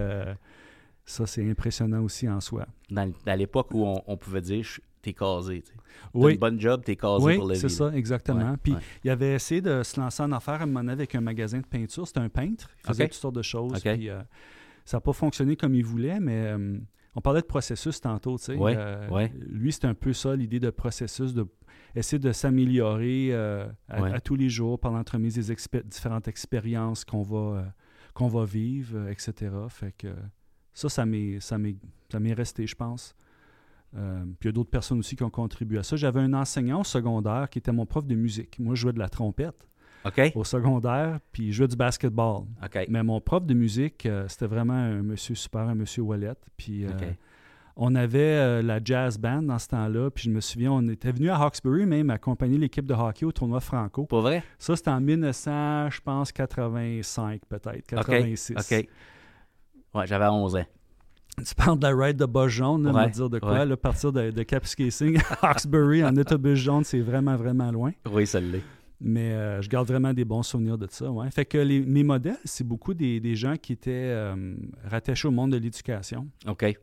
ça, 1.05 1.25
c'est 1.25 1.49
impressionnant 1.49 2.01
aussi 2.01 2.29
en 2.29 2.39
soi. 2.39 2.65
Dans, 2.89 3.11
l'époque 3.35 3.73
où 3.73 3.85
on, 3.85 4.01
on 4.07 4.15
pouvait 4.15 4.39
dire 4.41 4.63
je- 4.63 4.79
t'es 5.03 5.13
casé. 5.13 5.61
tu 5.61 5.67
sais. 5.71 5.77
T'as 5.77 6.09
Oui, 6.19 6.33
une 6.33 6.39
bonne 6.39 6.59
job, 6.59 6.81
t'es 6.83 6.95
casé 6.95 7.23
oui 7.23 7.37
pour 7.37 7.47
la 7.47 7.55
c'est 7.55 7.67
vie. 7.67 7.73
ça, 7.73 7.91
exactement. 7.93 8.51
Ouais, 8.51 8.57
Puis 8.61 8.73
ouais. 8.73 8.79
il 9.03 9.09
avait 9.11 9.33
essayé 9.35 9.61
de 9.61 9.83
se 9.83 9.99
lancer 9.99 10.23
en 10.23 10.31
affaires 10.31 10.61
à 10.61 10.63
un 10.63 10.65
moment 10.65 10.79
donné 10.79 10.93
avec 10.93 11.13
un 11.13 11.21
magasin 11.21 11.59
de 11.59 11.65
peinture. 11.67 12.07
C'était 12.07 12.21
un 12.21 12.29
peintre. 12.29 12.67
Il 12.83 12.87
faisait 12.87 13.03
toutes 13.05 13.13
sortes 13.13 13.35
de 13.35 13.41
choses. 13.43 13.79
Puis, 13.81 14.09
euh, 14.09 14.21
ça 14.85 14.97
n'a 14.97 15.01
pas 15.01 15.13
fonctionné 15.13 15.55
comme 15.55 15.75
il 15.75 15.85
voulait, 15.85 16.19
mais 16.19 16.45
euh, 16.47 16.77
on 17.15 17.21
parlait 17.21 17.41
de 17.41 17.45
processus 17.45 18.01
tantôt. 18.01 18.37
tu 18.37 18.45
sais. 18.45 18.55
Ouais, 18.55 18.75
Euh. 18.77 19.27
Lui, 19.49 19.71
c'est 19.71 19.85
un 19.85 19.93
peu 19.93 20.13
ça, 20.13 20.35
l'idée 20.35 20.59
de 20.59 20.71
processus, 20.71 21.33
de 21.33 21.45
essayer 21.95 22.17
de 22.19 22.31
s'améliorer 22.31 23.33
à, 23.87 24.19
tous 24.23 24.35
les 24.35 24.49
jours 24.49 24.79
par 24.79 24.91
l'entremise 24.91 25.35
des 25.35 25.51
expé- 25.53 25.83
différentes 25.83 26.27
expériences 26.27 27.05
qu'on 27.05 27.21
va, 27.21 27.71
qu'on 28.15 28.27
va 28.27 28.45
vivre, 28.45 29.09
etc. 29.09 29.51
Fait 29.69 29.93
que 29.97 30.07
ça, 30.73 30.89
ça 30.89 31.05
m'est 31.05 32.33
resté, 32.33 32.65
je 32.67 32.75
pense. 32.75 33.15
Euh, 33.95 34.23
puis 34.39 34.43
il 34.43 34.45
y 34.47 34.49
a 34.49 34.51
d'autres 34.51 34.69
personnes 34.69 34.99
aussi 34.99 35.15
qui 35.15 35.23
ont 35.23 35.29
contribué 35.29 35.79
à 35.79 35.83
ça. 35.83 35.95
J'avais 35.95 36.21
un 36.21 36.33
enseignant 36.33 36.81
au 36.81 36.83
secondaire 36.83 37.47
qui 37.49 37.59
était 37.59 37.71
mon 37.71 37.85
prof 37.85 38.05
de 38.05 38.15
musique. 38.15 38.59
Moi, 38.59 38.75
je 38.75 38.81
jouais 38.81 38.93
de 38.93 38.99
la 38.99 39.09
trompette 39.09 39.67
au 40.35 40.43
secondaire, 40.43 41.19
puis 41.31 41.51
je 41.51 41.57
jouais 41.57 41.67
du 41.67 41.75
basketball. 41.75 42.43
Mais 42.89 43.03
mon 43.03 43.21
prof 43.21 43.45
de 43.45 43.53
musique, 43.53 44.05
euh, 44.05 44.27
c'était 44.27 44.47
vraiment 44.47 44.73
un 44.73 45.01
monsieur 45.01 45.35
super, 45.35 45.61
un 45.61 45.75
monsieur 45.75 46.01
Wallet. 46.01 46.33
Puis 46.57 46.85
euh, 46.85 46.89
on 47.75 47.95
avait 47.95 48.61
la 48.61 48.79
jazz 48.83 49.17
band 49.17 49.43
dans 49.43 49.59
ce 49.59 49.69
temps-là. 49.69 50.09
Puis 50.09 50.25
je 50.25 50.29
me 50.29 50.41
souviens, 50.41 50.71
on 50.71 50.87
était 50.89 51.11
venu 51.11 51.29
à 51.29 51.37
Hawkesbury 51.37 51.85
même 51.85 52.09
accompagner 52.09 52.57
l'équipe 52.57 52.85
de 52.85 52.93
hockey 52.93 53.25
au 53.25 53.31
tournoi 53.31 53.59
Franco. 53.59 54.05
Pas 54.05 54.21
vrai? 54.21 54.43
Ça, 54.59 54.75
c'était 54.75 54.91
en 54.91 54.99
1900, 54.99 55.89
je 55.91 56.01
pense, 56.01 56.31
85 56.31 57.41
peut-être, 57.47 57.87
86. 57.87 58.55
OK. 58.57 58.87
Ouais, 59.93 60.07
j'avais 60.07 60.25
11 60.25 60.55
ans. 60.55 60.65
Tu 61.45 61.55
parles 61.55 61.79
de 61.79 61.87
la 61.87 61.95
ride 61.95 62.17
de 62.17 62.25
bas 62.25 62.47
jaune, 62.47 62.85
on 62.87 62.91
va 62.91 63.07
dire 63.07 63.29
de 63.29 63.39
quoi, 63.39 63.51
ouais. 63.53 63.65
là, 63.65 63.75
partir 63.77 64.11
de, 64.11 64.29
de 64.31 64.43
Capscasing 64.43 65.17
à 65.29 65.49
Hawkesbury 65.49 66.03
en 66.03 66.15
autobus 66.15 66.59
jaune, 66.59 66.83
c'est 66.83 66.99
vraiment, 66.99 67.35
vraiment 67.35 67.71
loin. 67.71 67.91
Oui, 68.11 68.27
ça 68.27 68.39
l'est. 68.39 68.61
Mais 69.01 69.33
euh, 69.33 69.61
je 69.61 69.67
garde 69.67 69.87
vraiment 69.87 70.13
des 70.13 70.23
bons 70.25 70.43
souvenirs 70.43 70.77
de 70.77 70.87
ça. 70.89 71.09
Ouais. 71.11 71.29
Fait 71.31 71.43
que 71.45 71.57
les- 71.57 71.81
mes 71.81 72.03
modèles, 72.03 72.37
c'est 72.45 72.63
beaucoup 72.65 72.93
des, 72.93 73.19
des 73.19 73.35
gens 73.35 73.55
qui 73.57 73.73
étaient 73.73 73.91
euh, 73.91 74.55
rattachés 74.85 75.27
au 75.27 75.31
monde 75.31 75.51
de 75.51 75.57
l'éducation. 75.57 76.27
OK. 76.47 76.77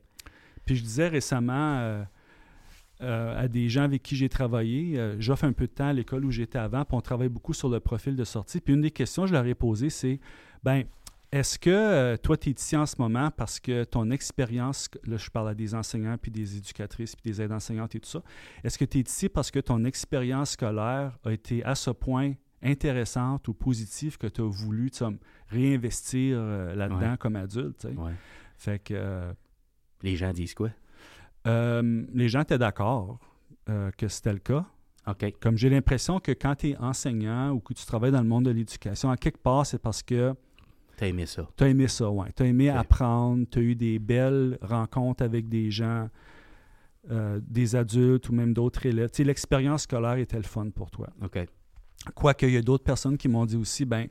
Puis 0.67 0.77
je 0.77 0.83
disais 0.83 1.09
récemment 1.09 1.79
euh, 1.79 2.05
à 3.01 3.49
des 3.49 3.69
gens 3.71 3.85
avec 3.85 4.03
qui 4.03 4.17
j'ai 4.17 4.29
travaillé, 4.29 5.01
j'offre 5.19 5.45
un 5.45 5.53
peu 5.53 5.67
de 5.67 5.73
temps 5.73 5.87
à 5.89 5.93
l'école 5.95 6.25
où 6.27 6.31
j'étais 6.31 6.59
avant, 6.59 6.85
puis 6.85 6.95
on 6.97 7.01
travaille 7.01 7.31
beaucoup 7.31 7.55
sur 7.55 7.69
le 7.71 7.81
profil 7.81 8.15
de 8.17 8.25
sortie. 8.25 8.61
Puis 8.61 8.75
une 8.75 8.83
des 8.83 8.91
questions 8.91 9.23
que 9.23 9.29
je 9.29 9.33
leur 9.35 9.47
ai 9.47 9.55
posées, 9.55 9.89
c'est 9.91 10.21
ben 10.63 10.83
est-ce 11.33 11.59
que 11.59 11.71
euh, 11.71 12.17
toi, 12.17 12.37
tu 12.37 12.49
es 12.49 12.53
ici 12.53 12.77
en 12.77 12.87
ce 12.87 12.97
moment 12.99 13.31
parce 13.31 13.61
que 13.61 13.85
ton 13.85 14.11
expérience, 14.11 14.89
là 15.07 15.17
je 15.17 15.31
parle 15.31 15.49
à 15.51 15.55
des 15.55 15.75
enseignants, 15.75 16.17
puis 16.19 16.31
des 16.31 16.57
éducatrices, 16.57 17.15
puis 17.15 17.31
des 17.31 17.41
aides 17.43 17.53
enseignantes 17.53 17.95
et 17.95 18.01
tout 18.01 18.09
ça, 18.09 18.23
est-ce 18.65 18.77
que 18.79 18.85
tu 18.85 18.99
es 18.99 19.03
ici 19.03 19.29
parce 19.29 19.51
que 19.51 19.61
ton 19.61 19.85
expérience 19.85 20.51
scolaire 20.53 21.19
a 21.25 21.31
été 21.33 21.65
à 21.65 21.75
ce 21.75 21.91
point 21.91 22.33
intéressante 22.63 23.49
ou 23.49 23.55
positive 23.55 24.19
que 24.19 24.27
tu 24.27 24.41
as 24.43 24.45
voulu 24.45 24.91
réinvestir 25.49 26.37
euh, 26.39 26.75
là-dedans 26.75 27.13
Ouais. 27.13 27.17
comme 27.19 27.37
adulte? 27.37 27.85
Ouais. 27.97 28.13
Fait 28.57 28.79
que 28.79 28.95
euh, 28.95 29.33
Les 30.03 30.17
gens 30.17 30.33
disent 30.33 30.55
quoi? 30.55 30.71
les 31.47 32.29
gens 32.29 32.43
étaient 32.43 32.59
d'accord 32.59 33.19
que 33.97 34.09
c'était 34.09 34.33
le 34.33 34.41
cas. 34.41 34.67
OK. 35.07 35.25
Comme 35.41 35.57
j'ai 35.57 35.71
l'impression 35.71 36.21
que 36.21 36.33
quand 36.33 36.55
tu 36.57 36.71
es 36.71 36.77
enseignant 36.77 37.51
ou 37.53 37.61
que 37.61 37.73
tu 37.73 37.87
travailles 37.87 38.11
dans 38.11 38.21
le 38.21 38.29
monde 38.29 38.45
de 38.45 38.51
l'éducation, 38.51 39.11
à 39.11 39.17
quelque 39.17 39.39
part, 39.39 39.65
c'est 39.65 39.79
parce 39.79 40.03
que 40.03 40.35
T'as 41.01 41.07
aimé 41.07 41.25
ça. 41.25 41.49
tu 41.57 41.65
as 41.65 41.69
aimé 41.69 41.89
ça, 41.89 42.11
ouais. 42.11 42.31
Tu 42.37 42.43
as 42.43 42.47
aimé 42.47 42.69
apprendre, 42.69 43.47
tu 43.51 43.59
as 43.59 43.63
eu 43.63 43.75
des 43.75 43.99
belles 43.99 44.59
rencontres 44.61 45.25
avec 45.25 45.49
des 45.49 45.71
gens, 45.71 46.11
euh, 47.11 47.41
des 47.43 47.75
adultes 47.75 48.29
ou 48.29 48.35
même 48.35 48.53
d'autres 48.53 48.85
élèves. 48.85 49.09
Tu 49.11 49.25
l'expérience 49.25 49.85
scolaire 49.85 50.17
était 50.19 50.37
le 50.37 50.43
fun 50.43 50.69
pour 50.69 50.91
toi. 50.91 51.09
OK. 51.23 51.39
Quoique, 52.15 52.45
il 52.45 52.53
y 52.53 52.57
a 52.59 52.63
d'autres 52.63 52.85
personnes 52.85 53.17
qui 53.17 53.29
m'ont 53.29 53.47
dit 53.47 53.57
aussi, 53.57 53.87
ben 53.87 54.09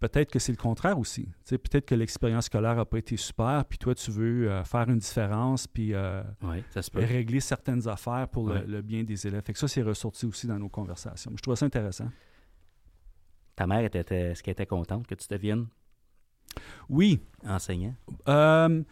peut-être 0.00 0.30
que 0.30 0.38
c'est 0.38 0.52
le 0.52 0.56
contraire 0.56 0.98
aussi. 0.98 1.28
Peut-être 1.46 1.84
que 1.84 1.94
l'expérience 1.94 2.46
scolaire 2.46 2.76
n'a 2.76 2.86
pas 2.86 2.98
été 2.98 3.18
super, 3.18 3.62
puis 3.66 3.76
toi, 3.76 3.94
tu 3.94 4.10
veux 4.10 4.50
euh, 4.50 4.64
faire 4.64 4.88
une 4.88 4.98
différence, 5.00 5.66
puis 5.66 5.92
euh, 5.92 6.22
Oui, 6.42 6.62
ça 6.70 6.80
se 6.80 6.90
peut. 6.90 7.00
régler 7.00 7.40
certaines 7.40 7.86
affaires 7.86 8.28
pour 8.28 8.48
le- 8.48 8.54
Ouais. 8.54 8.64
le, 8.66 8.80
bien 8.80 9.02
des 9.04 9.26
élèves. 9.26 9.42
Fait 9.44 9.52
que 9.52 9.58
ça, 9.58 9.68
c'est 9.68 9.82
ressorti 9.82 10.24
aussi 10.24 10.46
dans 10.46 10.58
nos 10.58 10.70
conversations. 10.70 11.32
Je 11.36 11.42
trouve 11.42 11.54
ça 11.54 11.66
intéressant. 11.66 12.08
Ta 13.56 13.66
mère, 13.66 13.80
était, 13.84 14.00
était- 14.00 14.30
est-ce 14.30 14.42
qu'elle 14.42 14.52
était 14.52 14.64
contente 14.66 15.06
que 15.06 15.14
tu 15.14 15.26
deviennes 15.28 15.66
Oui. 16.88 17.20
enseignant? 17.46 17.94
euh, 18.28 18.82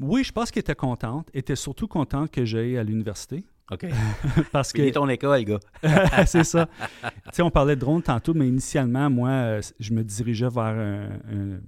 oui, 0.00 0.22
je 0.22 0.32
pense 0.32 0.50
qu'elle 0.50 0.60
était 0.60 0.74
contente. 0.76 1.28
Elle 1.34 1.40
était 1.40 1.56
surtout 1.56 1.88
contente 1.88 2.30
que 2.30 2.44
j'aille 2.44 2.76
à 2.78 2.84
l'université. 2.84 3.44
OK. 3.70 3.86
Parce 4.52 4.72
que 4.72 4.88
ton 4.90 5.08
école, 5.08 5.44
gars. 5.44 5.58
c'est 6.26 6.44
ça. 6.44 6.68
Tu 7.02 7.10
sais, 7.32 7.42
on 7.42 7.50
parlait 7.50 7.74
de 7.76 7.80
drone 7.80 8.00
tantôt, 8.02 8.32
mais 8.32 8.48
initialement, 8.48 9.10
moi, 9.10 9.28
euh, 9.30 9.60
je 9.80 9.92
me 9.92 10.02
dirigeais 10.04 10.48
vers 10.48 10.62
un, 10.64 11.08
un- 11.30 11.60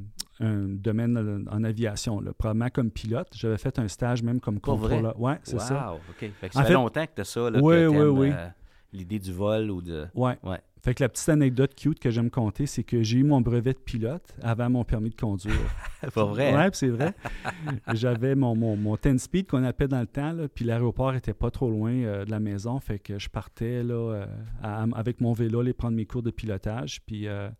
un 0.42 0.64
domaine 0.68 1.44
en 1.50 1.64
aviation, 1.64 2.20
là, 2.20 2.32
probablement 2.32 2.70
comme 2.70 2.90
pilote. 2.90 3.28
J'avais 3.34 3.58
fait 3.58 3.78
un 3.78 3.88
stage 3.88 4.22
même 4.22 4.40
comme 4.40 4.58
Pour 4.60 4.78
contrôleur. 4.80 5.20
Ouais, 5.20 5.38
c'est 5.42 5.54
wow, 5.56 5.60
ça. 5.60 5.92
OK. 5.94 6.00
Fait 6.20 6.30
que 6.30 6.46
En 6.46 6.50
ça 6.52 6.62
fait, 6.62 6.68
fait- 6.68 6.72
longtemps 6.74 7.04
que 7.06 7.10
tu 7.16 7.20
as 7.20 7.24
ça, 7.24 7.50
là, 7.50 7.58
Oui, 7.60 7.74
que 7.76 7.86
oui, 7.88 8.28
oui. 8.28 8.30
euh, 8.32 8.46
l'idée 8.94 9.18
du 9.18 9.32
vol 9.32 9.70
ou 9.70 9.82
de... 9.82 10.06
Ouais. 10.14 10.38
Ouais. 10.42 10.60
Fait 10.82 10.94
que 10.94 11.02
la 11.02 11.08
petite 11.10 11.28
anecdote 11.28 11.74
cute 11.74 11.98
que 11.98 12.10
j'aime 12.10 12.30
compter, 12.30 12.64
c'est 12.66 12.82
que 12.84 13.02
j'ai 13.02 13.18
eu 13.18 13.22
mon 13.24 13.40
brevet 13.42 13.74
de 13.74 13.78
pilote 13.78 14.34
avant 14.42 14.70
mon 14.70 14.82
permis 14.84 15.10
de 15.10 15.14
conduire. 15.16 15.54
Pas 16.14 16.24
vrai? 16.24 16.52
hein? 16.52 16.64
Ouais, 16.64 16.70
c'est 16.72 16.88
vrai. 16.88 17.14
J'avais 17.94 18.34
mon, 18.34 18.56
mon, 18.56 18.76
mon 18.76 18.96
10 18.96 19.18
speed 19.18 19.46
qu'on 19.46 19.62
appelait 19.64 19.88
dans 19.88 20.00
le 20.00 20.06
temps, 20.06 20.32
là, 20.32 20.48
puis 20.48 20.64
l'aéroport 20.64 21.14
était 21.14 21.34
pas 21.34 21.50
trop 21.50 21.70
loin 21.70 21.92
euh, 21.92 22.24
de 22.24 22.30
la 22.30 22.40
maison. 22.40 22.80
Fait 22.80 22.98
que 22.98 23.18
je 23.18 23.28
partais 23.28 23.82
là, 23.82 23.94
euh, 23.94 24.26
à- 24.62 24.86
avec 24.94 25.20
mon 25.20 25.32
vélo 25.32 25.60
aller 25.60 25.72
prendre 25.74 25.96
mes 25.96 26.06
cours 26.06 26.22
de 26.22 26.30
pilotage. 26.30 27.00
Puis 27.04 27.28
euh, 27.28 27.50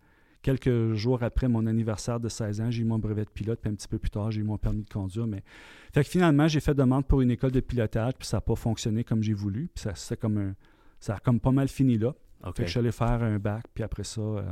quelques 0.43 0.95
jours 0.95 1.23
après 1.23 1.49
mon 1.49 1.67
anniversaire 1.67 2.21
de 2.21 2.29
16 2.31 2.61
ans, 2.63 2.71
j'ai 2.71 2.83
eu 2.83 2.87
mon 2.87 2.99
brevet 2.99 3.25
de 3.27 3.31
pilote. 3.31 3.61
Puis 3.61 3.71
un 3.71 3.75
petit 3.75 3.89
peu 3.89 3.99
plus 3.99 4.11
tard, 4.11 4.31
j'ai 4.31 4.41
eu 4.41 4.45
mon 4.45 4.57
permis 4.57 4.83
de 4.85 4.89
conduire. 4.89 5.27
Mais... 5.27 5.43
Fait 5.93 6.03
que 6.05 6.09
finalement, 6.09 6.49
j'ai 6.49 6.61
fait 6.61 6.75
demande 6.75 7.07
pour 7.07 7.21
une 7.21 7.31
école 7.31 7.51
de 7.53 7.61
pilotage, 7.61 8.15
puis 8.19 8.27
ça 8.27 8.39
n'a 8.39 8.41
pas 8.41 8.57
fonctionné 8.57 9.05
comme 9.05 9.23
j'ai 9.23 9.35
voulu. 9.35 9.69
Puis 9.75 9.85
ça, 9.95 10.17
comme 10.17 10.39
un- 10.39 10.55
ça 11.01 11.17
a 11.17 11.19
comme 11.19 11.39
pas 11.41 11.53
mal 11.53 11.69
fini 11.69 11.99
là. 11.99 12.15
Fait 12.49 12.63
que 12.63 12.67
je 12.67 12.71
suis 12.71 12.79
allé 12.81 12.93
faire 12.93 13.23
un 13.23 13.39
bac, 13.39 13.65
puis 13.75 13.83
après 13.85 14.05
ça, 14.05 14.21
euh, 14.21 14.43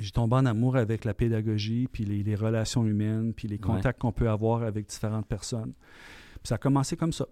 j'ai 0.00 0.10
tombé 0.12 0.36
en 0.36 0.46
amour 0.46 0.76
avec 0.76 1.04
la 1.04 1.12
pédagogie, 1.14 1.88
puis 1.92 2.04
les, 2.04 2.22
les 2.22 2.34
relations 2.34 2.84
humaines, 2.86 3.34
puis 3.34 3.48
les 3.48 3.58
contacts 3.58 4.00
qu'on 4.00 4.12
peut 4.12 4.28
avoir 4.30 4.62
avec 4.62 4.86
différentes 4.86 5.26
personnes. 5.26 5.74
Puis 6.34 6.48
ça 6.48 6.54
a 6.54 6.58
commencé 6.58 6.96
comme 6.96 7.12
ça. 7.12 7.26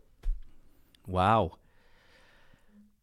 Wow! 1.09 1.53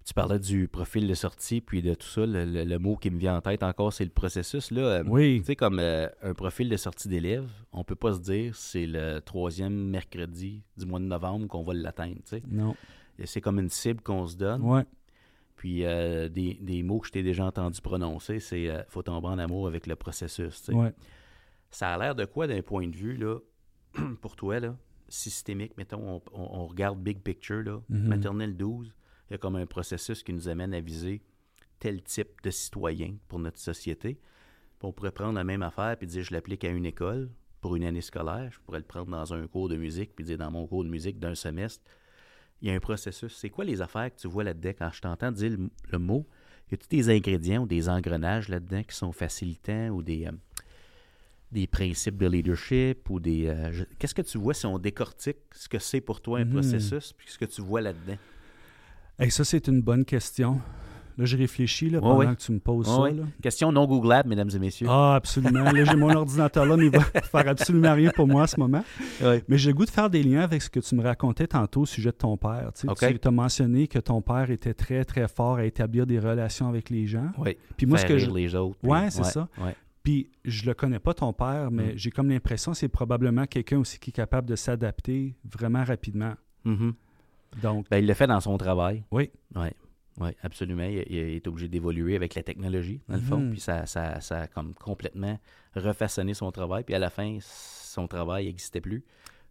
Tu 0.05 0.13
parlais 0.15 0.39
du 0.39 0.67
profil 0.67 1.07
de 1.07 1.13
sortie, 1.13 1.61
puis 1.61 1.83
de 1.83 1.93
tout 1.93 2.07
ça. 2.07 2.25
Le, 2.25 2.43
le- 2.43 2.63
le 2.63 2.79
mot 2.79 2.95
qui 2.95 3.11
me 3.11 3.19
vient 3.19 3.37
en 3.37 3.41
tête 3.41 3.61
encore, 3.61 3.93
c'est 3.93 4.05
le 4.05 4.09
processus. 4.09 4.71
Là. 4.71 4.81
Euh, 4.81 5.03
Oui, 5.05 5.39
Tu 5.41 5.45
sais, 5.47 5.55
comme 5.55 5.77
euh, 5.79 6.07
un 6.23 6.33
profil 6.33 6.67
de 6.67 6.77
sortie 6.77 7.07
d'élève, 7.09 7.47
on 7.71 7.83
peut 7.83 7.95
pas 7.95 8.13
se 8.13 8.19
dire 8.19 8.55
c'est 8.55 8.87
le 8.87 9.19
troisième 9.19 9.73
mercredi 9.89 10.63
du 10.77 10.85
mois 10.87 10.99
de 10.99 11.05
novembre 11.05 11.47
qu'on 11.47 11.61
va 11.61 11.73
l'atteindre. 11.75 12.15
tu 12.25 12.37
sais. 12.37 12.43
non, 12.49 12.75
C'est 13.23 13.41
comme 13.41 13.59
une 13.59 13.69
cible 13.69 14.01
qu'on 14.01 14.25
se 14.25 14.35
donne. 14.35 14.63
ouais, 14.63 14.83
Puis 15.59 15.83
euh, 15.83 16.29
des, 16.29 16.53
des 16.61 16.83
mots 16.83 16.99
que 16.99 17.07
je 17.07 17.11
t'ai 17.11 17.21
déjà 17.21 17.43
entendu 17.45 17.81
prononcer, 17.81 18.39
c'est 18.39 18.69
euh, 18.69 18.81
faut 18.87 19.01
tomber 19.03 19.27
en 19.27 19.37
amour 19.39 19.67
avec 19.67 19.87
le 19.87 19.97
processus. 19.97 20.69
ouais. 20.69 20.93
Ça 21.69 21.93
a 21.93 21.97
l'air 21.97 22.15
de 22.15 22.23
quoi 22.23 22.47
d'un 22.47 22.61
point 22.61 22.87
de 22.87 22.95
vue, 22.95 23.17
là, 23.17 23.39
pour 24.21 24.37
toi, 24.37 24.61
là, 24.61 24.77
systémique, 25.09 25.75
mettons, 25.77 26.01
on, 26.15 26.21
on- 26.31 26.61
on 26.61 26.65
regarde 26.67 26.97
big 27.03 27.19
picture, 27.21 27.61
là, 27.61 27.81
Mhm. 27.89 28.07
maternelle 28.07 28.55
12, 28.55 28.93
il 29.29 29.33
y 29.33 29.35
a 29.35 29.37
comme 29.37 29.57
un 29.57 29.65
processus 29.65 30.23
qui 30.23 30.31
nous 30.31 30.47
amène 30.47 30.73
à 30.73 30.79
viser 30.79 31.21
tel 31.79 32.01
type 32.03 32.41
de 32.43 32.51
citoyen 32.51 33.17
pour 33.27 33.39
notre 33.39 33.59
société. 33.59 34.13
Puis 34.15 34.87
on 34.87 34.93
pourrait 34.93 35.11
prendre 35.11 35.33
la 35.33 35.43
même 35.43 35.61
affaire 35.61 35.97
puis 35.97 36.07
dire 36.07 36.23
je 36.23 36.33
l'applique 36.33 36.63
à 36.63 36.69
une 36.69 36.85
école 36.85 37.29
pour 37.59 37.75
une 37.75 37.83
année 37.83 37.99
scolaire. 38.01 38.49
Je 38.51 38.59
pourrais 38.61 38.79
le 38.79 38.85
prendre 38.85 39.11
dans 39.11 39.33
un 39.33 39.45
cours 39.47 39.67
de 39.67 39.75
musique 39.75 40.15
puis 40.15 40.23
dire 40.23 40.37
dans 40.37 40.51
mon 40.51 40.65
cours 40.67 40.85
de 40.85 40.89
musique 40.89 41.19
d'un 41.19 41.35
semestre. 41.35 41.83
Il 42.61 42.67
y 42.67 42.71
a 42.71 42.75
un 42.75 42.79
processus. 42.79 43.35
C'est 43.35 43.49
quoi 43.49 43.63
les 43.65 43.81
affaires 43.81 44.13
que 44.13 44.19
tu 44.19 44.27
vois 44.27 44.43
là-dedans 44.43 44.71
quand 44.77 44.89
je 44.91 45.01
t'entends 45.01 45.31
dire 45.31 45.51
le, 45.51 45.69
le 45.91 45.97
mot? 45.99 46.25
y 46.71 46.75
a-t-il 46.75 46.99
des 46.99 47.09
ingrédients 47.09 47.63
ou 47.63 47.65
des 47.67 47.89
engrenages 47.89 48.47
là-dedans 48.47 48.83
qui 48.83 48.95
sont 48.95 49.11
facilitants 49.11 49.87
ou 49.89 50.03
des, 50.03 50.27
euh, 50.27 50.31
des 51.51 51.65
principes 51.65 52.17
de 52.17 52.27
leadership 52.27 53.09
ou 53.09 53.19
des. 53.19 53.47
euh, 53.47 53.71
je- 53.71 53.85
Qu'est-ce 53.97 54.13
que 54.13 54.21
tu 54.21 54.37
vois 54.37 54.53
si 54.53 54.65
on 54.67 54.77
décortique 54.77 55.37
ce 55.51 55.67
que 55.67 55.79
c'est 55.79 56.01
pour 56.01 56.21
toi 56.21 56.39
un 56.39 56.45
Mhm. 56.45 56.51
processus 56.51 57.13
puis 57.13 57.27
ce 57.29 57.37
que 57.39 57.45
tu 57.45 57.61
vois 57.61 57.81
là-dedans? 57.81 58.17
Hey, 59.17 59.31
ça, 59.31 59.43
c'est 59.43 59.67
une 59.67 59.81
bonne 59.81 60.05
question. 60.05 60.61
Là, 61.19 61.25
je 61.25 61.37
réfléchis 61.37 61.89
là, 61.89 61.97
Ouais, 61.99 62.01
pendant 62.01 62.17
ouais. 62.19 62.35
que 62.35 62.41
tu 62.41 62.51
me 62.53 62.59
poses 62.59 62.87
Ouais, 62.87 62.95
ça. 62.95 63.01
ouais. 63.01 63.11
là. 63.13 63.23
Question 63.43 63.71
non 63.71 63.85
googlable, 63.85 64.29
mesdames 64.29 64.49
et 64.55 64.57
messieurs. 64.59 64.87
Ah, 64.89 65.15
absolument. 65.15 65.63
Là, 65.71 65.83
j'ai 65.83 65.95
mon 65.97 66.09
ordinateur 66.15 66.65
là, 66.65 66.77
mais 66.77 66.85
il 66.85 66.91
va 66.91 67.01
faire 67.01 67.47
absolument 67.47 67.93
rien 67.93 68.09
pour 68.15 68.25
moi 68.27 68.43
en 68.43 68.47
ce 68.47 68.59
moment. 68.59 68.83
Ouais. 69.21 69.43
Mais 69.49 69.57
j'ai 69.57 69.69
le 69.71 69.75
goût 69.75 69.85
de 69.85 69.89
faire 69.91 70.09
des 70.09 70.23
liens 70.23 70.41
avec 70.41 70.61
ce 70.61 70.69
que 70.69 70.79
tu 70.79 70.95
me 70.95 71.03
racontais 71.03 71.45
tantôt 71.47 71.81
au 71.81 71.85
sujet 71.85 72.11
de 72.11 72.15
ton 72.15 72.37
père. 72.37 72.71
Tu 72.73 72.87
sais, 72.95 73.19
tu 73.19 73.27
as 73.27 73.31
mentionné 73.31 73.87
que 73.87 73.99
ton 73.99 74.21
père 74.21 74.49
était 74.49 74.73
très, 74.73 75.03
très 75.05 75.27
fort 75.27 75.57
à 75.57 75.65
établir 75.65 76.07
des 76.07 76.19
relations 76.19 76.67
avec 76.69 76.89
les 76.89 77.05
gens. 77.05 77.27
Oui. 77.37 77.57
Puis 77.77 77.85
moi, 77.85 77.97
ce 77.97 78.05
que 78.05 78.17
je... 78.17 78.29
les 78.31 78.55
autres. 78.55 78.77
Ouais, 78.81 79.09
c'est 79.11 79.25
ça. 79.25 79.47
ouais. 79.61 79.75
Puis 80.01 80.29
je 80.45 80.65
le 80.65 80.73
connais 80.73 80.99
pas, 80.99 81.13
ton 81.13 81.33
père, 81.33 81.69
mais 81.69 81.93
Mm. 81.93 81.97
j'ai 81.97 82.09
comme 82.11 82.29
l'impression 82.29 82.71
que 82.71 82.77
c'est 82.77 82.87
probablement 82.87 83.45
quelqu'un 83.45 83.77
aussi 83.79 83.99
qui 83.99 84.11
est 84.11 84.13
capable 84.13 84.47
de 84.47 84.55
s'adapter 84.55 85.35
vraiment 85.43 85.83
rapidement. 85.83 86.33
Mhm. 86.63 86.93
Donc, 87.61 87.87
Ben, 87.91 87.97
il 87.97 88.07
le 88.07 88.13
fait 88.13 88.27
dans 88.27 88.39
son 88.39 88.57
travail. 88.57 89.03
Oui. 89.11 89.29
Oui, 90.19 90.29
absolument. 90.41 90.83
Il, 90.83 91.03
il 91.09 91.17
est 91.17 91.47
obligé 91.47 91.67
d'évoluer 91.67 92.15
avec 92.15 92.35
la 92.35 92.43
technologie, 92.43 93.01
dans 93.07 93.15
le 93.15 93.21
fond. 93.21 93.39
Mhm. 93.39 93.51
Puis 93.51 93.59
ça, 93.59 93.85
ça, 93.85 94.19
ça 94.21 94.41
a 94.41 94.47
comme 94.47 94.73
complètement 94.73 95.39
refaçonné 95.75 96.33
son 96.33 96.51
travail. 96.51 96.83
Puis 96.83 96.95
à 96.95 96.99
la 96.99 97.09
fin, 97.09 97.37
son 97.41 98.07
travail 98.07 98.45
n'existait 98.47 98.81
plus. 98.81 99.03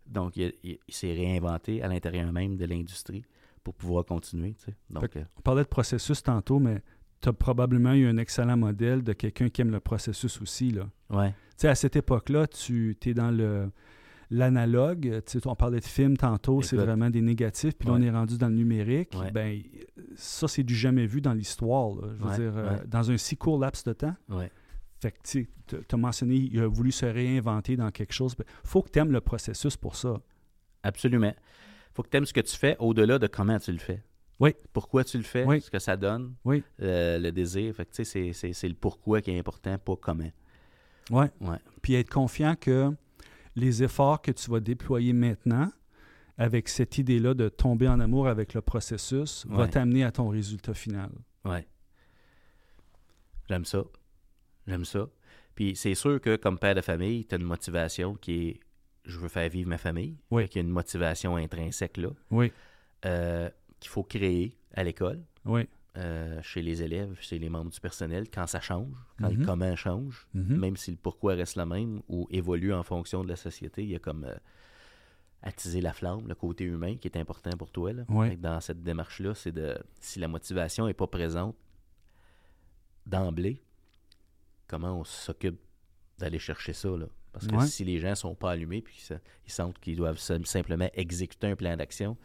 Donc, 0.07 0.37
il, 0.37 0.53
il- 0.63 0.79
il 0.89 0.95
s'est 0.95 1.13
réinventé 1.13 1.83
à 1.83 1.89
l'intérieur 1.89 2.33
même 2.33 2.57
de 2.57 2.65
l'industrie 2.65 3.25
pour 3.65 3.75
pouvoir 3.75 4.05
continuer. 4.05 4.55
tu 4.55 4.67
sais. 4.67 4.75
Donc, 4.91 5.17
euh, 5.17 5.25
on 5.37 5.41
parlait 5.43 5.63
de 5.65 5.69
processus 5.69 6.23
tantôt, 6.23 6.59
mais 6.59 6.83
tu 7.21 7.29
as 7.29 7.33
probablement 7.33 7.93
eu 7.95 8.07
un 8.07 8.17
excellent 8.17 8.57
modèle 8.57 9.03
de 9.03 9.13
quelqu'un 9.13 9.49
qui 9.49 9.61
aime 9.61 9.71
le 9.71 9.81
processus 9.81 10.41
aussi. 10.41 10.71
Là. 10.71 10.89
ouais, 11.11 11.31
Tu 11.31 11.35
sais, 11.59 11.69
à 11.69 11.75
cette 11.75 11.97
époque-là, 11.97 12.47
tu 12.47 12.97
es 13.05 13.15
dans 13.15 13.31
le 13.31 13.71
l'analogue. 14.31 15.23
Tu 15.27 15.39
sais, 15.41 15.47
on 15.47 15.55
parlait 15.55 15.81
de 15.81 15.85
films 15.85 16.17
tantôt, 16.17 16.63
c'est 16.63 16.77
vraiment 16.77 17.11
des 17.11 17.21
négatifs. 17.23 17.75
Puis 17.79 17.89
là, 17.89 17.95
on 17.97 18.03
est 18.03 18.11
rendu 18.11 18.37
dans 18.39 18.49
le 18.49 18.55
numérique. 18.55 19.13
Ouais. 19.19 19.31
Ben, 19.31 19.61
ça, 20.17 20.49
c'est 20.49 20.63
du 20.63 20.75
jamais 20.75 21.07
vu 21.07 21.21
dans 21.21 21.35
l'histoire. 21.35 21.93
Je 22.03 22.07
veux 22.25 22.31
Ouais, 22.31 22.37
dire, 22.39 22.53
euh, 22.57 22.77
dans 22.87 23.11
un 23.11 23.17
si 23.17 23.37
court 23.37 23.59
laps 23.59 23.85
de 23.85 23.93
temps. 23.93 24.15
ouais. 24.29 24.51
Fait 25.01 25.13
que, 25.13 25.19
tu 25.23 25.49
as 25.93 25.97
mentionné, 25.97 26.35
il 26.35 26.59
a 26.59 26.67
voulu 26.67 26.91
se 26.91 27.07
réinventer 27.07 27.77
dans 27.77 27.91
quelque 27.93 28.13
chose. 28.13 28.35
Il 28.39 28.45
faut 28.65 28.83
que 28.83 28.91
tu 28.91 28.99
aimes 28.99 29.13
le 29.13 29.21
processus 29.21 29.77
pour 29.77 29.95
ça. 29.97 30.21
absolument. 30.83 31.33
faut 31.95 32.03
que 32.03 32.09
tu 32.11 32.17
aimes 32.17 32.27
ce 32.27 32.33
que 32.33 32.41
tu 32.41 32.57
fais 32.57 32.77
au-delà 32.81 33.19
de 33.19 33.27
comment 33.29 33.59
tu 33.59 33.71
le 33.73 33.79
fais. 33.79 34.03
Oui. 34.41 34.55
Pourquoi 34.73 35.03
tu 35.05 35.17
le 35.17 35.25
fais, 35.25 35.45
Oui. 35.45 35.61
ce 35.61 35.69
que 35.71 35.79
ça 35.81 35.97
donne, 35.97 36.35
Oui. 36.45 36.63
euh, 36.83 37.19
le 37.19 37.31
désir. 37.33 37.75
Fait 37.75 37.85
que, 37.87 38.05
c'est- 38.05 38.69
le 38.69 38.75
pourquoi 38.75 39.21
qui 39.21 39.31
est 39.33 39.39
important, 39.39 39.77
pas 39.79 39.97
comment. 39.97 40.31
Ouais. 41.11 41.31
Ouais. 41.41 41.57
Puis 41.83 41.95
être 41.95 42.11
confiant 42.11 42.55
que 42.55 42.91
les 43.59 43.83
efforts 43.83 44.23
que 44.23 44.31
tu 44.31 44.51
vas 44.51 44.61
déployer 44.61 45.13
maintenant, 45.13 45.71
avec 46.37 46.69
cette 46.69 46.99
idée-là 46.99 47.35
de 47.35 47.49
tomber 47.49 47.89
en 47.89 47.99
amour 48.01 48.29
avec 48.29 48.55
le 48.55 48.61
processus, 48.61 49.45
va 49.49 49.67
t'amener 49.67 50.05
à 50.05 50.13
ton 50.13 50.29
résultat 50.29 50.73
final. 50.75 51.11
Ouais. 51.45 51.67
J'aime 53.49 53.65
ça. 53.65 53.85
J'aime 54.67 54.85
ça. 54.85 55.09
Puis 55.55 55.75
c'est 55.75 55.95
sûr 55.95 56.21
que 56.21 56.37
comme 56.37 56.59
père 56.59 56.75
de 56.75 56.81
famille, 56.81 57.25
tu 57.27 57.35
as 57.35 57.39
une 57.39 57.45
motivation 57.45 58.15
qui 58.15 58.49
est 58.49 58.61
je 59.05 59.19
veux 59.19 59.29
faire 59.29 59.49
vivre 59.49 59.71
ma 59.71 59.79
famille. 59.79 60.19
Oui. 60.31 60.47
Y 60.55 60.59
a 60.59 60.61
une 60.61 60.69
motivation 60.69 61.37
intrinsèque 61.37 61.97
là 61.97 62.11
Oui. 62.31 62.53
euh, 63.07 63.49
qu'il 63.81 63.89
faut 63.91 64.03
créer 64.03 64.55
à 64.75 64.85
l'école, 64.85 65.23
Oui. 65.47 65.67
Euh, 65.97 66.41
chez 66.43 66.63
les 66.63 66.83
élèves, 66.83 67.17
chez 67.21 67.39
les 67.39 67.49
membres 67.49 67.71
du 67.71 67.81
personnel, 67.81 68.29
quand 68.31 68.47
ça 68.47 68.61
change, 68.61 68.95
quand 69.19 69.31
Mhm. 69.31 69.41
le 69.41 69.45
comment 69.47 69.75
change, 69.77 70.29
Mhm. 70.35 70.57
même 70.57 70.77
si 70.77 70.91
le 70.93 70.97
pourquoi 70.97 71.35
reste 71.35 71.57
le 71.57 71.65
même 71.67 72.03
ou 72.09 72.29
évolue 72.31 72.73
en 72.73 72.83
fonction 72.83 73.25
de 73.25 73.29
la 73.29 73.37
société, 73.37 73.83
il 73.83 73.89
y 73.91 73.97
a 73.97 73.99
comme 73.99 74.25
euh, 74.25 74.35
attiser 75.43 75.81
la 75.81 75.93
flamme, 75.93 76.27
le 76.29 76.35
côté 76.35 76.65
humain 76.65 76.97
qui 76.97 77.09
est 77.09 77.17
important 77.17 77.51
pour 77.57 77.71
toi. 77.71 77.93
Là. 77.93 78.05
Ouais. 78.09 78.37
Dans 78.37 78.61
cette 78.61 78.83
démarche-là, 78.83 79.35
c'est 79.35 79.53
de 79.53 79.79
si 80.01 80.19
la 80.19 80.29
motivation 80.29 80.87
n'est 80.87 80.95
pas 80.95 81.07
présente 81.07 81.57
d'emblée, 83.07 83.63
comment 84.67 84.99
on 85.01 85.05
s'occupe 85.05 85.59
d'aller 86.19 86.39
chercher 86.39 86.73
ça? 86.73 86.89
Là? 86.91 87.07
Parce 87.33 87.47
que 87.47 87.55
Ouais. 87.55 87.67
si 87.67 87.85
les 87.85 87.99
gens 87.99 88.15
sont 88.15 88.35
pas 88.35 88.51
allumés 88.51 88.83
puis 88.83 88.95
qu'ils 88.95 89.05
se- 89.05 89.15
ils 89.47 89.53
sentent 89.53 89.79
qu'ils 89.79 89.97
doivent 89.97 90.19
sim- 90.19 90.45
simplement 90.45 90.89
exécuter 90.95 91.47
un 91.47 91.57
plan 91.57 91.77
d'action, 91.77 92.17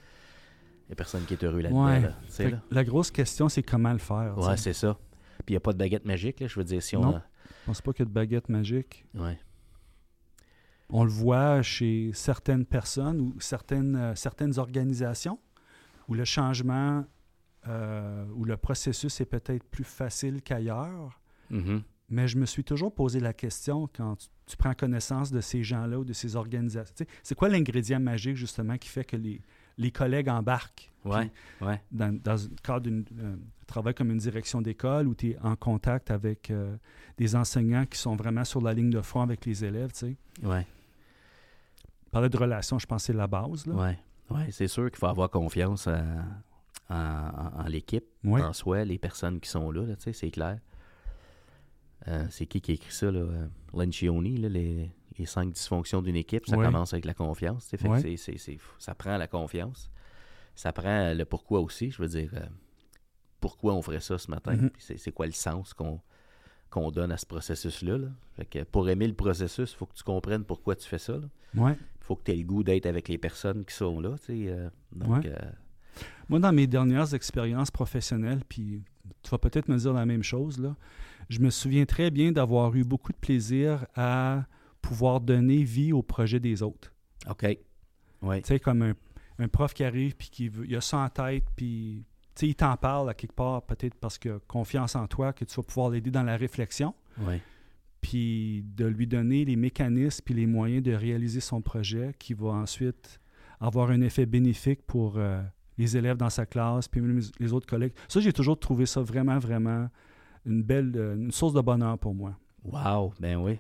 il 0.86 0.89
n'y 0.89 0.93
a 0.93 0.96
personne 0.96 1.24
qui 1.26 1.34
est 1.34 1.43
heureux 1.43 1.62
là-dedans. 1.62 1.86
Ouais. 1.86 2.02
là. 2.02 2.50
Là. 2.50 2.62
la 2.72 2.84
grosse 2.84 3.12
question, 3.12 3.50
c'est 3.50 3.63
comment 3.63 3.91
le 3.93 4.00
faire. 4.00 4.38
Ouais, 4.38 4.58
c'est 4.58 4.74
ça. 4.74 4.98
Puis 5.46 5.50
il 5.50 5.54
n'y 5.54 5.58
a 5.58 5.62
pas 5.62 5.74
de 5.74 5.78
baguette 5.78 6.06
magique, 6.06 6.39
là. 6.39 6.48
Je 6.48 6.56
veux 6.56 6.63
dire, 6.63 6.82
si 6.82 6.96
on 6.96 7.02
Non. 7.02 7.15
a... 7.15 7.24
Je 7.46 7.65
pense 7.67 7.82
pas 7.82 7.93
qu'il 7.93 8.02
y 8.02 8.08
a 8.08 8.10
de 8.10 8.13
baguette 8.13 8.50
magique. 8.50 9.06
Ouais. 9.13 9.39
On 10.89 11.04
le 11.04 11.10
voit 11.10 11.62
chez 11.62 12.12
certaines 12.13 12.65
personnes 12.65 13.19
ou 13.19 13.36
certaines, 13.39 13.96
euh, 13.96 14.15
certaines 14.15 14.60
organisations 14.60 15.39
où 16.08 16.13
le 16.13 16.26
changement 16.26 17.06
euh, 17.67 18.26
où 18.36 18.43
le 18.43 18.58
processus 18.58 19.22
est 19.22 19.26
peut-être 19.26 19.63
plus 19.63 19.86
facile 19.86 20.41
qu'ailleurs. 20.41 21.22
Mhm. 21.50 21.82
Mais 22.10 22.28
je 22.28 22.38
me 22.38 22.46
suis 22.46 22.63
toujours 22.63 22.93
posé 22.93 23.22
la 23.22 23.32
question 23.32 23.88
quand 23.96 24.17
tu, 24.17 24.28
tu 24.46 24.58
prends 24.58 24.74
connaissance 24.74 25.32
de 25.32 25.39
ces 25.39 25.63
gens-là 25.63 26.00
ou 26.00 26.04
de 26.04 26.12
ces 26.12 26.36
organisations. 26.36 27.06
C'est 27.24 27.36
quoi 27.36 27.48
l'ingrédient 27.48 28.00
magique 28.02 28.36
justement 28.36 28.78
qui 28.78 28.89
fait 28.89 29.06
que 29.06 29.15
les, 29.15 29.41
les 29.77 29.91
collègues 29.91 30.29
embarquent 30.29 30.89
Ouais, 31.05 31.29
ouais. 31.62 31.81
dans, 31.91 32.17
dans 32.23 32.33
le 32.33 32.55
cadre 32.63 32.89
d'un 32.89 33.36
travail 33.67 33.93
comme 33.93 34.09
une 34.12 34.19
direction 34.19 34.62
d'école 34.62 35.07
où 35.07 35.15
tu 35.15 35.31
es 35.31 35.38
en 35.43 35.55
contact 35.57 36.12
avec 36.12 36.49
euh, 36.49 36.77
des 37.17 37.36
enseignants 37.36 37.86
qui 37.86 37.97
sont 37.99 38.15
vraiment 38.15 38.45
sur 38.45 38.62
la 38.62 38.73
ligne 38.73 38.89
de 38.89 39.01
front 39.01 39.21
avec 39.21 39.45
les 39.45 39.65
élèves. 39.65 39.91
Tu 39.91 39.99
sais. 40.41 40.47
Ouais, 40.47 40.65
Parler 42.12 42.29
de 42.29 42.38
relations, 42.38 42.79
je 42.79 42.86
pense 42.86 43.01
que 43.03 43.05
c'est 43.07 43.13
la 43.17 43.27
base. 43.27 43.65
Là. 43.65 43.75
ouais. 43.75 43.99
Ouais, 44.29 44.49
c'est 44.51 44.67
sûr 44.69 44.89
qu'il 44.89 44.97
faut 44.99 45.07
avoir 45.07 45.29
confiance 45.29 45.88
à- 45.88 46.23
en, 46.89 47.65
l'équipe, 47.67 48.05
Ouais. 48.23 48.41
en 48.41 48.53
soi, 48.53 48.86
les 48.86 48.97
personnes 48.97 49.39
qui 49.41 49.49
sont 49.49 49.71
là, 49.71 49.86
là, 49.86 49.95
tu 49.95 50.03
sais, 50.03 50.13
c'est 50.13 50.31
clair. 50.31 50.59
Euh, 52.07 52.25
c'est 52.29 52.45
qui 52.45 52.62
qui 52.62 52.71
a 52.71 52.73
écrit 52.75 52.91
ça, 52.93 53.12
là? 53.12 53.19
Euh, 53.19 53.47
Lencioni, 53.73 54.38
là, 54.38 54.49
les, 54.49 54.91
les 55.17 55.26
cinq 55.26 55.52
dysfonctions 55.52 56.02
d'une 56.02 56.15
équipe, 56.15 56.45
ça 56.47 56.58
Ouais. 56.58 56.65
commence 56.65 56.93
avec 56.93 57.06
la 57.06 57.13
confiance. 57.13 57.67
fait 57.69 57.88
Ouais. 57.88 57.99
c'est- 58.02 58.17
c'est- 58.17 58.38
c'est- 58.38 58.60
ça 58.80 58.95
prend 58.95 59.17
la 59.17 59.28
confiance. 59.28 59.89
Ça 60.56 60.71
prend 60.71 61.13
le 61.13 61.23
pourquoi 61.26 61.60
aussi, 61.62 61.91
je 61.91 62.02
veux 62.02 62.08
dire, 62.08 62.32
euh, 62.36 62.45
pourquoi 63.39 63.73
on 63.73 63.82
ferait 63.82 63.99
ça 63.99 64.17
ce 64.17 64.30
matin, 64.32 64.56
Mhm. 64.56 64.69
c'est 64.80 65.12
quoi 65.12 65.26
le 65.26 65.32
sens 65.34 65.73
qu'on 65.73 65.99
qu'on 66.69 66.89
donne 66.89 67.12
à 67.12 67.17
ce 67.17 67.26
processus-là. 67.28 67.99
là? 67.99 68.08
Fait 68.36 68.45
que 68.45 68.63
pour 68.63 68.89
aimer 68.89 69.06
le 69.08 69.13
processus, 69.13 69.71
il 69.73 69.76
faut 69.76 69.86
que 69.86 69.93
tu 69.93 70.02
comprennes 70.02 70.43
pourquoi 70.43 70.76
tu 70.76 70.88
fais 70.89 70.97
ça. 70.97 71.19
Ouais. 71.54 71.73
Il 71.73 72.04
faut 72.04 72.15
que 72.15 72.23
tu 72.23 72.32
aies 72.32 72.36
le 72.36 72.43
goût 72.45 72.63
d'être 72.63 72.88
avec 72.88 73.10
les 73.10 73.19
personnes 73.19 73.63
qui 73.63 73.76
sont 73.76 73.99
là. 74.02 74.15
euh, 74.32 74.69
donc, 74.91 75.23
euh, 75.23 75.36
Moi, 76.30 76.39
dans 76.39 76.52
mes 76.52 76.65
dernières 76.65 77.13
expériences 77.13 77.69
professionnelles, 77.69 78.41
puis 78.49 78.82
tu 79.21 79.30
vas 79.30 79.38
peut-être 79.38 79.67
me 79.67 79.78
dire 79.78 79.93
la 79.93 80.08
même 80.08 80.23
chose, 80.23 80.60
là, 80.60 80.76
je 81.30 81.39
me 81.41 81.52
souviens 81.52 81.86
très 81.86 82.10
bien 82.10 82.32
d'avoir 82.32 82.73
eu 82.73 82.84
beaucoup 82.84 83.12
de 83.12 83.17
plaisir 83.19 83.86
à 83.95 84.45
pouvoir 84.84 85.19
donner 85.22 85.63
vie 85.63 85.91
au 85.93 86.04
projet 86.04 86.39
des 86.39 86.62
autres. 86.62 86.93
OK. 87.28 87.58
Oui. 88.22 88.41
Tu 88.43 88.48
sais, 88.50 88.60
comme 88.60 88.82
un, 88.84 88.93
un 89.39 89.48
prof 89.48 89.74
qui 89.74 89.84
arrive, 89.84 90.15
puis 90.15 90.30
qui 90.30 90.48
veut, 90.50 90.65
il 90.67 90.76
a 90.76 90.82
ça 90.82 90.98
en 91.00 91.10
tête, 91.10 91.46
puis 91.56 92.06
tu 92.36 92.39
sais, 92.41 92.48
il 92.50 92.56
t'en 92.56 92.76
parle 92.78 93.10
à 93.10 93.13
quelque 93.15 93.34
part, 93.34 93.63
peut-être 93.63 93.96
parce 93.96 94.17
qu'il 94.19 94.32
a 94.32 94.39
confiance 94.48 94.96
en 94.96 95.08
toi, 95.08 95.34
que 95.34 95.46
tu 95.46 95.56
vas 95.56 95.63
pouvoir 95.63 95.89
l'aider 95.89 96.12
dans 96.12 96.24
la 96.24 96.36
réflexion, 96.38 96.93
Oui. 97.19 97.36
puis 98.02 98.63
de 98.76 98.86
lui 98.86 99.08
donner 99.08 99.46
les 99.46 99.56
mécanismes 99.56 100.22
puis 100.26 100.34
les 100.34 100.46
moyens 100.46 100.84
de 100.84 100.93
réaliser 100.93 101.39
son 101.39 101.62
projet 101.62 102.13
qui 102.19 102.34
va 102.34 102.50
ensuite 102.50 103.19
avoir 103.60 103.89
un 103.89 104.02
effet 104.02 104.26
bénéfique 104.26 104.82
pour 104.86 105.13
euh, 105.17 105.41
les 105.78 105.96
élèves 105.96 106.17
dans 106.17 106.30
sa 106.30 106.46
classe, 106.46 106.88
puis 106.88 107.02
même 107.02 107.17
les- 107.19 107.32
les 107.39 107.54
autres 107.54 107.67
collègues. 107.67 107.93
Ça, 108.10 108.19
j'ai 108.19 108.34
toujours 108.34 108.60
trouvé 108.60 108.86
ça 108.86 109.02
vraiment, 109.02 109.38
vraiment 109.39 109.89
une 110.46 110.62
belle, 110.63 110.91
euh, 110.96 111.15
une 111.15 111.32
source 111.32 111.54
de 111.54 111.62
bonheur 111.62 111.98
pour 111.98 112.13
moi. 112.13 112.38
Wow. 112.65 113.13
Ben 113.19 113.38
oui. 113.38 113.60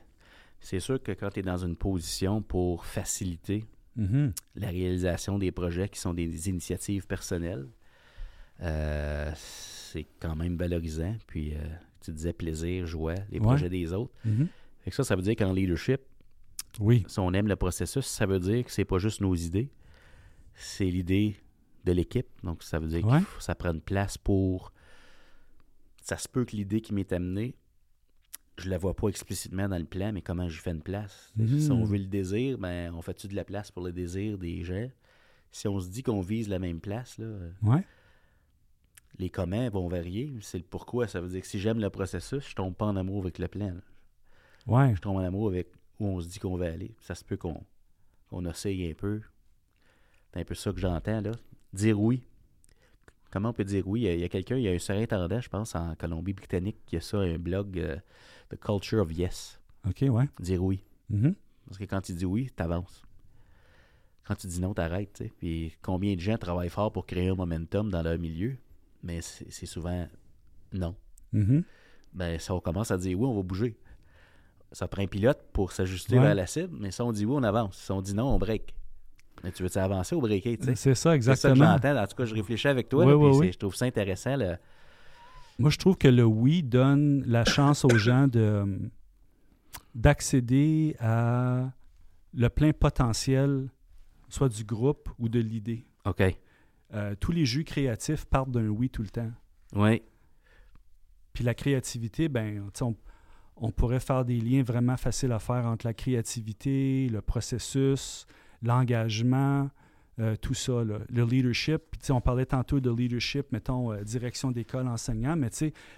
C'est 0.63 0.79
sûr 0.79 1.01
que 1.03 1.11
quand 1.11 1.29
tu 1.29 1.41
es 1.41 1.43
dans 1.43 1.57
une 1.57 1.75
position 1.75 2.41
pour 2.41 2.85
faciliter 2.85 3.65
Mhm. 3.95 4.33
la 4.55 4.69
réalisation 4.69 5.37
des 5.37 5.51
projets 5.51 5.87
qui 5.89 5.99
sont 5.99 6.13
des 6.15 6.49
initiatives 6.49 7.05
personnelles, 7.05 7.67
euh, 8.61 9.31
c'est 9.35 10.07
quand 10.19 10.35
même 10.35 10.55
valorisant. 10.55 11.15
Puis, 11.27 11.53
euh, 11.53 11.59
tu 12.01 12.11
disais 12.11 12.33
plaisir, 12.33 12.87
joie, 12.87 13.15
les 13.29 13.39
Ouais. 13.39 13.45
projets 13.45 13.69
des 13.69 13.93
autres. 13.93 14.13
Mhm. 14.25 14.47
Fait 14.81 14.89
que 14.89 14.95
ça, 14.95 15.03
ça 15.03 15.15
veut 15.15 15.21
dire 15.21 15.35
qu'en 15.35 15.53
leadership, 15.53 16.01
Oui. 16.79 17.03
si 17.07 17.19
on 17.19 17.31
aime 17.33 17.47
le 17.47 17.55
processus, 17.55 18.05
ça 18.05 18.25
veut 18.25 18.39
dire 18.39 18.63
que 18.65 18.71
c'est 18.71 18.85
pas 18.85 18.97
juste 18.97 19.21
nos 19.21 19.35
idées, 19.35 19.69
c'est 20.55 20.85
l'idée 20.85 21.35
de 21.85 21.91
l'équipe. 21.91 22.27
Donc, 22.43 22.63
ça 22.63 22.79
veut 22.79 22.87
dire 22.87 23.05
Ouais. 23.05 23.19
que 23.19 23.43
ça 23.43 23.53
prend 23.53 23.73
une 23.73 23.81
place 23.81 24.17
pour. 24.17 24.71
Ça 26.01 26.17
se 26.17 26.27
peut 26.27 26.45
que 26.45 26.55
l'idée 26.55 26.81
qui 26.81 26.93
m'est 26.93 27.11
amenée, 27.13 27.55
je 28.57 28.69
la 28.69 28.77
vois 28.77 28.95
pas 28.95 29.07
explicitement 29.07 29.67
dans 29.67 29.77
le 29.77 29.85
plan, 29.85 30.11
mais 30.13 30.21
comment 30.21 30.47
je 30.49 30.61
fais 30.61 30.71
une 30.71 30.81
place? 30.81 31.31
Mhm. 31.35 31.59
Si 31.59 31.71
on 31.71 31.83
veut 31.83 31.97
le 31.97 32.05
désir, 32.05 32.57
ben, 32.57 32.93
on 32.93 33.01
fait-tu 33.01 33.27
de 33.27 33.35
la 33.35 33.43
place 33.43 33.71
pour 33.71 33.83
le 33.83 33.91
désir 33.91 34.37
des 34.37 34.63
gens? 34.63 34.89
Si 35.51 35.67
on 35.67 35.79
se 35.79 35.89
dit 35.89 36.03
qu'on 36.03 36.21
vise 36.21 36.49
la 36.49 36.59
même 36.59 36.79
place, 36.79 37.17
là, 37.17 37.27
Ouais. 37.61 37.85
Les 39.19 39.29
comment 39.29 39.69
vont 39.69 39.87
varier. 39.87 40.33
C'est 40.41 40.57
le 40.57 40.63
pourquoi. 40.63 41.07
Ça 41.07 41.21
veut 41.21 41.29
dire 41.29 41.41
que 41.41 41.47
si 41.47 41.59
j'aime 41.59 41.79
le 41.79 41.91
processus, 41.91 42.49
je 42.49 42.55
tombe 42.55 42.73
pas 42.73 42.85
en 42.87 42.95
amour 42.95 43.21
avec 43.21 43.37
le 43.37 43.47
plan. 43.47 43.67
là. 43.67 43.81
Ouais. 44.65 44.95
Je 44.95 45.01
tombe 45.01 45.17
en 45.17 45.23
amour 45.23 45.49
avec 45.49 45.67
où 45.99 46.07
on 46.07 46.19
se 46.19 46.27
dit 46.27 46.39
qu'on 46.39 46.57
va 46.57 46.65
aller. 46.65 46.95
Ça 46.99 47.13
se 47.13 47.23
peut 47.23 47.37
qu'on 47.37 47.63
qu'on 48.29 48.43
essaye 48.49 48.89
un 48.89 48.93
peu. 48.95 49.21
C'est 50.33 50.39
un 50.39 50.43
peu 50.43 50.55
ça 50.55 50.71
que 50.73 50.79
j'entends, 50.79 51.21
là. 51.21 51.31
Dire 51.73 51.99
oui. 52.01 52.23
Comment 53.29 53.49
on 53.49 53.53
peut 53.53 53.63
dire 53.63 53.87
oui? 53.87 54.01
Il 54.01 54.03
y 54.05 54.07
a, 54.09 54.13
il 54.15 54.19
y 54.21 54.23
a 54.23 54.29
quelqu'un, 54.29 54.57
il 54.57 54.63
y 54.63 54.67
a 54.67 54.71
un 54.71 54.79
surintendant, 54.79 55.39
je 55.39 55.49
pense, 55.49 55.75
en 55.75 55.93
Colombie-Britannique, 55.95 56.77
qui 56.87 56.97
a 56.97 57.01
ça, 57.01 57.17
un 57.19 57.37
blog, 57.37 57.77
euh, 57.77 57.97
The 58.53 58.59
Culture 58.59 58.99
of 59.01 59.11
Yes. 59.11 59.59
OK, 59.87 60.01
ouais. 60.09 60.29
Dire 60.39 60.63
oui. 60.63 60.83
Mhm. 61.09 61.35
Parce 61.65 61.77
que 61.77 61.83
quand 61.85 62.01
tu 62.01 62.13
dis 62.13 62.25
oui, 62.25 62.49
t'avances. 62.55 63.01
Quand 64.25 64.35
tu 64.35 64.47
dis 64.47 64.61
non, 64.61 64.73
t'arrêtes. 64.73 65.13
tu 65.13 65.23
sais. 65.25 65.31
Puis 65.39 65.73
combien 65.81 66.15
de 66.15 66.19
gens 66.19 66.37
travaillent 66.37 66.69
fort 66.69 66.91
pour 66.91 67.05
créer 67.05 67.29
un 67.29 67.35
momentum 67.35 67.89
dans 67.89 68.01
leur 68.01 68.17
milieu, 68.17 68.55
mais 69.01 69.21
c'est 69.21 69.65
souvent 69.65 70.07
non. 70.71 70.95
Mhm. 71.33 71.63
Ben, 72.13 72.39
si 72.39 72.51
on 72.51 72.59
commence 72.59 72.91
à 72.91 72.97
dire 72.97 73.19
oui, 73.19 73.25
on 73.25 73.35
va 73.35 73.41
bouger. 73.41 73.75
Ça 74.71 74.87
prend 74.87 75.01
un 75.03 75.07
pilote 75.07 75.39
pour 75.51 75.71
s'ajuster 75.71 76.15
Ouais. 76.17 76.21
vers 76.23 76.35
la 76.35 76.47
cible, 76.47 76.75
mais 76.79 76.91
si 76.91 77.01
on 77.01 77.11
dit 77.11 77.25
oui, 77.25 77.33
on 77.35 77.43
avance. 77.43 77.77
Si 77.77 77.91
on 77.91 78.01
dit 78.01 78.13
non, 78.13 78.33
on 78.33 78.37
break. 78.39 78.73
Mais 79.43 79.51
tu 79.51 79.61
veux-tu 79.63 79.77
avancer 79.77 80.15
ou 80.15 80.21
breaker? 80.21 80.57
C'est 80.61 80.65
ça, 80.67 80.75
C'est 80.75 80.95
ça 80.95 81.09
que 81.11 81.15
exactement. 81.15 81.55
j'entends. 81.73 81.97
En 82.01 82.07
tout 82.07 82.15
cas, 82.15 82.25
je 82.25 82.33
réfléchis 82.33 82.67
avec 82.69 82.87
toi, 82.87 83.03
Oui, 83.03 83.11
là, 83.11 83.17
oui, 83.17 83.29
puis 83.29 83.39
oui. 83.39 83.45
c'est- 83.47 83.51
je 83.53 83.57
trouve 83.59 83.75
ça 83.75 83.85
intéressant. 83.85 84.37
Moi, 85.59 85.69
je 85.69 85.77
trouve 85.77 85.97
que 85.97 86.07
le 86.07 86.23
oui 86.23 86.63
donne 86.63 87.23
la 87.25 87.45
chance 87.45 87.85
aux 87.85 87.97
gens 87.97 88.27
de 88.27 88.79
d'accéder 89.95 90.95
à 90.99 91.71
le 92.33 92.49
plein 92.49 92.73
potentiel, 92.73 93.69
soit 94.27 94.49
du 94.49 94.63
groupe 94.63 95.09
ou 95.19 95.29
de 95.29 95.39
l'idée. 95.39 95.85
OK. 96.05 96.23
Euh, 96.93 97.15
tous 97.19 97.31
les 97.31 97.45
jus 97.45 97.63
créatifs 97.63 98.25
partent 98.25 98.51
d'un 98.51 98.67
oui 98.67 98.89
tout 98.89 99.03
le 99.03 99.09
temps. 99.09 99.31
Oui. 99.75 100.01
Puis 101.33 101.43
la 101.43 101.53
créativité, 101.53 102.29
ben, 102.29 102.69
on 103.55 103.71
pourrait 103.71 103.99
faire 103.99 104.25
des 104.25 104.39
liens 104.39 104.63
vraiment 104.63 104.97
faciles 104.97 105.31
à 105.31 105.39
faire 105.39 105.65
entre 105.65 105.85
la 105.85 105.93
créativité, 105.93 107.09
le 107.09 107.21
processus, 107.21 108.27
l'engagement, 108.61 109.69
euh, 110.19 110.35
tout 110.35 110.53
ça, 110.53 110.83
là. 110.83 110.99
le 111.09 111.23
leadership. 111.25 111.81
Puis, 111.99 112.11
on 112.11 112.21
parlait 112.21 112.45
tantôt 112.45 112.79
de 112.79 112.91
leadership, 112.91 113.51
mettons, 113.51 113.91
euh, 113.91 114.03
direction 114.03 114.51
d'école, 114.51 114.87
enseignant, 114.87 115.35
mais 115.35 115.49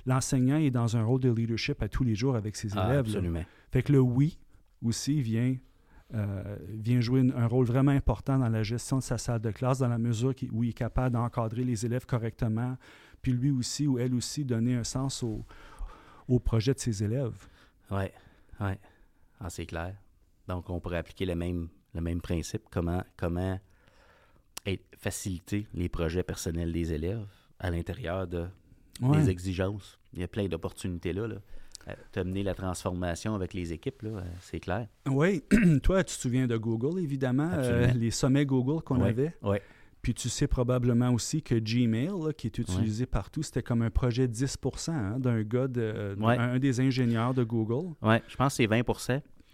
l'enseignant 0.05 0.57
est 0.57 0.71
dans 0.71 0.95
un 0.97 1.03
rôle 1.03 1.19
de 1.21 1.31
leadership 1.31 1.81
à 1.83 1.89
tous 1.89 2.03
les 2.03 2.15
jours 2.15 2.35
avec 2.35 2.55
ses 2.55 2.69
Ah, 2.77 2.85
élèves. 2.85 2.93
là. 2.93 2.99
absolument. 2.99 3.45
Fait 3.71 3.83
que 3.83 3.91
le 3.91 3.99
oui 3.99 4.37
aussi 4.83 5.21
vient, 5.21 5.55
euh, 6.13 6.55
vient 6.69 7.01
jouer 7.01 7.21
une- 7.21 7.33
un 7.33 7.47
rôle 7.47 7.65
vraiment 7.65 7.91
important 7.91 8.37
dans 8.39 8.47
la 8.49 8.63
gestion 8.63 8.97
de 8.99 9.03
sa 9.03 9.17
salle 9.17 9.41
de 9.41 9.51
classe, 9.51 9.79
dans 9.79 9.87
la 9.89 9.97
mesure 9.97 10.33
où 10.51 10.63
il 10.63 10.69
est 10.69 10.73
capable 10.73 11.13
d'encadrer 11.15 11.63
les 11.63 11.85
élèves 11.85 12.05
correctement, 12.05 12.77
puis 13.21 13.33
lui 13.33 13.51
aussi 13.51 13.87
ou 13.87 13.97
elle 13.99 14.13
aussi 14.13 14.45
donner 14.45 14.75
un 14.75 14.83
sens 14.83 15.23
au, 15.23 15.43
au 16.27 16.39
projet 16.39 16.73
de 16.73 16.79
ses 16.79 17.03
élèves. 17.03 17.47
Oui. 17.91 18.05
Oui. 18.61 18.71
Ah, 19.41 19.49
c'est 19.49 19.65
clair. 19.65 19.95
Donc, 20.47 20.69
on 20.69 20.79
pourrait 20.79 20.97
appliquer 20.99 21.25
le 21.25 21.35
même, 21.35 21.67
le 21.93 22.01
même 22.01 22.21
principe. 22.21 22.61
Comment, 22.71 23.03
faciliter 24.97 25.67
les 25.73 25.89
projets 25.89 26.23
personnels 26.23 26.71
des 26.71 26.93
élèves 26.93 27.25
à 27.59 27.69
l'intérieur 27.69 28.27
de, 28.27 28.45
Ouais. 29.01 29.17
des 29.21 29.29
exigences. 29.29 29.99
Il 30.13 30.19
y 30.21 30.23
a 30.23 30.27
plein 30.27 30.47
d'opportunités 30.47 31.11
là. 31.13 31.27
là. 31.27 31.35
Euh, 31.87 31.93
T'amener 32.13 32.41
la 32.43 32.55
transformation 32.55 33.35
avec 33.35 33.53
les 33.53 33.71
équipes, 33.73 34.01
là, 34.03 34.09
euh, 34.09 34.21
c'est 34.41 34.59
clair. 34.59 34.87
Oui, 35.07 35.43
toi, 35.83 36.03
tu 36.03 36.15
te 36.15 36.19
souviens 36.21 36.47
de 36.47 36.57
Google, 36.57 36.99
évidemment, 36.99 37.51
euh, 37.53 37.87
les 37.93 38.09
sommets 38.09 38.45
Google 38.45 38.81
qu'on 38.81 39.01
avait? 39.01 39.35
Oui. 39.43 39.57
Puis 40.01 40.13
tu 40.13 40.29
sais 40.29 40.47
probablement 40.47 41.09
aussi 41.11 41.41
que 41.43 41.55
Gmail, 41.55 42.07
là, 42.25 42.31
qui 42.33 42.47
est 42.47 42.57
utilisé 42.57 43.05
partout, 43.05 43.43
c'était 43.43 43.61
comme 43.63 43.81
un 43.81 43.89
projet 43.91 44.27
10% 44.27 44.91
hein, 44.91 45.19
d'un 45.19 45.41
gars, 45.43 45.67
de, 45.67 46.15
un, 46.21 46.27
un 46.53 46.59
des 46.59 46.79
ingénieurs 46.79 47.33
de 47.33 47.43
Google. 47.43 47.93
Ouais, 48.01 48.21
je 48.27 48.35
pense 48.35 48.53
que 48.53 48.57
c'est 48.57 48.67
20 48.67 48.77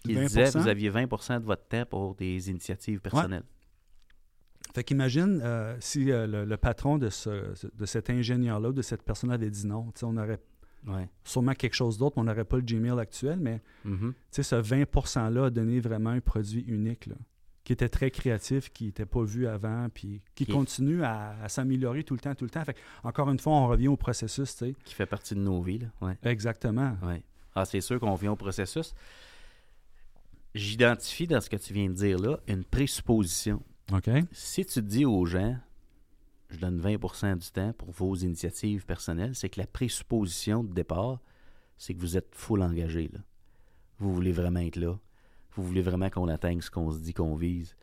Il 0.07 0.17
20%. 0.17 0.27
disait 0.27 0.49
vous 0.59 0.67
aviez 0.67 0.89
20% 0.91 1.39
de 1.39 1.45
votre 1.45 1.65
temps 1.67 1.85
pour 1.89 2.15
des 2.15 2.49
initiatives 2.49 2.99
personnelles. 3.01 3.43
Fait 4.73 4.83
qu'imagine 4.83 5.41
euh, 5.43 5.75
si 5.79 6.11
euh, 6.11 6.27
le, 6.27 6.45
le 6.45 6.57
patron 6.57 6.97
de, 6.97 7.09
ce, 7.09 7.29
de 7.75 7.85
cet 7.85 8.09
ingénieur-là, 8.09 8.71
de 8.71 8.81
cette 8.81 9.03
personne 9.03 9.31
avait 9.31 9.49
dit 9.49 9.67
non. 9.67 9.91
On 10.03 10.17
aurait 10.17 10.39
Ouais. 10.87 11.07
sûrement 11.23 11.53
quelque 11.53 11.75
chose 11.75 11.99
d'autre, 11.99 12.17
on 12.17 12.23
n'aurait 12.23 12.43
pas 12.43 12.55
le 12.55 12.63
Gmail 12.63 12.99
actuel, 12.99 13.37
mais 13.39 13.61
Mhm. 13.85 14.13
sais, 14.31 14.41
ce 14.41 14.55
20%-là 14.55 15.45
a 15.45 15.49
donné 15.51 15.79
vraiment 15.79 16.09
un 16.09 16.21
produit 16.21 16.61
unique, 16.61 17.05
là, 17.05 17.13
qui 17.63 17.71
était 17.73 17.87
très 17.87 18.09
créatif, 18.09 18.71
qui 18.73 18.85
n'était 18.85 19.05
pas 19.05 19.21
vu 19.23 19.45
avant, 19.45 19.89
puis 19.93 20.23
qui 20.33 20.47
continue 20.47 21.03
à, 21.03 21.35
à 21.43 21.49
s'améliorer 21.49 22.03
tout 22.03 22.15
le 22.15 22.19
temps, 22.19 22.33
tout 22.33 22.45
le 22.45 22.49
temps. 22.49 22.63
Fait 22.65 22.73
que, 22.73 22.79
encore 23.03 23.29
une 23.29 23.37
fois, 23.37 23.53
on 23.53 23.67
revient 23.67 23.89
au 23.89 23.95
processus, 23.95 24.55
tu 24.55 24.65
sais. 24.69 24.75
Qui 24.83 24.95
fait 24.95 25.05
partie 25.05 25.35
de 25.35 25.39
nos 25.41 25.61
vies. 25.61 25.77
Là. 25.77 25.87
Ouais. 26.01 26.17
Exactement. 26.23 26.97
Ouais. 27.03 27.21
Ah, 27.53 27.65
c'est 27.65 27.81
sûr 27.81 27.99
qu'on 27.99 28.15
vient 28.15 28.31
au 28.31 28.35
processus. 28.35 28.95
J'identifie 30.55 31.27
dans 31.27 31.39
ce 31.41 31.49
que 31.49 31.55
tu 31.57 31.73
viens 31.73 31.87
de 31.89 31.93
dire 31.93 32.17
là 32.19 32.39
une 32.47 32.63
présupposition. 32.63 33.61
Si 34.31 34.65
tu 34.65 34.81
dis 34.81 35.05
aux 35.05 35.25
gens, 35.25 35.57
je 36.49 36.57
donne 36.57 36.79
20% 36.79 37.37
du 37.37 37.49
temps 37.51 37.73
pour 37.73 37.91
vos 37.91 38.15
initiatives 38.15 38.85
personnelles, 38.85 39.35
c'est 39.35 39.49
que 39.49 39.59
la 39.59 39.67
présupposition 39.67 40.63
de 40.63 40.73
départ, 40.73 41.19
c'est 41.77 41.93
que 41.93 41.99
vous 41.99 42.17
êtes 42.17 42.33
full 42.35 42.61
engagé. 42.61 43.09
Là. 43.13 43.19
Vous 43.99 44.13
voulez 44.13 44.31
vraiment 44.31 44.59
être 44.59 44.77
là. 44.77 44.97
Vous 45.53 45.63
voulez 45.63 45.81
vraiment 45.81 46.09
qu'on 46.09 46.27
atteigne 46.29 46.61
ce 46.61 46.71
qu'on 46.71 46.91
se 46.91 46.99
dit 46.99 47.13
qu'on 47.13 47.35
vise. 47.35 47.75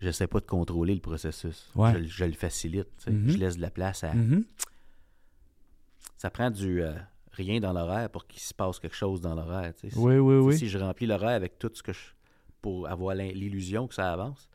Je 0.00 0.06
ne 0.06 0.12
sais 0.12 0.26
pas 0.26 0.40
de 0.40 0.46
contrôler 0.46 0.94
le 0.94 1.00
processus. 1.00 1.70
Ouais. 1.74 1.92
Je, 1.92 1.98
le- 1.98 2.04
je 2.06 2.24
le 2.24 2.32
facilite. 2.32 3.06
Mhm. 3.06 3.28
Je 3.30 3.36
laisse 3.38 3.56
de 3.56 3.62
la 3.62 3.70
place 3.70 4.02
à. 4.02 4.14
Mhm. 4.14 4.44
Ça 6.16 6.30
prend 6.30 6.50
du 6.50 6.82
euh, 6.82 6.94
rien 7.32 7.60
dans 7.60 7.72
l'horaire 7.72 8.10
pour 8.10 8.26
qu'il 8.26 8.40
se 8.40 8.52
passe 8.54 8.78
quelque 8.78 8.96
chose 8.96 9.20
dans 9.20 9.34
l'horaire. 9.34 9.72
Oui, 9.96 10.16
oui, 10.18 10.34
oui. 10.36 10.58
Si 10.58 10.68
je 10.68 10.78
remplis 10.78 11.06
l'horaire 11.06 11.30
avec 11.36 11.58
tout 11.58 11.70
ce 11.72 11.82
que 11.82 11.92
je. 11.92 12.00
pour 12.60 12.88
avoir 12.88 13.14
l'illusion 13.14 13.86
que 13.86 13.94
ça 13.94 14.12
avance. 14.12 14.48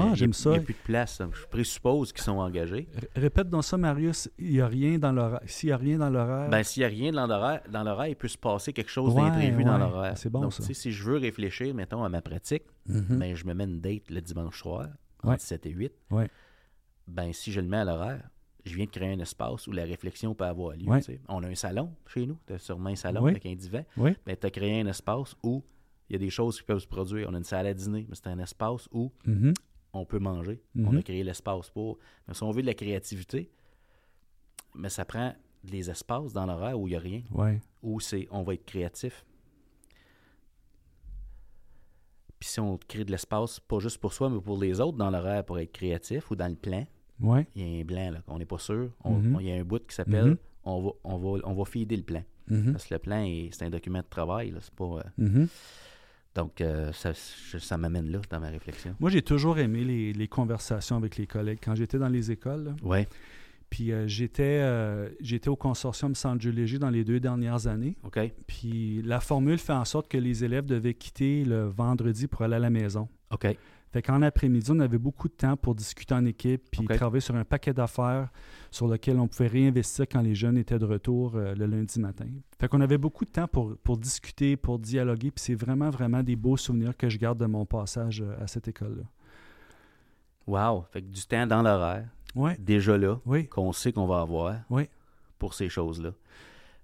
Ah, 0.00 0.14
j'aime 0.14 0.32
ça. 0.32 0.50
Il 0.50 0.52
n'y 0.54 0.58
a 0.58 0.62
plus 0.62 0.74
de 0.74 0.78
place. 0.84 1.20
Je 1.32 1.46
présuppose 1.46 2.12
qu'ils 2.12 2.22
sont 2.22 2.38
engagés. 2.38 2.88
R- 2.96 3.06
Répète 3.20 3.48
donc 3.50 3.64
ça, 3.64 3.76
Marius. 3.76 4.28
Il 4.38 4.50
n'y 4.52 4.60
a 4.60 4.66
rien 4.66 4.98
dans 4.98 5.12
l'horaire. 5.12 5.40
S'il 5.46 5.68
n'y 5.68 5.72
a 5.72 5.76
rien 5.76 5.98
dans 5.98 6.10
l'horaire. 6.10 6.50
Ben, 6.50 6.62
s'il 6.62 6.80
n'y 6.80 6.84
a 6.84 6.88
rien 6.88 7.12
dans 7.12 7.26
l'horaire, 7.26 7.62
dans 7.70 8.02
il 8.04 8.16
peut 8.16 8.28
se 8.28 8.38
passer 8.38 8.72
quelque 8.72 8.90
chose 8.90 9.14
Ouais, 9.14 9.22
d'imprévu 9.22 9.64
dans 9.64 9.78
l'horaire. 9.78 10.16
C'est 10.18 10.30
bon, 10.30 10.40
Donc, 10.42 10.52
ça. 10.52 10.62
si 10.72 10.92
je 10.92 11.04
veux 11.04 11.16
réfléchir, 11.18 11.74
mettons, 11.74 12.02
à 12.04 12.08
ma 12.08 12.22
pratique, 12.22 12.64
Mhm. 12.86 13.18
ben, 13.18 13.34
je 13.34 13.44
me 13.46 13.54
mets 13.54 13.64
une 13.64 13.80
date 13.80 14.10
le 14.10 14.20
dimanche 14.20 14.58
soir, 14.60 14.88
Ouais. 15.22 15.32
entre 15.34 15.42
7 15.42 15.66
et 15.66 15.70
8. 15.70 15.92
Ouais. 16.10 16.28
Ben, 17.06 17.32
si 17.32 17.52
je 17.52 17.60
le 17.60 17.66
mets 17.68 17.78
à 17.78 17.84
l'horaire, 17.84 18.28
je 18.64 18.74
viens 18.76 18.86
de 18.86 18.90
créer 18.90 19.12
un 19.12 19.18
espace 19.18 19.66
où 19.66 19.72
la 19.72 19.84
réflexion 19.84 20.34
peut 20.34 20.44
avoir 20.44 20.74
lieu. 20.76 20.86
On 21.28 21.42
a 21.42 21.48
un 21.48 21.54
salon 21.54 21.92
chez 22.06 22.26
nous. 22.26 22.38
Tu 22.46 22.54
as 22.54 22.58
sûrement 22.58 22.88
un 22.90 22.96
salon 22.96 23.26
avec 23.26 23.44
un 23.44 23.54
divan. 23.54 23.84
Oui. 23.96 24.12
Ben, 24.24 24.36
tu 24.40 24.46
as 24.46 24.50
créé 24.50 24.80
un 24.80 24.86
espace 24.86 25.34
où 25.42 25.62
il 26.08 26.14
y 26.14 26.16
a 26.16 26.18
des 26.18 26.30
choses 26.30 26.58
qui 26.58 26.64
peuvent 26.64 26.78
se 26.78 26.86
produire. 26.86 27.28
On 27.30 27.34
a 27.34 27.38
une 27.38 27.44
salle 27.44 27.66
à 27.66 27.74
dîner, 27.74 28.06
mais 28.08 28.14
c'est 28.14 28.26
un 28.28 28.38
espace 28.38 28.88
où 28.92 29.12
Mhm. 29.26 29.52
On 29.94 30.04
peut 30.04 30.18
manger. 30.18 30.60
Mhm. 30.74 30.88
On 30.88 30.96
a 30.98 31.02
créé 31.02 31.22
l'espace 31.24 31.70
pour. 31.70 31.98
Mais 32.28 32.34
si 32.34 32.42
on 32.42 32.50
veut 32.50 32.62
de 32.62 32.66
la 32.66 32.74
créativité, 32.74 33.50
mais 34.74 34.88
ça 34.90 35.04
prend 35.04 35.34
des 35.62 35.88
espaces 35.90 36.32
dans 36.32 36.44
l'horaire 36.46 36.78
où 36.78 36.86
il 36.88 36.90
n'y 36.90 36.96
a 36.96 37.00
rien, 37.00 37.22
Ouais. 37.32 37.60
où 37.82 38.00
c'est 38.00 38.26
on 38.30 38.42
va 38.42 38.54
être 38.54 38.64
créatif. 38.66 39.24
Puis 42.38 42.48
si 42.50 42.60
on 42.60 42.76
crée 42.76 43.04
de 43.04 43.10
l'espace, 43.10 43.60
pas 43.60 43.78
juste 43.78 43.98
pour 43.98 44.12
soi, 44.12 44.28
mais 44.28 44.40
pour 44.40 44.58
les 44.58 44.80
autres 44.80 44.98
dans 44.98 45.10
l'horaire 45.10 45.44
pour 45.44 45.58
être 45.58 45.72
créatif 45.72 46.30
ou 46.30 46.36
dans 46.36 46.48
le 46.48 46.56
plan, 46.56 46.86
Ouais. 47.20 47.46
il 47.54 47.62
y 47.66 47.78
a 47.78 47.80
un 47.80 47.84
blanc 47.84 48.10
là, 48.10 48.20
qu'on 48.26 48.38
n'est 48.38 48.44
pas 48.44 48.58
sûr. 48.58 48.90
On- 49.04 49.12
Mhm. 49.18 49.36
on- 49.36 49.40
Il 49.40 49.46
y 49.46 49.52
a 49.52 49.54
un 49.54 49.64
bout 49.64 49.86
qui 49.86 49.94
s'appelle 49.94 50.30
Mhm. 50.32 50.36
on, 50.64 50.82
va, 50.82 50.90
on, 51.04 51.16
va, 51.18 51.40
on 51.44 51.54
va 51.54 51.64
feeder 51.64 51.96
le 51.96 52.02
plan. 52.02 52.22
Parce 52.72 52.84
que 52.86 52.92
le 52.94 52.98
plan, 52.98 53.22
est- 53.24 53.48
c'est 53.52 53.64
un 53.64 53.70
document 53.70 54.00
de 54.00 54.06
travail. 54.10 54.50
Là, 54.50 54.58
c'est 54.60 54.74
pas, 54.74 54.84
euh. 55.18 55.46
Donc, 56.34 56.60
euh, 56.60 56.92
ça, 56.92 57.12
ça 57.14 57.78
m'amène 57.78 58.10
là 58.10 58.20
dans 58.28 58.40
ma 58.40 58.48
réflexion. 58.48 58.94
Moi, 58.98 59.10
j'ai 59.10 59.22
toujours 59.22 59.58
aimé 59.58 59.84
les, 59.84 60.12
les 60.12 60.28
conversations 60.28 60.96
avec 60.96 61.16
les 61.16 61.26
collègues. 61.26 61.58
Quand 61.62 61.74
j'étais 61.74 61.98
dans 61.98 62.08
les 62.08 62.30
écoles, 62.30 62.74
Ouais, 62.82 63.06
puis 63.70 63.92
euh, 63.92 64.06
j'étais 64.06 64.60
euh, 64.62 65.08
j'étais 65.20 65.48
au 65.48 65.56
consortium 65.56 66.14
Centre 66.14 66.46
Léger 66.48 66.78
dans 66.78 66.90
les 66.90 67.02
deux 67.02 67.18
dernières 67.18 67.66
années. 67.66 67.96
OK. 68.04 68.20
Puis 68.46 69.02
la 69.02 69.18
formule 69.20 69.58
fait 69.58 69.72
en 69.72 69.84
sorte 69.84 70.08
que 70.08 70.18
les 70.18 70.44
élèves 70.44 70.66
devaient 70.66 70.94
quitter 70.94 71.44
le 71.44 71.64
vendredi 71.64 72.28
pour 72.28 72.42
aller 72.42 72.54
à 72.54 72.60
la 72.60 72.70
maison. 72.70 73.08
OK. 73.32 73.48
Fait 73.92 74.02
qu'en 74.02 74.22
après-midi, 74.22 74.70
on 74.72 74.80
avait 74.80 74.98
beaucoup 74.98 75.28
de 75.28 75.34
temps 75.34 75.56
pour 75.56 75.74
discuter 75.74 76.14
en 76.14 76.24
équipe, 76.24 76.62
puis 76.70 76.84
travailler 76.84 77.20
sur 77.20 77.36
un 77.36 77.44
paquet 77.44 77.72
d'affaires 77.72 78.28
sur 78.74 78.88
lequel 78.88 79.18
on 79.20 79.28
pouvait 79.28 79.46
réinvestir 79.46 80.06
quand 80.10 80.20
les 80.20 80.34
jeunes 80.34 80.58
étaient 80.58 80.80
de 80.80 80.84
retour 80.84 81.36
euh, 81.36 81.54
le 81.54 81.66
lundi 81.66 82.00
matin. 82.00 82.26
Fait 82.58 82.66
qu'on 82.66 82.80
avait 82.80 82.98
beaucoup 82.98 83.24
de 83.24 83.30
temps 83.30 83.46
pour, 83.46 83.76
pour 83.84 83.96
discuter, 83.96 84.56
pour 84.56 84.80
dialoguer, 84.80 85.30
puis 85.30 85.44
c'est 85.44 85.54
vraiment, 85.54 85.90
vraiment 85.90 86.24
des 86.24 86.34
beaux 86.34 86.56
souvenirs 86.56 86.96
que 86.96 87.08
je 87.08 87.16
garde 87.18 87.38
de 87.38 87.46
mon 87.46 87.64
passage 87.66 88.20
euh, 88.20 88.34
à 88.42 88.48
cette 88.48 88.66
école-là. 88.66 89.04
Wow. 90.46 90.84
Fait 90.90 91.02
que 91.02 91.06
du 91.06 91.22
temps 91.24 91.46
dans 91.46 91.62
l'horaire, 91.62 92.08
Ouais, 92.34 92.56
déjà 92.58 92.98
là, 92.98 93.20
oui, 93.26 93.46
qu'on 93.46 93.70
sait 93.72 93.92
qu'on 93.92 94.06
va 94.08 94.20
avoir 94.22 94.56
Oui. 94.68 94.88
pour 95.38 95.54
ces 95.54 95.68
choses-là. 95.68 96.10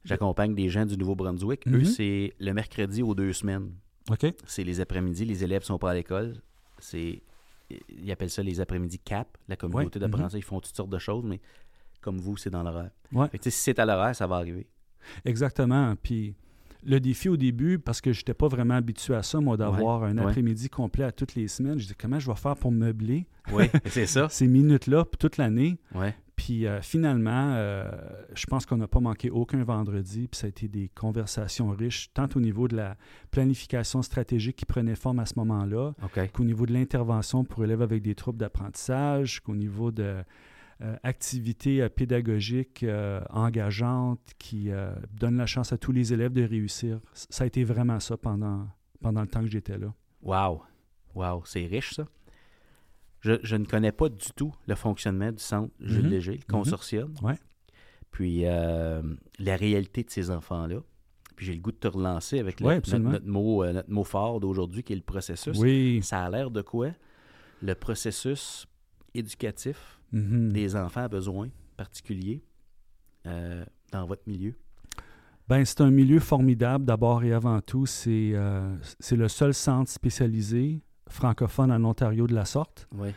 J'accompagne 0.05 0.55
des 0.55 0.69
gens 0.69 0.87
du 0.87 0.97
Nouveau-Brunswick. 0.97 1.67
Mhm. 1.67 1.75
Eux, 1.75 1.85
c'est 1.85 2.33
le 2.39 2.53
mercredi 2.55 3.03
aux 3.03 3.17
deux 3.17 3.33
semaines. 3.33 3.73
OK. 4.09 4.33
C'est 4.47 4.63
les 4.63 4.81
après-midi. 4.81 5.25
Les 5.25 5.43
élèves 5.43 5.65
sont 5.65 5.77
pas 5.79 5.91
à 5.91 5.95
l'école. 5.95 6.37
C'est, 6.79 7.21
ils 7.69 8.11
appellent 8.13 8.31
ça 8.31 8.45
les 8.45 8.61
après-midi 8.61 9.01
CAP, 9.01 9.37
la 9.49 9.57
communauté 9.57 9.99
Ouais. 9.99 10.07
Mhm. 10.07 10.11
d'apprentissage. 10.13 10.39
Ils 10.41 10.45
font 10.45 10.61
toutes 10.61 10.77
sortes 10.77 10.89
de 10.91 10.99
choses, 10.99 11.25
mais 11.25 11.41
comme 12.01 12.19
vous, 12.19 12.37
c'est 12.37 12.51
dans 12.51 12.63
l'horaire. 12.63 12.91
Ouais. 13.13 13.29
Fait 13.29 13.39
que, 13.39 13.45
si 13.45 13.59
c'est 13.59 13.79
à 13.79 13.87
l'horaire, 13.87 14.15
ça 14.15 14.27
va 14.27 14.37
arriver. 14.37 14.67
Exactement. 15.25 15.95
Puis 16.03 16.35
le 16.85 17.01
défi 17.01 17.29
au 17.29 17.37
début, 17.37 17.79
parce 17.79 18.01
que 18.01 18.13
je 18.13 18.21
n'étais 18.21 18.35
pas 18.35 18.49
vraiment 18.49 18.75
habitué 18.75 19.15
à 19.15 19.23
ça, 19.23 19.41
moi, 19.41 19.57
d'avoir 19.57 20.05
un 20.05 20.17
ouais. 20.17 20.25
après-midi 20.25 20.69
complet 20.69 21.05
à 21.05 21.13
toutes 21.13 21.35
les 21.35 21.49
semaines, 21.49 21.79
je 21.79 21.85
disais 21.85 21.97
comment 21.99 22.19
je 22.19 22.31
vais 22.31 22.37
faire 22.37 22.57
pour 22.57 22.73
meubler? 22.73 23.27
Oui, 23.53 23.65
c'est 23.87 24.07
ça. 24.07 24.29
ces 24.29 24.47
minutes-là 24.47 25.05
toute 25.19 25.37
l'année. 25.37 25.79
Ouais. 25.95 26.15
Puis 26.37 26.67
euh, 26.67 26.81
finalement, 26.81 27.53
euh, 27.55 27.85
je 28.33 28.47
pense 28.47 28.65
qu'on 28.65 28.79
n'a 28.79 28.89
pas 28.89 29.01
manqué 29.01 29.29
aucun 29.29 29.63
vendredi. 29.63 30.27
Puis 30.27 30.41
ça 30.41 30.47
a 30.47 30.49
été 30.49 30.69
des 30.69 30.89
conversations 30.95 31.69
riches, 31.69 32.11
tant 32.15 32.29
au 32.35 32.41
niveau 32.41 32.67
de 32.67 32.77
la 32.77 32.97
planification 33.31 34.01
stratégique 34.01 34.57
qui 34.57 34.65
prenait 34.65 34.95
forme 34.95 35.19
à 35.19 35.27
ce 35.27 35.35
moment-là, 35.37 35.93
qu'au 36.33 36.45
niveau 36.45 36.65
de 36.65 36.73
l'intervention 36.73 37.45
pour 37.45 37.63
élèves 37.63 37.83
avec 37.83 38.01
des 38.01 38.15
troubles 38.15 38.39
d'apprentissage, 38.39 39.41
qu'au 39.41 39.55
niveau 39.55 39.91
de 39.91 40.25
activités 41.03 41.83
euh, 41.83 41.89
pédagogiques 41.89 42.83
euh, 42.83 43.21
engageantes 43.31 44.21
qui 44.39 44.71
euh, 44.71 44.93
donnent 45.13 45.37
la 45.37 45.47
chance 45.47 45.73
à 45.73 45.79
tous 45.79 45.93
les 45.93 46.13
élèves 46.13 46.33
de 46.33 46.43
réussir. 46.45 47.01
Ça 47.13 47.45
a 47.45 47.47
été 47.47 47.65
vraiment 47.65 48.01
ça 48.01 48.17
pendant, 48.17 48.67
pendant 49.01 49.21
le 49.23 49.27
temps 49.29 49.41
que 49.43 49.51
j'étais 49.51 49.79
là. 49.79 49.93
Wow. 50.23 50.63
Wow, 51.15 51.43
c'est 51.45 51.67
riche, 51.67 51.95
ça. 51.95 52.07
Je, 53.21 53.35
je 53.43 53.57
ne 53.57 53.65
connais 53.67 53.93
pas 53.93 54.09
du 54.09 54.29
tout 54.35 54.55
le 54.67 54.75
fonctionnement 54.75 55.31
du 55.33 55.43
centre 55.43 55.73
Jules 55.81 56.05
Mhm. 56.05 56.11
Léger, 56.11 56.33
le 56.47 56.53
consortium. 56.53 57.13
Ouais. 57.23 57.35
Puis 58.11 58.43
euh, 58.47 59.03
la 59.39 59.57
réalité 59.57 60.03
de 60.03 60.11
ces 60.11 60.31
enfants-là. 60.31 60.81
Puis 61.37 61.47
j'ai 61.47 61.55
le 61.55 61.61
goût 61.61 61.73
de 61.73 61.77
te 61.77 61.89
relancer 61.89 62.39
avec 62.39 62.61
le- 62.61 62.67
Ouais, 62.67 62.81
notre, 62.99 63.27
mot, 63.27 63.63
euh, 63.65 63.73
notre 63.73 63.91
mot 63.91 64.05
fort 64.05 64.41
d'aujourd'hui 64.41 64.83
qui 64.83 64.93
est 64.95 64.97
le 64.97 65.03
processus. 65.03 65.57
Oui. 65.59 66.01
Ça 66.03 66.25
a 66.25 66.31
l'air 66.31 66.51
de 66.51 66.63
quoi? 66.63 66.91
Le 67.63 67.75
processus 67.75 68.67
éducatif 69.15 70.00
Mhm. 70.13 70.53
des 70.53 70.77
enfants 70.77 71.03
à 71.03 71.09
besoins 71.09 71.49
particuliers 71.77 72.43
euh, 73.27 73.65
dans 73.93 74.07
votre 74.07 74.23
milieu? 74.27 74.55
Ben, 75.49 75.65
c'est 75.65 75.81
un 75.81 75.91
milieu 75.91 76.21
formidable 76.21 76.85
d'abord 76.85 77.25
et 77.25 77.33
avant 77.33 77.61
tout. 77.61 77.85
C'est 77.85 78.33
euh, 78.35 78.77
le 79.11 79.29
seul 79.29 79.53
centre 79.53 79.91
spécialisé 79.91 80.81
francophone 81.09 81.73
en 81.73 81.85
Ontario 81.85 82.27
de 82.27 82.35
la 82.35 82.45
sorte. 82.45 82.89
Oui. 82.97 83.09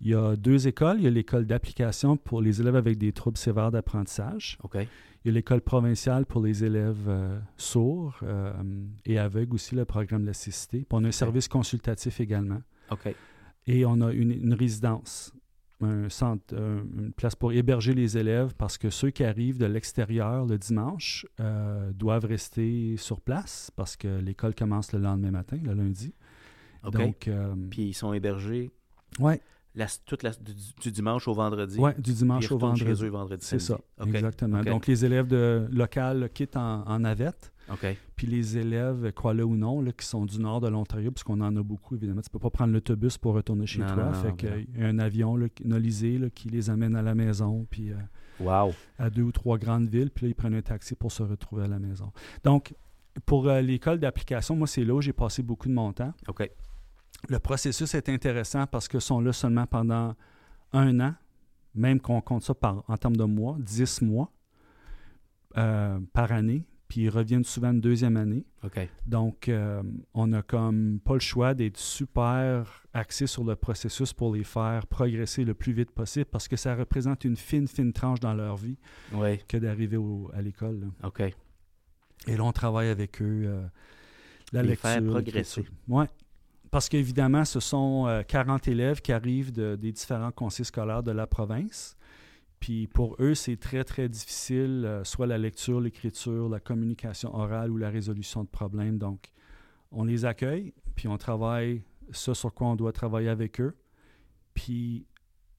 Il 0.00 0.08
y 0.08 0.14
a 0.14 0.34
deux 0.34 0.66
écoles. 0.66 0.96
Il 0.98 1.04
y 1.04 1.06
a 1.06 1.10
l'école 1.10 1.46
d'application 1.46 2.16
pour 2.16 2.42
les 2.42 2.60
élèves 2.60 2.76
avec 2.76 2.98
des 2.98 3.12
troubles 3.12 3.36
sévères 3.36 3.70
d'apprentissage. 3.70 4.58
OK. 4.62 4.76
Il 4.76 5.28
y 5.28 5.30
a 5.30 5.32
l'école 5.32 5.60
provinciale 5.60 6.26
pour 6.26 6.42
les 6.42 6.64
élèves 6.64 7.08
euh, 7.08 7.38
sourds 7.56 8.18
euh, 8.24 8.52
et 9.04 9.18
aveugles 9.18 9.54
aussi, 9.54 9.76
le 9.76 9.84
programme 9.84 10.22
de 10.22 10.26
la 10.26 10.32
cécité. 10.32 10.78
Puis 10.78 10.86
on 10.90 11.04
a 11.04 11.08
un 11.08 11.12
service 11.12 11.46
consultatif 11.46 12.20
également. 12.20 12.62
OK. 12.90 13.14
Et 13.68 13.84
on 13.86 14.00
a 14.00 14.12
une, 14.12 14.32
une 14.32 14.54
résidence, 14.54 15.32
un 15.84 16.08
centre, 16.08 16.54
euh, 16.54 16.82
une 16.98 17.12
place 17.12 17.34
pour 17.34 17.52
héberger 17.52 17.94
les 17.94 18.16
élèves 18.18 18.54
parce 18.56 18.78
que 18.78 18.90
ceux 18.90 19.10
qui 19.10 19.24
arrivent 19.24 19.58
de 19.58 19.66
l'extérieur 19.66 20.46
le 20.46 20.58
dimanche 20.58 21.26
euh, 21.40 21.92
doivent 21.92 22.24
rester 22.26 22.96
sur 22.96 23.20
place 23.20 23.70
parce 23.76 23.96
que 23.96 24.18
l'école 24.20 24.54
commence 24.54 24.92
le 24.92 24.98
lendemain 24.98 25.30
matin, 25.30 25.58
le 25.62 25.72
lundi. 25.74 26.14
OK. 26.84 26.92
Donc, 26.92 27.28
euh, 27.28 27.54
Puis 27.70 27.82
ils 27.88 27.94
sont 27.94 28.12
hébergés 28.12 28.70
la- 29.74 29.86
toute 30.04 30.22
la, 30.22 30.30
du, 30.30 30.52
du 30.80 30.90
dimanche 30.90 31.28
au 31.28 31.34
vendredi. 31.34 31.78
ouais, 31.78 31.94
du 31.98 32.12
dimanche 32.12 32.50
au 32.52 32.58
vendredi. 32.58 33.38
C'est 33.40 33.58
ça, 33.60 33.78
exactement. 34.06 34.62
Donc, 34.62 34.86
les 34.86 35.04
élèves 35.04 35.26
de 35.28 35.66
local 35.70 36.28
quittent 36.34 36.56
en, 36.56 36.82
en 36.86 36.98
navette. 37.00 37.51
OK. 37.70 37.86
Puis 38.16 38.26
les 38.26 38.58
élèves, 38.58 39.12
crois-le 39.12 39.44
ou 39.44 39.56
non, 39.56 39.80
là, 39.80 39.92
qui 39.92 40.04
sont 40.06 40.26
du 40.26 40.38
nord 40.40 40.60
de 40.60 40.68
l'Ontario, 40.68 41.10
puisqu'on 41.10 41.40
en 41.40 41.54
a 41.56 41.62
beaucoup, 41.62 41.94
évidemment, 41.94 42.20
tu 42.20 42.30
peux 42.30 42.38
pas 42.38 42.50
prendre 42.50 42.72
l'autobus 42.72 43.18
pour 43.18 43.34
retourner 43.34 43.66
chez 43.66 43.80
Non, 43.80 43.94
toi. 43.94 44.04
non, 44.06 44.12
fait 44.14 44.34
qu'il 44.36 44.66
y 44.78 44.82
a 44.82 44.86
un 44.88 44.98
avion 44.98 45.36
là, 45.36 45.46
là, 45.64 46.30
qui 46.30 46.48
les 46.48 46.70
amène 46.70 46.96
à 46.96 47.02
la 47.02 47.14
maison, 47.14 47.66
puis 47.70 47.90
euh, 47.92 47.96
Wow. 48.40 48.72
à 48.98 49.10
deux 49.10 49.22
ou 49.22 49.32
trois 49.32 49.58
grandes 49.58 49.88
villes, 49.88 50.10
puis 50.10 50.26
là, 50.26 50.30
ils 50.30 50.34
prennent 50.34 50.54
un 50.54 50.62
taxi 50.62 50.94
pour 50.96 51.12
se 51.12 51.22
retrouver 51.22 51.64
à 51.64 51.68
la 51.68 51.78
maison. 51.78 52.10
Donc, 52.44 52.74
pour 53.26 53.48
euh, 53.48 53.60
l'école 53.60 53.98
d'application, 53.98 54.56
moi, 54.56 54.66
c'est 54.66 54.84
là 54.84 54.94
où 54.94 55.00
j'ai 55.00 55.12
passé 55.12 55.42
beaucoup 55.42 55.68
de 55.68 55.74
mon 55.74 55.92
temps. 55.92 56.12
OK. 56.28 56.50
Le 57.28 57.38
processus 57.38 57.94
est 57.94 58.08
intéressant 58.08 58.66
parce 58.66 58.88
qu'ils 58.88 59.00
sont 59.00 59.20
là 59.20 59.32
seulement 59.32 59.66
pendant 59.66 60.14
un 60.72 60.98
an, 61.00 61.14
même 61.74 62.00
qu'on 62.00 62.20
compte 62.20 62.42
ça 62.42 62.54
par, 62.54 62.82
en 62.88 62.96
termes 62.96 63.16
de 63.16 63.24
mois, 63.24 63.56
10 63.60 64.02
mois 64.02 64.32
euh, 65.56 66.00
par 66.12 66.32
année, 66.32 66.64
puis 66.92 67.04
ils 67.04 67.08
reviennent 67.08 67.42
souvent 67.44 67.70
une 67.70 67.80
deuxième 67.80 68.18
année. 68.18 68.44
Donc, 69.06 69.48
euh, 69.48 69.82
on 70.12 70.26
n'a 70.26 70.42
comme 70.42 71.00
pas 71.02 71.14
le 71.14 71.20
choix 71.20 71.54
d'être 71.54 71.78
super 71.78 72.82
axé 72.92 73.26
sur 73.26 73.44
le 73.44 73.56
processus 73.56 74.12
pour 74.12 74.34
les 74.34 74.44
faire 74.44 74.86
progresser 74.86 75.42
le 75.46 75.54
plus 75.54 75.72
vite 75.72 75.90
possible 75.90 76.26
parce 76.26 76.48
que 76.48 76.56
ça 76.56 76.74
représente 76.74 77.24
une 77.24 77.36
fine, 77.38 77.66
fine 77.66 77.94
tranche 77.94 78.20
dans 78.20 78.34
leur 78.34 78.56
vie 78.58 78.76
Oui. 79.14 79.38
que 79.48 79.56
d'arriver 79.56 79.96
à 80.34 80.42
l'école. 80.42 80.90
OK. 81.02 81.20
Et 82.26 82.36
là, 82.36 82.44
on 82.44 82.52
travaille 82.52 82.88
avec 82.88 83.22
eux. 83.22 83.44
euh, 83.46 83.66
la 84.52 84.60
Les 84.62 84.68
lecture. 84.68 84.90
faire 84.90 85.02
progresser. 85.02 85.64
Ouais. 85.88 86.08
Parce 86.70 86.90
qu'évidemment, 86.90 87.46
ce 87.46 87.58
sont 87.58 88.06
euh, 88.06 88.22
40 88.22 88.68
élèves 88.68 89.00
qui 89.00 89.12
arrivent 89.12 89.50
de- 89.50 89.76
des 89.76 89.92
différents 89.92 90.30
conseils 90.30 90.66
scolaires 90.66 91.02
de 91.02 91.10
la 91.12 91.26
province. 91.26 91.96
Puis 92.62 92.86
pour 92.86 93.16
eux, 93.18 93.34
c'est 93.34 93.56
très, 93.56 93.82
très 93.82 94.08
difficile, 94.08 94.84
euh, 94.86 95.02
soit 95.02 95.26
la 95.26 95.36
lecture, 95.36 95.80
l'écriture, 95.80 96.48
la 96.48 96.60
communication 96.60 97.34
orale 97.34 97.72
ou 97.72 97.76
la 97.76 97.90
résolution 97.90 98.44
de 98.44 98.48
problèmes. 98.48 98.98
Donc, 98.98 99.32
on 99.90 100.04
les 100.04 100.24
accueille, 100.24 100.72
puis 100.94 101.08
on 101.08 101.18
travaille 101.18 101.82
ça 102.12 102.34
sur 102.34 102.54
quoi 102.54 102.68
on 102.68 102.76
doit 102.76 102.92
travailler 102.92 103.30
avec 103.30 103.60
eux. 103.60 103.74
Puis 104.54 105.06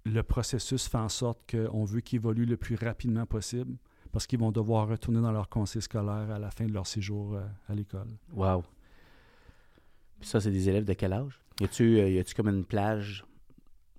le 0.05 0.23
processus 0.23 0.87
fait 0.87 0.97
en 0.97 1.09
sorte 1.09 1.41
qu'on 1.51 1.83
veut 1.83 1.99
qu'ils 1.99 2.19
évoluent 2.19 2.45
le 2.45 2.55
plus 2.55 2.75
rapidement 2.75 3.25
possible 3.25 3.75
parce 4.13 4.25
qu'ils 4.25 4.39
vont 4.39 4.53
devoir 4.53 4.87
retourner 4.87 5.19
dans 5.19 5.33
leur 5.33 5.49
conseil 5.49 5.81
scolaire 5.81 6.31
à 6.31 6.39
la 6.39 6.51
fin 6.51 6.67
de 6.67 6.71
leur 6.71 6.87
séjour 6.87 7.35
euh, 7.35 7.41
à 7.67 7.75
l'école. 7.75 8.07
Wow. 8.31 8.63
Puis 10.21 10.29
ça, 10.29 10.39
c'est 10.39 10.51
des 10.51 10.69
élèves 10.69 10.85
de 10.85 10.93
quel 10.93 11.11
âge? 11.11 11.37
Y 11.59 11.65
a-tu, 11.65 11.99
euh, 11.99 12.23
comme 12.33 12.47
une 12.47 12.63
plage, 12.63 13.25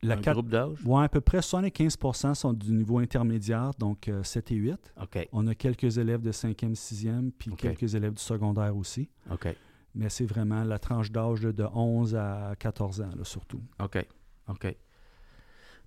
La 0.07 0.15
un 0.15 0.19
quatre- 0.19 0.35
groupe 0.35 0.49
d'âge? 0.51 0.79
Ouais, 0.85 1.05
à 1.05 1.09
peu 1.09 1.21
près 1.21 1.39
75% 1.41 2.35
sont 2.35 2.53
du 2.53 2.73
niveau 2.73 2.99
intermédiaire, 2.99 3.71
donc 3.79 4.09
euh, 4.09 4.23
7 4.23 4.53
et 4.53 4.55
8. 4.57 4.95
OK. 5.03 5.29
On 5.33 5.47
a 5.47 5.55
quelques 5.55 5.99
élèves 5.99 6.21
de 6.21 6.33
5e, 6.33 6.75
6e, 6.75 7.31
puis 7.37 7.51
quelques 7.57 7.95
élèves 7.95 8.15
du 8.15 8.23
secondaire 8.23 8.77
aussi. 8.77 9.09
OK. 9.31 9.49
Mais 9.95 10.09
c'est 10.09 10.27
vraiment 10.27 10.65
la 10.65 10.79
tranche 10.79 11.11
d'âge 11.13 11.41
de 11.43 11.65
11 11.73 12.17
à 12.17 12.55
14 12.59 13.01
ans, 13.01 13.11
là, 13.17 13.25
surtout. 13.25 13.61
OK. 13.83 14.05
OK. 14.49 14.77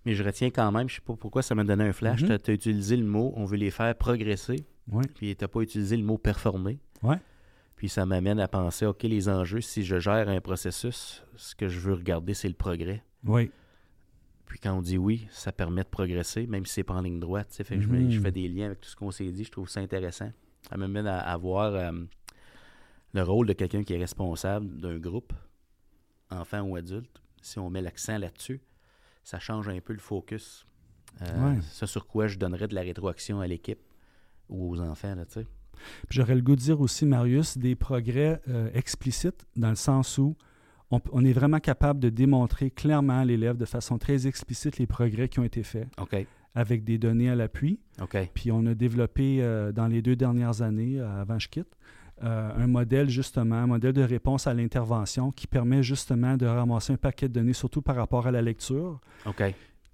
Mais 0.05 0.13
je 0.13 0.23
retiens 0.23 0.49
quand 0.49 0.71
même, 0.71 0.87
je 0.87 0.95
sais 0.95 1.01
pas 1.01 1.15
pourquoi 1.15 1.41
ça 1.41 1.53
m'a 1.55 1.63
donné 1.65 1.83
un 1.83 1.91
flash. 1.93 2.21
Mhm. 2.23 2.37
Tu 2.39 2.51
as 2.51 2.53
utilisé 2.53 2.95
le 2.95 3.05
mot 3.05 3.33
on 3.35 3.43
veut 3.45 3.57
les 3.57 3.71
faire 3.71 3.93
progresser, 3.95 4.65
puis 5.15 5.35
tu 5.35 5.43
n'as 5.43 5.47
pas 5.49 5.59
utilisé 5.61 5.97
le 5.97 6.03
mot 6.03 6.17
performer. 6.17 6.79
Ouais. 7.03 7.17
Puis 7.75 7.89
ça 7.89 8.05
m'amène 8.05 8.39
à 8.39 8.47
penser, 8.47 8.85
OK, 8.85 9.03
les 9.03 9.27
enjeux, 9.29 9.61
si 9.61 9.83
je 9.83 9.99
gère 9.99 10.29
un 10.29 10.39
processus, 10.39 11.23
ce 11.35 11.53
que 11.53 11.67
je 11.67 11.79
veux 11.79 11.93
regarder, 11.93 12.33
c'est 12.33 12.47
le 12.47 12.53
progrès. 12.55 13.03
Oui. 13.25 13.51
Puis 14.47 14.59
quand 14.59 14.73
on 14.73 14.81
dit 14.81 14.97
oui, 14.97 15.27
ça 15.31 15.51
permet 15.51 15.83
de 15.83 15.89
progresser, 15.89 16.47
même 16.47 16.65
si 16.65 16.73
c'est 16.75 16.83
pas 16.83 16.93
en 16.95 17.01
ligne 17.01 17.19
droite. 17.19 17.49
tu 17.49 17.57
sais. 17.57 17.63
Fait 17.63 17.75
que 17.75 17.81
je, 17.81 17.87
me- 17.87 18.09
je 18.09 18.19
fais 18.19 18.31
des 18.31 18.47
liens 18.47 18.67
avec 18.67 18.81
tout 18.81 18.89
ce 18.89 18.95
qu'on 18.95 19.11
s'est 19.11 19.31
dit. 19.31 19.43
Je 19.43 19.51
trouve 19.51 19.69
ça 19.69 19.79
intéressant. 19.81 20.31
Ça 20.69 20.77
m'amène 20.77 21.05
à, 21.07 21.19
à 21.19 21.37
voir 21.37 21.73
euh, 21.75 21.91
le 23.13 23.23
rôle 23.23 23.47
de 23.47 23.53
quelqu'un 23.53 23.83
qui 23.83 23.93
est 23.93 23.97
responsable 23.97 24.79
d'un 24.79 24.97
groupe, 24.97 25.33
enfant 26.31 26.61
ou 26.61 26.75
adulte. 26.75 27.21
Si 27.41 27.59
on 27.59 27.69
met 27.69 27.81
l'accent 27.81 28.17
là-dessus, 28.17 28.61
ça 29.23 29.39
change 29.39 29.67
un 29.69 29.79
peu 29.79 29.93
le 29.93 29.99
focus. 29.99 30.65
Euh, 31.21 31.53
Ouais. 31.55 31.59
Ce 31.61 31.85
sur 31.85 32.07
quoi 32.07 32.27
je 32.27 32.37
donnerais 32.37 32.67
de 32.67 32.75
la 32.75 32.81
rétroaction 32.81 33.39
à 33.41 33.47
l'équipe 33.47 33.79
ou 34.49 34.71
aux 34.71 34.79
enfants. 34.81 35.15
Là, 35.15 35.25
tu 35.25 35.33
sais. 35.41 35.47
J'aurais 36.09 36.35
le 36.35 36.41
goût 36.41 36.55
de 36.55 36.61
dire 36.61 36.79
aussi, 36.81 37.05
Marius, 37.05 37.57
des 37.57 37.75
progrès 37.75 38.41
euh, 38.47 38.69
explicites, 38.73 39.45
dans 39.55 39.69
le 39.69 39.75
sens 39.75 40.17
où 40.17 40.35
on, 40.91 41.01
on 41.11 41.25
est 41.25 41.33
vraiment 41.33 41.59
capable 41.59 41.99
de 41.99 42.09
démontrer 42.09 42.71
clairement 42.71 43.19
à 43.19 43.25
l'élève 43.25 43.57
de 43.57 43.65
façon 43.65 43.97
très 43.97 44.27
explicite 44.27 44.77
les 44.77 44.87
progrès 44.87 45.27
qui 45.27 45.39
ont 45.39 45.43
été 45.43 45.63
faits, 45.63 45.87
avec 46.55 46.83
des 46.83 46.97
données 46.97 47.29
à 47.29 47.35
l'appui. 47.35 47.79
Puis 48.33 48.51
on 48.51 48.65
a 48.65 48.73
développé 48.73 49.39
euh, 49.41 49.71
dans 49.71 49.87
les 49.87 50.01
deux 50.01 50.15
dernières 50.15 50.61
années, 50.61 50.99
euh, 50.99 51.21
avant 51.21 51.37
je 51.39 51.49
quitte, 51.49 51.67
euh, 52.23 52.51
un 52.57 52.65
modèle 52.67 53.09
justement, 53.09 53.57
un 53.57 53.67
modèle 53.67 53.93
de 53.93 54.01
réponse 54.01 54.47
à 54.47 54.53
l'intervention 54.53 55.29
qui 55.31 55.45
permet 55.45 55.83
justement 55.83 56.35
de 56.35 56.47
ramasser 56.47 56.93
un 56.93 56.97
paquet 56.97 57.27
de 57.27 57.33
données, 57.33 57.53
surtout 57.53 57.83
par 57.83 57.95
rapport 57.95 58.25
à 58.25 58.31
la 58.31 58.41
lecture. 58.41 58.99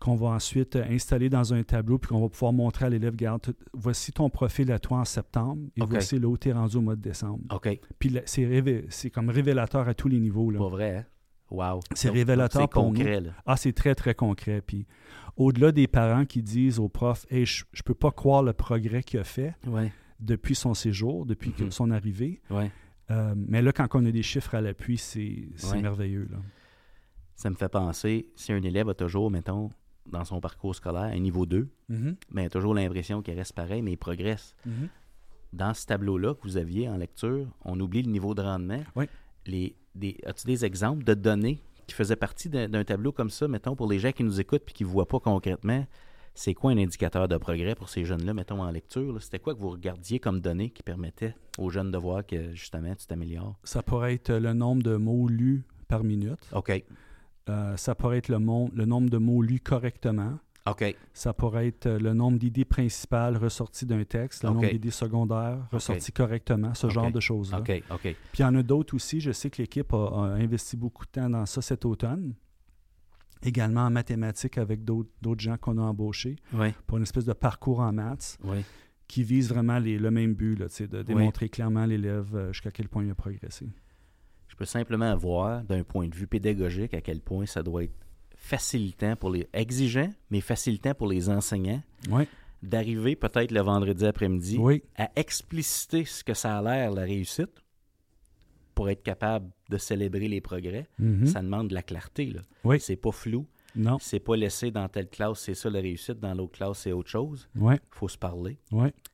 Qu'on 0.04 0.16
va 0.16 0.28
ensuite 0.28 0.76
euh, 0.76 0.84
installer 0.90 1.30
dans 1.30 1.54
un 1.54 1.64
tableau, 1.64 1.98
puis 1.98 2.10
qu'on 2.10 2.20
va 2.22 2.28
pouvoir 2.30 2.52
montrer 2.52 2.86
à 2.86 2.90
l'élève, 2.90 3.14
regarde, 3.14 3.56
voici 3.74 4.12
ton 4.12 4.30
profil 4.30 4.72
à 4.72 4.78
toi 4.80 5.00
en 5.00 5.06
septembre, 5.06 5.70
et 5.78 5.82
voici 5.86 6.20
là 6.20 6.28
où 6.28 6.38
tu 6.38 6.50
es 6.50 6.52
rendu 6.52 6.76
au 6.78 6.82
mois 6.82 6.96
de 6.96 7.02
décembre. 7.02 7.40
OK. 7.52 7.80
Puis 8.00 8.18
c'est 8.26 9.10
comme 9.10 9.30
révélateur 9.30 9.88
à 9.88 9.94
tous 9.94 10.10
les 10.10 10.20
niveaux. 10.20 10.52
Là. 10.52 10.60
Pas 10.60 10.68
vrai, 10.68 10.96
hein? 10.98 11.06
Wow. 11.52 11.80
C'est 11.94 12.10
révélateur 12.10 12.68
pour 12.68 12.84
C'est 12.84 12.90
nous. 12.90 12.96
concret, 12.98 13.22
là. 13.22 13.32
Ah, 13.46 13.56
c'est 13.58 13.74
très, 13.74 13.94
très 13.96 14.16
concret. 14.16 14.62
Puis 14.62 14.88
au-delà 15.38 15.72
des 15.72 15.88
parents 15.88 16.26
qui 16.26 16.42
disent 16.44 16.80
au 16.80 16.90
prof, 16.90 17.26
hey, 17.30 17.46
je 17.46 17.64
ne 17.78 17.82
peux 17.86 17.94
pas 17.94 18.12
croire 18.12 18.42
le 18.44 18.54
progrès 18.54 19.04
qu'il 19.04 19.20
a 19.20 19.24
fait 19.24 19.54
Ouais. 19.68 19.92
depuis 20.20 20.56
son 20.56 20.74
séjour, 20.74 21.26
depuis 21.26 21.54
Mhm. 21.60 21.72
son 21.72 21.92
arrivée. 21.92 22.42
Ouais. 22.50 22.72
Euh, 23.12 23.36
mais 23.38 23.62
là, 23.62 23.72
quand 23.72 23.88
on 23.94 24.06
a 24.06 24.12
des 24.12 24.24
chiffres 24.24 24.56
à 24.56 24.62
l'appui, 24.62 24.98
c'est 24.98 25.48
c'est 25.56 25.76
Ouais. 25.76 25.82
merveilleux. 25.82 26.28
Là. 26.32 26.38
Ça 27.36 27.50
me 27.50 27.56
fait 27.56 27.70
penser, 27.70 28.28
si 28.36 28.52
un 28.52 28.62
élève 28.64 28.90
a 28.90 28.94
toujours, 28.94 29.30
mettons, 29.32 29.70
dans 30.06 30.26
son 30.26 30.40
parcours 30.42 30.76
scolaire, 30.76 31.04
un 31.14 31.20
niveau 31.20 31.46
2, 31.46 31.68
Mhm. 31.90 32.16
mais 32.32 32.44
il 32.44 32.46
a 32.48 32.50
toujours 32.50 32.74
l'impression 32.74 33.22
qu'il 33.22 33.36
reste 33.36 33.54
pareil, 33.54 33.82
mais 33.82 33.92
il 33.94 33.98
progresse. 33.98 34.56
Mhm. 34.66 34.90
Dans 35.54 35.74
ce 35.74 35.86
tableau-là 35.86 36.34
que 36.34 36.42
vous 36.44 36.58
aviez 36.58 36.90
en 36.90 36.98
lecture, 36.98 37.48
on 37.64 37.80
oublie 37.80 38.02
le 38.02 38.12
niveau 38.12 38.34
de 38.34 38.42
rendement. 38.42 38.84
Oui. 38.96 39.06
Les, 39.46 39.76
des, 39.96 40.18
as-tu 40.26 40.48
des 40.48 40.66
exemples 40.66 41.04
de 41.04 41.14
données 41.14 41.60
qui 41.88 41.94
faisaient 41.96 42.16
partie 42.16 42.50
d'un, 42.50 42.84
tableau 42.84 43.12
comme 43.12 43.30
ça, 43.30 43.48
mettons, 43.48 43.76
pour 43.76 43.88
les 43.88 44.00
gens 44.00 44.12
qui 44.12 44.24
nous 44.24 44.40
écoutent 44.40 44.64
et 44.68 44.74
qui 44.74 44.84
ne 44.84 44.90
voient 44.90 45.08
pas 45.08 45.20
concrètement, 45.20 45.86
c'est 46.34 46.54
quoi 46.56 46.72
un 46.72 46.78
indicateur 46.78 47.28
de 47.28 47.38
progrès 47.38 47.76
pour 47.76 47.90
ces 47.90 48.06
jeunes-là, 48.06 48.34
mettons, 48.34 48.62
en 48.64 48.72
lecture? 48.72 49.22
C'était 49.22 49.38
quoi 49.40 49.54
que 49.54 49.60
vous 49.60 49.70
regardiez 49.70 50.20
comme 50.20 50.40
données 50.40 50.72
qui 50.72 50.82
permettaient 50.82 51.36
aux 51.60 51.70
jeunes 51.70 51.92
de 51.92 51.98
voir 51.98 52.26
que, 52.26 52.54
justement, 52.56 52.96
tu 52.96 53.06
t'améliores? 53.06 53.60
Ça 53.64 53.84
pourrait 53.84 54.16
être 54.16 54.34
le 54.34 54.54
nombre 54.54 54.82
de 54.82 54.96
mots 54.96 55.28
lus 55.28 55.64
par 55.88 56.04
minute. 56.04 56.40
OK. 56.54 56.84
Euh, 57.50 57.76
ça 57.78 57.94
pourrait 57.96 58.20
être 58.20 58.30
le, 58.30 58.40
mon- 58.40 58.70
le 58.74 58.86
nombre 58.86 59.10
de 59.10 59.18
mots 59.18 59.42
lus 59.42 59.60
correctement. 59.60 60.40
OK. 60.66 60.96
Ça 61.14 61.34
pourrait 61.34 61.68
être 61.68 61.88
euh, 61.88 62.00
le 62.00 62.14
nombre 62.14 62.38
d'idées 62.40 62.64
principales 62.64 63.36
ressorties 63.36 63.86
d'un 63.86 64.06
texte, 64.06 64.44
le 64.44 64.50
nombre 64.52 64.66
d'idées 64.70 64.92
secondaires 64.92 65.68
ressorties 65.74 66.14
correctement, 66.14 66.74
ce 66.74 66.90
genre 66.90 67.12
de 67.12 67.20
choses-là. 67.20 67.60
OK. 67.60 67.84
OK. 67.92 68.02
Puis 68.02 68.16
il 68.40 68.42
y 68.42 68.46
en 68.46 68.56
a 68.56 68.64
d'autres 68.64 68.96
aussi. 68.96 69.20
Je 69.20 69.32
sais 69.34 69.50
que 69.50 69.62
l'équipe 69.62 69.92
a, 69.94 69.98
a 69.98 70.20
investi 70.36 70.78
beaucoup 70.78 71.06
de 71.06 71.12
temps 71.12 71.30
dans 71.30 71.46
ça 71.46 71.62
cet 71.62 71.84
automne. 71.84 72.34
Également 73.46 73.82
en 73.82 73.90
mathématiques 73.90 74.58
avec 74.58 74.86
d'autres 74.86 75.10
gens 75.40 75.58
qu'on 75.58 75.78
a 75.78 75.82
embauchés 75.82 76.38
Oui. 76.54 76.70
pour 76.88 76.96
une 76.98 77.04
espèce 77.04 77.26
de 77.26 77.34
parcours 77.34 77.82
en 77.82 77.92
maths 77.92 78.38
Oui. 78.46 78.64
qui 79.10 79.22
vise 79.24 79.50
vraiment 79.50 79.80
les- 79.80 79.98
le 80.00 80.12
même 80.12 80.34
but, 80.34 80.56
là, 80.56 80.68
de 80.88 81.02
démontrer 81.04 81.50
clairement 81.50 81.82
à 81.82 81.88
l'élève 81.88 82.34
euh, 82.36 82.54
jusqu'à 82.54 82.72
quel 82.72 82.88
point 82.88 83.04
il 83.04 83.12
a 83.12 83.16
progressé. 83.16 83.68
Je 84.54 84.58
peux 84.60 84.66
simplement 84.66 85.16
voir, 85.16 85.64
d'un 85.64 85.84
point 85.84 86.08
de 86.08 86.14
vue 86.14 86.28
pédagogique, 86.28 86.94
à 86.94 87.02
quel 87.02 87.22
point 87.22 87.48
ça 87.48 87.64
doit 87.64 87.86
être 87.86 87.96
facilitant 88.36 89.16
pour 89.16 89.32
les 89.32 89.48
exigeant, 89.52 90.12
mais 90.30 90.42
facilitant 90.42 90.94
pour 90.94 91.08
les 91.08 91.28
enseignants 91.28 91.82
Oui, 92.08 92.28
d'arriver 92.62 93.16
peut-être 93.16 93.50
le 93.50 93.62
vendredi 93.62 94.06
après-midi 94.06 94.58
oui, 94.60 94.84
à 94.96 95.10
expliciter 95.16 96.06
ce 96.06 96.24
que 96.24 96.36
ça 96.36 96.60
a 96.60 96.62
l'air 96.62 96.92
la 96.92 97.02
réussite 97.02 97.50
pour 98.76 98.92
être 98.92 99.02
capable 99.02 99.50
de 99.70 99.78
célébrer 99.80 100.28
les 100.28 100.40
progrès. 100.40 100.88
mhm, 101.00 101.26
Ça 101.26 101.42
demande 101.42 101.70
de 101.70 101.74
la 101.74 101.82
clarté. 101.82 102.28
Là. 102.28 102.42
Oui. 102.64 102.80
C'est 102.80 102.96
pas 102.96 103.12
flou. 103.12 103.48
non, 103.76 103.98
C'est 104.00 104.20
pas 104.20 104.36
laissé 104.36 104.70
dans 104.70 104.88
telle 104.88 105.10
classe, 105.10 105.40
c'est 105.40 105.56
ça 105.56 105.72
la 105.72 105.80
réussite, 105.80 106.20
dans 106.20 106.36
l'autre 106.36 106.54
classe, 106.60 106.78
c'est 106.78 106.92
autre 106.92 107.10
chose. 107.10 107.50
oui, 107.56 107.74
faut 107.90 108.08
se 108.08 108.20
parler. 108.20 108.60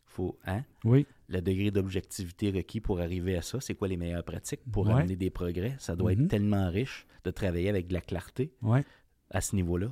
Faut 0.09 0.37
hein? 0.45 0.63
oui, 0.83 1.05
Le 1.29 1.41
degré 1.41 1.71
d'objectivité 1.71 2.49
requis 2.51 2.81
pour 2.81 2.99
arriver 2.99 3.37
à 3.37 3.41
ça, 3.41 3.59
c'est 3.61 3.75
quoi 3.75 3.87
les 3.87 3.97
meilleures 3.97 4.23
pratiques 4.23 4.61
pour 4.71 4.87
Ouais. 4.87 4.93
amener 4.93 5.15
des 5.15 5.29
progrès? 5.29 5.75
Ça 5.79 5.95
doit 5.95 6.13
Mhm. 6.13 6.21
être 6.23 6.27
tellement 6.29 6.69
riche 6.69 7.05
de 7.23 7.31
travailler 7.31 7.69
avec 7.69 7.87
de 7.87 7.93
la 7.93 8.01
clarté 8.01 8.51
à 9.31 9.41
ce 9.41 9.55
niveau-là. 9.55 9.87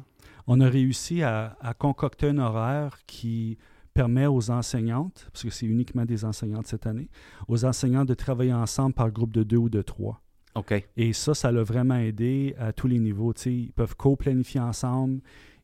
On 0.48 0.60
a 0.62 0.68
réussi 0.70 1.22
à, 1.22 1.56
à 1.62 1.74
concocter 1.74 2.28
un 2.30 2.38
horaire 2.40 2.98
qui 3.06 3.58
permet 3.94 4.26
aux 4.28 4.50
enseignantes, 4.52 5.28
parce 5.32 5.44
que 5.44 5.50
c'est 5.50 5.66
uniquement 5.66 6.06
des 6.06 6.24
enseignantes 6.26 6.68
cette 6.68 6.86
année, 6.88 7.10
aux 7.48 7.66
enseignantes 7.66 8.08
de 8.08 8.14
travailler 8.14 8.54
ensemble 8.54 8.94
par 8.94 9.12
groupe 9.12 9.32
de 9.34 9.44
deux 9.44 9.58
ou 9.58 9.70
de 9.70 9.82
trois. 9.82 10.22
OK. 10.56 10.88
Et 10.98 11.14
ça, 11.14 11.34
ça 11.36 11.52
l'a 11.52 11.62
vraiment 11.64 11.98
aidé 11.98 12.56
à 12.58 12.74
tous 12.74 12.88
les 12.88 12.98
niveaux. 13.00 13.34
Tu 13.34 13.42
sais, 13.42 13.54
ils 13.54 13.72
peuvent 13.74 13.96
co-planifier 13.96 14.60
ensemble, 14.60 15.22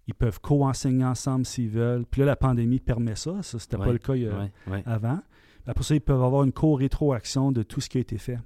ils 0.08 0.14
peuvent 0.14 0.40
co-enseigner 0.42 1.06
ensemble 1.06 1.46
s'ils 1.46 1.70
veulent. 1.70 2.06
Puis 2.06 2.20
là, 2.22 2.26
la 2.28 2.36
pandémie 2.36 2.80
permet 2.80 3.16
ça. 3.16 3.42
Ça, 3.42 3.60
c'était 3.60 3.78
Ouais, 3.78 3.86
pas 3.86 3.92
le 3.94 3.98
cas 4.00 4.16
il 4.16 4.28
Ouais, 4.28 4.52
ouais. 4.68 4.84
avant. 4.86 5.20
Après 5.66 5.84
ça, 5.84 5.96
ils 5.96 6.02
peuvent 6.02 6.22
avoir 6.24 6.44
une 6.44 6.52
co-rétroaction 6.52 7.52
de 7.54 7.64
tout 7.64 7.80
ce 7.80 7.88
qui 7.90 7.98
a 7.98 8.02
été 8.02 8.18
fait. 8.18 8.40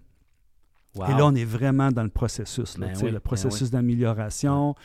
Wow. 0.96 1.06
Et 1.06 1.10
là, 1.12 1.26
on 1.26 1.36
est 1.36 1.46
vraiment 1.46 1.92
dans 1.92 2.04
le 2.04 2.10
processus, 2.10 2.78
là, 2.78 2.88
Ben 2.88 2.98
oui, 2.98 3.06
le 3.08 3.12
ben 3.14 3.20
processus 3.20 3.70
d'amélioration. 3.72 4.76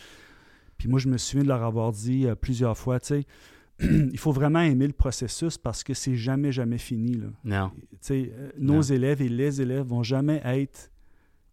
Puis 0.79 0.89
moi, 0.89 0.99
je 0.99 1.09
me 1.09 1.17
souviens 1.19 1.43
de 1.45 1.49
leur 1.49 1.63
avoir 1.63 1.93
dit 1.93 2.27
euh, 2.27 2.35
plusieurs 2.35 2.77
fois, 2.77 3.01
tu 3.01 3.07
sais, 3.07 3.27
il 3.81 4.19
faut 4.19 4.33
vraiment 4.33 4.61
aimer 4.61 4.87
le 4.87 4.93
processus 4.93 5.59
parce 5.59 5.85
que 5.85 5.95
c'est 5.95 6.17
jamais, 6.17 6.53
jamais 6.53 6.79
fini. 6.79 7.15
Là. 7.15 7.27
Non. 7.45 7.71
Tu 7.75 7.97
sais, 8.01 8.33
euh, 8.35 8.51
nos 8.59 8.75
Non. 8.77 8.83
élèves 8.83 9.23
et 9.23 9.29
les 9.29 9.61
élèves 9.61 9.87
vont 9.87 10.03
jamais 10.03 10.41
être 10.45 10.91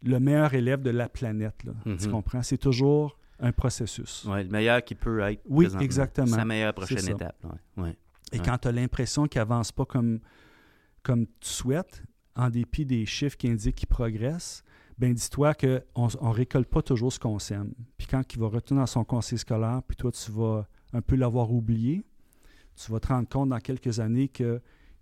le 0.04 0.20
meilleur 0.20 0.54
élève 0.54 0.82
de 0.82 0.90
la 0.92 1.10
planète. 1.10 1.64
Là, 1.66 1.74
Tu 1.84 2.06
Mhm. 2.08 2.12
comprends? 2.12 2.42
C'est 2.42 2.58
toujours 2.58 3.18
un 3.40 3.52
processus. 3.52 4.26
Ouais, 4.26 4.44
le 4.44 4.50
meilleur 4.50 4.84
qui 4.84 4.96
peut 4.96 5.20
être. 5.22 5.42
Oui, 5.48 5.68
exactement. 5.80 6.28
Sa 6.28 6.46
meilleure 6.46 6.74
prochaine 6.74 7.08
étape. 7.08 7.38
Ouais. 7.44 7.84
Ouais. 7.84 7.98
Et 8.32 8.38
Ouais. 8.40 8.46
quand 8.46 8.58
tu 8.60 8.68
as 8.68 8.72
l'impression 8.72 9.26
qu'ils 9.28 9.40
n'avancent 9.40 9.72
pas 9.72 9.86
comme, 9.86 10.20
comme 11.04 11.26
tu 11.40 11.50
souhaites, 11.50 12.04
en 12.36 12.50
dépit 12.50 12.86
des 12.86 13.06
chiffres 13.06 13.38
qui 13.38 13.50
indiquent 13.50 13.76
qu'ils 13.76 13.88
progressent, 13.88 14.64
ben 14.98 15.14
dis-toi 15.14 15.54
qu'on 15.54 16.08
ne 16.08 16.30
récolte 16.34 16.70
pas 16.70 16.82
toujours 16.82 17.12
ce 17.12 17.20
qu'on 17.20 17.40
sème. 17.40 17.74
Puis 17.98 18.08
quand 18.08 18.22
il 18.34 18.40
va 18.40 18.48
retourner 18.48 18.82
dans 18.82 18.86
son 18.88 19.04
conseil 19.04 19.38
scolaire, 19.40 19.82
puis 19.88 19.96
toi, 19.96 20.12
tu 20.12 20.32
vas 20.32 20.68
un 20.94 21.02
peu 21.02 21.16
l'avoir 21.16 21.52
oublié, 21.52 22.04
tu 22.76 22.92
vas 22.92 23.00
te 23.00 23.08
rendre 23.08 23.28
compte 23.28 23.50
dans 23.50 23.60
quelques 23.60 24.00
années 24.00 24.28
que 24.28 24.62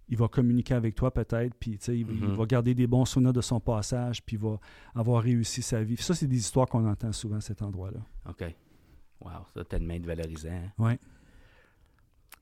il 0.09 0.17
va 0.17 0.27
communiquer 0.27 0.73
avec 0.73 0.95
toi 0.95 1.11
peut-être, 1.13 1.53
puis 1.55 1.71
il, 1.87 1.93
il 1.99 2.05
Mhm. 2.05 2.35
va 2.35 2.45
garder 2.45 2.73
des 2.73 2.87
bons 2.87 3.05
souvenirs 3.05 3.33
de 3.33 3.41
son 3.41 3.59
passage, 3.59 4.23
puis 4.23 4.35
il 4.37 4.41
va 4.41 4.59
avoir 4.95 5.21
réussi 5.23 5.61
sa 5.61 5.83
vie. 5.83 5.97
Ça, 5.97 6.13
c'est 6.13 6.27
des 6.27 6.37
histoires 6.37 6.67
qu'on 6.67 6.87
entend 6.87 7.11
souvent 7.11 7.37
à 7.37 7.41
cet 7.41 7.61
endroit-là. 7.61 7.99
OK. 8.29 8.43
Wow, 9.21 9.31
ça 9.53 9.61
a 9.61 9.63
tellement 9.65 9.97
de 9.99 10.05
valorisant. 10.05 10.49
hein? 10.51 10.71
Ouais. 10.77 10.99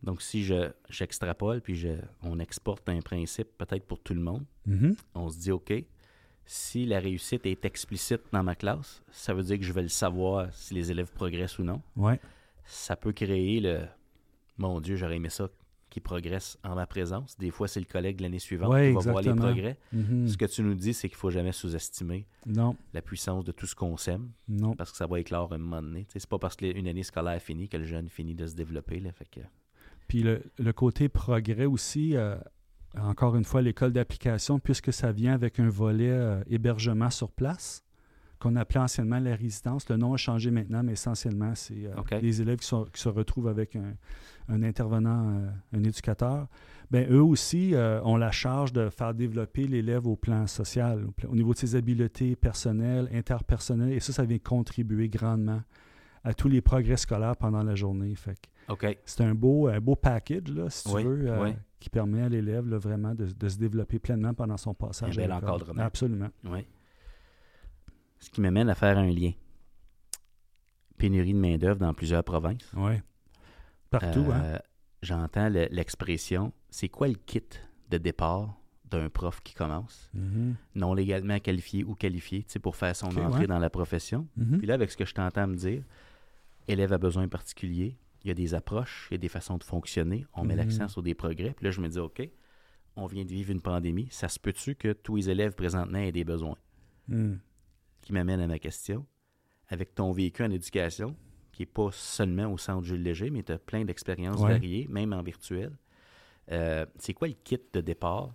Donc, 0.03 0.21
si 0.21 0.43
je 0.43 0.71
j'extrapole 0.89 1.61
puis 1.61 1.75
je, 1.75 1.89
on 2.21 2.37
exporte 2.39 2.87
un 2.89 2.99
principe 3.01 3.47
peut-être 3.57 3.85
pour 3.87 3.99
tout 4.01 4.13
le 4.13 4.21
monde, 4.21 4.45
Mhm. 4.65 4.95
on 5.15 5.29
se 5.29 5.39
dit, 5.39 5.51
OK, 5.51 5.73
si 6.45 6.85
la 6.85 6.99
réussite 6.99 7.45
est 7.47 7.65
explicite 7.65 8.21
dans 8.31 8.43
ma 8.43 8.53
classe, 8.55 9.01
ça 9.09 9.33
veut 9.33 9.41
dire 9.41 9.57
que 9.57 9.63
je 9.63 9.73
vais 9.73 9.81
le 9.81 9.87
savoir 9.87 10.53
si 10.53 10.75
les 10.75 10.91
élèves 10.91 11.11
progressent 11.11 11.57
ou 11.57 11.63
non. 11.63 11.81
Ouais. 11.95 12.19
Ça 12.65 12.95
peut 12.95 13.13
créer 13.13 13.59
le 13.59 13.85
Mon 14.57 14.79
Dieu, 14.79 14.95
j'aurais 14.95 15.15
aimé 15.17 15.29
ça 15.29 15.49
qui 15.95 16.01
progresse 16.01 16.57
en 16.65 16.75
ma 16.75 16.85
présence. 16.85 17.37
Des 17.37 17.51
fois, 17.51 17.69
c'est 17.69 17.79
le 17.79 17.85
collègue 17.85 18.19
l'année 18.19 18.39
suivante 18.39 18.69
Ouais, 18.69 18.89
qui 18.89 18.95
va 18.95 19.11
voir 19.11 19.21
les 19.23 19.33
progrès. 19.33 19.77
Mhm. 19.93 20.27
Ce 20.27 20.35
que 20.35 20.43
tu 20.43 20.61
nous 20.61 20.73
dis, 20.73 20.93
c'est 20.93 21.07
qu'il 21.07 21.17
faut 21.17 21.29
jamais 21.29 21.53
sous-estimer 21.53 22.27
la 22.45 23.01
puissance 23.01 23.45
de 23.45 23.53
tout 23.53 23.65
ce 23.65 23.75
qu'on 23.75 23.95
sème, 23.95 24.29
non. 24.49 24.75
parce 24.75 24.91
que 24.91 24.97
ça 24.97 25.07
va 25.07 25.21
éclore 25.21 25.53
un 25.53 25.57
moment 25.57 25.81
donné. 25.81 26.05
C'est 26.09 26.27
pas 26.27 26.37
parce 26.37 26.57
qu'une 26.57 26.85
année 26.89 27.03
scolaire 27.03 27.41
finie 27.41 27.69
que 27.69 27.77
le 27.77 27.85
jeune 27.85 28.09
finit 28.09 28.35
de 28.35 28.45
se 28.45 28.55
développer. 28.55 28.99
Là, 28.99 29.13
fait 29.13 29.29
que... 29.31 29.39
Puis 30.09 30.21
le, 30.21 30.43
le 30.59 30.73
côté 30.73 31.07
progrès 31.07 31.63
aussi, 31.63 32.17
euh, 32.17 32.35
encore 32.99 33.37
une 33.37 33.45
fois, 33.45 33.61
l'école 33.61 33.93
d'application, 33.93 34.59
puisque 34.59 34.91
ça 34.91 35.13
vient 35.13 35.33
avec 35.33 35.61
un 35.61 35.69
volet 35.69 36.11
euh, 36.11 36.43
hébergement 36.49 37.09
sur 37.09 37.31
place, 37.31 37.84
qu'on 38.49 38.55
appelait 38.55 38.79
anciennement 38.79 39.19
la 39.19 39.35
résidence. 39.35 39.89
Le 39.89 39.97
nom 39.97 40.13
a 40.13 40.17
changé 40.17 40.51
maintenant, 40.51 40.83
mais 40.83 40.93
essentiellement, 40.93 41.53
c'est 41.55 41.85
euh, 41.87 42.19
les 42.21 42.41
élèves 42.41 42.59
qui, 42.59 42.67
sont- 42.67 42.85
qui 42.85 43.01
se 43.01 43.09
retrouvent 43.09 43.47
avec 43.47 43.75
un, 43.75 43.93
un 44.49 44.61
intervenant, 44.63 45.29
euh, 45.39 45.49
un 45.73 45.83
éducateur. 45.83 46.47
Ben, 46.91 47.09
eux 47.11 47.23
aussi 47.23 47.73
euh, 47.73 47.99
ont 48.03 48.17
la 48.17 48.29
charge 48.31 48.71
de 48.71 48.89
faire 48.89 49.15
développer 49.15 49.65
l'élève 49.67 50.05
au 50.05 50.15
plan 50.15 50.45
social, 50.45 51.07
au, 51.27 51.35
niveau 51.35 51.53
de 51.53 51.57
ses 51.57 51.75
habiletés 51.75 52.35
personnelles, 52.35 53.09
interpersonnelles, 53.11 53.93
et 53.93 53.99
ça, 53.99 54.13
ça 54.13 54.23
vient 54.23 54.37
contribuer 54.37 55.09
grandement 55.09 55.61
à 56.23 56.33
tous 56.33 56.47
les 56.47 56.61
progrès 56.61 56.97
scolaires 56.97 57.35
pendant 57.37 57.63
la 57.63 57.73
journée. 57.75 58.13
Fait 58.15 58.35
que 58.35 58.71
OK. 58.73 58.97
c'est 59.05 59.21
un 59.23 59.33
beau, 59.33 59.67
un 59.67 59.79
beau 59.79 59.95
package, 59.95 60.49
là, 60.53 60.69
si 60.69 60.83
tu 60.87 61.01
veux, 61.03 61.31
euh, 61.31 61.43
oui. 61.43 61.53
qui 61.79 61.89
permet 61.89 62.21
à 62.21 62.29
l'élève 62.29 62.67
là, 62.69 62.77
vraiment 62.77 63.15
de, 63.15 63.25
de 63.25 63.49
se 63.49 63.57
développer 63.57 63.97
pleinement 63.97 64.33
pendant 64.35 64.57
son 64.57 64.75
passage. 64.75 65.17
Un 65.17 65.21
bel 65.21 65.33
encadrement. 65.33 65.81
Absolument. 65.81 66.29
Oui. 66.43 66.65
Ce 68.25 68.31
qui 68.31 68.41
m'amène 68.41 68.69
à 68.69 68.75
faire 68.75 68.97
un 68.97 69.05
lien. 69.11 69.31
Pénurie 70.97 71.33
de 71.33 71.37
main-d'œuvre 71.39 71.79
dans 71.79 71.93
plusieurs 71.93 72.23
provinces. 72.23 72.71
Oui. 72.75 72.93
Partout, 73.91 74.25
hein? 74.31 74.41
Euh, 74.43 74.59
J'entends 75.03 75.49
le- 75.49 75.67
l'expression 75.69 76.51
c'est 76.71 76.89
quoi 76.89 77.07
le 77.07 77.13
kit 77.13 77.43
de 77.91 77.97
départ 77.99 78.55
d'un 78.89 79.07
prof 79.09 79.39
qui 79.43 79.53
commence, 79.53 80.09
Mhm. 80.15 80.55
non 80.73 80.95
légalement 80.95 81.37
qualifié 81.39 81.83
ou 81.83 81.93
qualifié, 81.93 82.39
tu 82.43 82.53
sais, 82.53 82.59
pour 82.59 82.75
faire 82.75 82.95
son 82.95 83.15
entrée 83.15 83.41
ouais. 83.41 83.47
dans 83.47 83.59
la 83.59 83.69
profession. 83.69 84.27
Mhm. 84.37 84.57
Puis 84.57 84.65
là, 84.65 84.73
avec 84.73 84.89
ce 84.89 84.97
que 84.97 85.05
je 85.05 85.13
t'entends 85.13 85.45
me 85.45 85.55
dire, 85.55 85.83
élève 86.67 86.91
à 86.93 86.97
besoin 86.97 87.27
particulier, 87.27 87.97
il 88.23 88.29
y 88.29 88.31
a 88.31 88.33
des 88.33 88.55
approches, 88.55 89.07
il 89.11 89.13
y 89.13 89.15
a 89.15 89.19
des 89.19 89.27
façons 89.29 89.57
de 89.57 89.63
fonctionner, 89.63 90.25
on 90.33 90.43
met 90.43 90.53
Mhm. 90.55 90.59
l'accent 90.61 90.87
sur 90.87 91.03
des 91.03 91.13
progrès. 91.13 91.53
Puis 91.55 91.65
là, 91.65 91.71
je 91.71 91.81
me 91.81 91.87
dis, 91.87 91.99
OK, 91.99 92.27
on 92.95 93.05
vient 93.05 93.25
de 93.25 93.29
vivre 93.29 93.51
une 93.51 93.61
pandémie, 93.61 94.07
ça 94.09 94.27
se 94.27 94.39
peut-tu 94.39 94.73
que 94.73 94.93
tous 94.93 95.17
les 95.17 95.29
élèves 95.29 95.53
présentement 95.53 95.99
aient 95.99 96.11
des 96.11 96.23
besoins? 96.23 96.57
Qui 98.05 98.13
m'amène 98.13 98.39
à 98.39 98.47
ma 98.47 98.59
question. 98.59 99.05
Avec 99.67 99.93
ton 99.95 100.11
vécu 100.11 100.43
en 100.43 100.51
éducation, 100.51 101.15
qui 101.51 101.63
n'est 101.63 101.67
pas 101.67 101.89
seulement 101.91 102.51
au 102.53 102.57
centre 102.57 102.83
Jules 102.85 103.01
Léger, 103.01 103.29
mais 103.31 103.43
tu 103.43 103.51
as 103.51 103.57
plein 103.59 103.83
d'expériences 103.83 104.39
Ouais. 104.41 104.51
variées, 104.53 104.87
même 104.89 105.11
en 105.13 105.21
virtuel. 105.21 105.71
euh, 106.51 106.85
c'est 106.99 107.15
quoi 107.15 107.27
le 107.27 107.33
kit 107.33 107.59
de 107.73 107.81
départ 107.81 108.31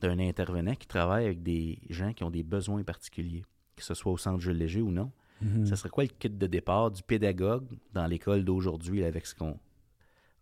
d'un 0.00 0.18
intervenant 0.18 0.74
qui 0.74 0.88
travaille 0.88 1.24
avec 1.26 1.40
des 1.44 1.78
gens 1.88 2.12
qui 2.12 2.24
ont 2.24 2.30
des 2.30 2.42
besoins 2.42 2.82
particuliers, 2.82 3.44
que 3.76 3.84
ce 3.84 3.94
soit 3.94 4.10
au 4.10 4.16
centre 4.18 4.40
Jules 4.40 4.56
Léger 4.58 4.80
ou 4.82 4.90
non? 4.90 5.12
Mhm. 5.40 5.64
Ça 5.66 5.76
serait 5.76 5.88
quoi 5.90 6.02
le 6.02 6.08
kit 6.10 6.28
de 6.30 6.46
départ 6.48 6.90
du 6.90 7.00
pédagogue 7.04 7.68
dans 7.92 8.06
l'école 8.08 8.44
d'aujourd'hui 8.44 9.00
là, 9.02 9.06
avec 9.06 9.24
ce 9.26 9.36
qu'on 9.36 9.56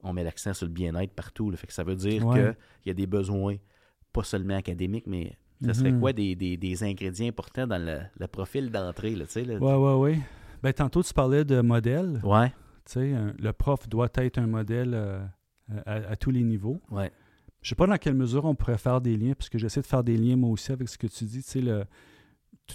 on 0.03 0.15
met 0.15 0.25
l'accent 0.25 0.55
sur 0.55 0.67
le 0.67 0.73
bien-être 0.73 1.13
partout? 1.13 1.51
là. 1.51 1.59
Fait 1.59 1.67
que 1.67 1.75
ça 1.75 1.85
veut 1.85 1.97
dire 1.97 2.27
Ouais. 2.27 2.55
qu'il 2.83 2.89
y 2.89 2.91
a 2.91 2.95
des 2.95 3.07
besoins 3.07 3.57
pas 4.15 4.25
seulement 4.25 4.57
académiques, 4.57 5.07
mais 5.07 5.37
ça 5.65 5.75
serait 5.75 5.93
Mhm. 5.93 6.01
quoi 6.01 6.13
des, 6.13 6.35
des- 6.37 6.57
des 6.57 6.83
ingrédients 6.85 7.29
importants 7.29 7.67
dans 7.67 7.83
le, 7.85 7.99
le 8.19 8.27
profil 8.27 8.71
d'entrée? 8.71 9.15
Là, 9.15 9.27
tu 9.27 9.33
sais, 9.33 9.45
là? 9.45 9.57
Ouais, 9.59 9.75
ouais, 9.75 9.95
ouais. 9.95 10.19
Ben, 10.63 10.73
tantôt, 10.73 11.03
tu 11.03 11.13
parlais 11.15 11.45
de 11.45 11.61
modèle. 11.61 12.21
Ouais. 12.25 12.49
Tu 12.85 12.93
sais, 12.93 13.13
un- 13.15 13.35
le 13.39 13.53
prof 13.53 13.89
doit 13.89 14.09
être 14.17 14.39
un 14.39 14.47
modèle 14.47 14.93
euh, 14.95 15.21
à, 15.87 15.95
à 15.95 16.17
tous 16.17 16.31
les 16.31 16.43
niveaux. 16.43 16.81
Ouais. 16.91 17.11
Je 17.63 17.69
sais 17.69 17.75
pas 17.75 17.87
dans 17.87 17.97
quelle 17.99 18.15
mesure 18.15 18.45
on 18.47 18.55
pourrait 18.55 18.79
faire 18.79 19.01
des 19.03 19.17
liens, 19.17 19.35
parce 19.35 19.49
que 19.51 19.59
j'essaie 19.59 19.83
de 19.83 19.87
faire 19.87 20.03
des 20.03 20.17
liens 20.17 20.37
moi 20.37 20.51
aussi 20.51 20.73
avec 20.73 20.89
ce 20.89 20.97
que 20.97 21.07
tu 21.07 21.25
dis, 21.25 21.43
tu 21.43 21.49
sais, 21.51 21.61
le, 21.61 21.85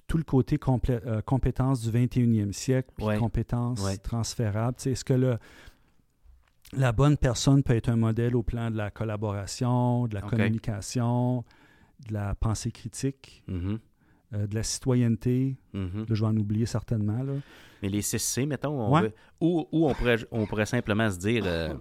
tout 0.08 0.18
le 0.18 0.24
côté 0.24 0.58
complé- 0.58 1.00
euh, 1.08 1.22
compétences 1.22 1.82
du 1.82 1.90
21e 1.90 2.54
siècle, 2.54 2.90
puis 2.96 3.06
Ouais. 3.06 3.18
compétences 3.18 3.84
Ouais. 3.84 3.98
transférables. 3.98 4.78
Tu 4.78 4.84
sais, 4.84 4.92
Est-ce 4.92 5.04
que 5.06 5.14
le, 5.14 5.38
la 6.74 6.92
bonne 6.92 7.18
personne 7.18 7.64
peut 7.64 7.76
être 7.76 7.90
un 7.90 7.96
modèle 7.96 8.36
au 8.36 8.44
plan 8.44 8.70
de 8.72 8.78
la 8.78 8.92
collaboration, 8.92 10.08
de 10.08 10.16
la 10.16 10.22
communication, 10.22 11.44
de 12.08 12.14
la 12.14 12.36
pensée 12.36 12.72
critique, 12.72 13.44
Mhm. 13.48 13.80
euh, 14.34 14.48
de 14.48 14.56
la 14.56 14.64
citoyenneté? 14.64 15.58
Mhm. 15.74 16.00
Là, 16.08 16.16
je 16.16 16.22
vais 16.22 16.28
en 16.30 16.38
oublier 16.38 16.66
certainement. 16.66 17.24
Là. 17.24 17.34
Mais 17.82 17.90
les 17.90 18.02
6C, 18.02 18.46
mettons, 18.46 18.80
on 18.80 18.94
Ouais. 18.94 19.02
veut- 19.04 19.14
ou, 19.42 19.68
ou 19.72 19.88
on, 19.90 19.94
pourrait, 19.94 20.18
on 20.32 20.46
pourrait 20.46 20.66
simplement 20.66 21.10
se 21.10 21.18
dire, 21.20 21.44
euh, 21.46 21.74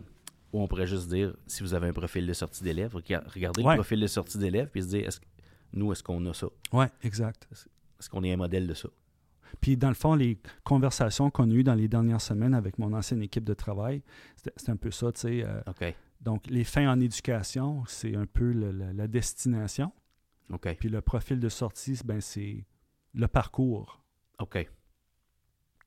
ou 0.53 0.61
on 0.61 0.69
pourrait 0.69 0.87
juste 0.87 1.09
dire, 1.09 1.35
si 1.47 1.63
vous 1.63 1.75
avez 1.75 1.89
un 1.89 1.93
profil 1.93 2.27
de 2.27 2.33
sortie 2.33 2.63
d'élève, 2.65 2.95
rega- 2.95 3.25
regardez 3.27 3.63
Ouais. 3.63 3.75
le 3.75 3.79
profil 3.79 4.01
de 4.01 4.07
sortie 4.07 4.39
d'élève, 4.39 4.69
puis 4.71 4.83
se 4.83 4.89
dire, 4.89 5.07
est-ce 5.09 5.21
nous, 5.73 5.91
est-ce 5.93 6.03
qu'on 6.03 6.25
a 6.27 6.33
ça? 6.35 6.47
Oui, 6.73 6.87
exact. 7.03 7.49
Est-ce 7.53 8.09
qu'on 8.09 8.23
est 8.23 8.33
un 8.33 8.37
modèle 8.37 8.67
de 8.67 8.75
ça? 8.75 8.89
Puis, 9.61 9.77
dans 9.77 9.89
le 9.89 9.95
fond, 9.95 10.15
les 10.15 10.39
conversations 10.65 11.31
qu'on 11.31 11.51
a 11.51 11.55
eues 11.55 11.65
dans 11.65 11.75
les 11.75 11.89
dernières 11.89 12.21
semaines 12.21 12.55
avec 12.55 12.79
mon 12.79 12.93
ancienne 12.93 13.23
équipe 13.23 13.45
de 13.45 13.55
travail, 13.55 14.03
c'était 14.37 14.53
c'était 14.57 14.73
un 14.73 14.77
peu 14.77 14.91
ça, 14.91 15.11
tu 15.13 15.21
sais. 15.21 15.45
euh, 15.45 15.61
OK. 15.69 15.95
donc, 16.21 16.47
les 16.49 16.65
fins 16.65 16.91
en 16.93 17.01
éducation, 17.01 17.83
c'est 17.87 18.15
un 18.17 18.27
peu 18.27 18.51
le- 18.53 18.73
le- 18.73 18.93
la 18.93 19.07
destination. 19.09 19.93
OK. 20.53 20.77
Puis, 20.79 20.89
le 20.89 21.01
profil 21.01 21.41
de 21.41 21.49
sortie, 21.49 21.99
ben, 22.05 22.21
c'est 22.21 22.65
le 23.15 23.29
parcours, 23.29 24.03
OK. 24.39 24.69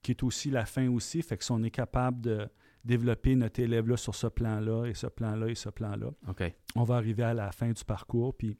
qui 0.01 0.11
est 0.11 0.23
aussi 0.23 0.49
la 0.49 0.65
fin 0.65 0.87
aussi. 0.89 1.21
Fait 1.21 1.37
que 1.37 1.43
si 1.43 1.51
on 1.51 1.61
est 1.63 1.71
capable 1.71 2.21
de 2.21 2.47
développer 2.85 3.35
notre 3.35 3.59
élève-là 3.59 3.97
sur 3.97 4.15
ce 4.15 4.27
plan-là, 4.27 4.85
et 4.85 4.93
ce 4.93 5.07
plan-là, 5.07 5.47
et 5.47 5.55
ce 5.55 5.69
plan-là, 5.69 6.11
OK. 6.29 6.43
on 6.75 6.83
va 6.83 6.95
arriver 6.95 7.23
à 7.23 7.33
la 7.33 7.51
fin 7.51 7.69
du 7.71 7.83
parcours, 7.83 8.35
puis 8.35 8.57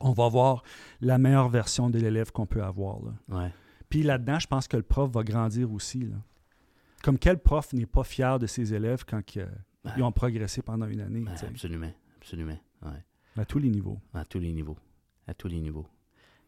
on 0.00 0.12
va 0.12 0.28
voir 0.28 0.62
la 1.00 1.18
meilleure 1.18 1.48
version 1.48 1.90
de 1.90 1.98
l'élève 1.98 2.32
qu'on 2.32 2.46
peut 2.46 2.62
avoir. 2.62 2.98
Là. 3.02 3.12
Ouais. 3.28 3.52
Puis 3.88 4.02
là-dedans, 4.02 4.38
je 4.38 4.46
pense 4.46 4.66
que 4.68 4.76
le 4.76 4.82
prof 4.82 5.10
va 5.10 5.22
grandir 5.22 5.70
aussi. 5.72 6.00
là. 6.00 6.16
Comme 7.02 7.18
quel 7.18 7.38
prof 7.38 7.72
n'est 7.72 7.86
pas 7.86 8.04
fier 8.04 8.38
de 8.38 8.46
ses 8.46 8.74
élèves 8.74 9.04
quand 9.06 9.36
ils, 9.36 9.46
ils 9.96 10.02
ont 10.02 10.12
progressé 10.12 10.62
pendant 10.62 10.86
une 10.86 11.00
année, 11.00 11.24
absolument. 11.28 11.92
Absolument. 12.20 12.58
Ouais. 12.82 13.04
à 13.36 13.44
tous 13.44 13.58
les 13.58 13.68
niveaux. 13.70 13.98
À 14.12 14.24
tous 14.24 14.40
les 14.40 14.52
niveaux. 14.52 14.76
À 15.28 15.34
tous 15.34 15.48
les 15.48 15.60
niveaux. 15.60 15.86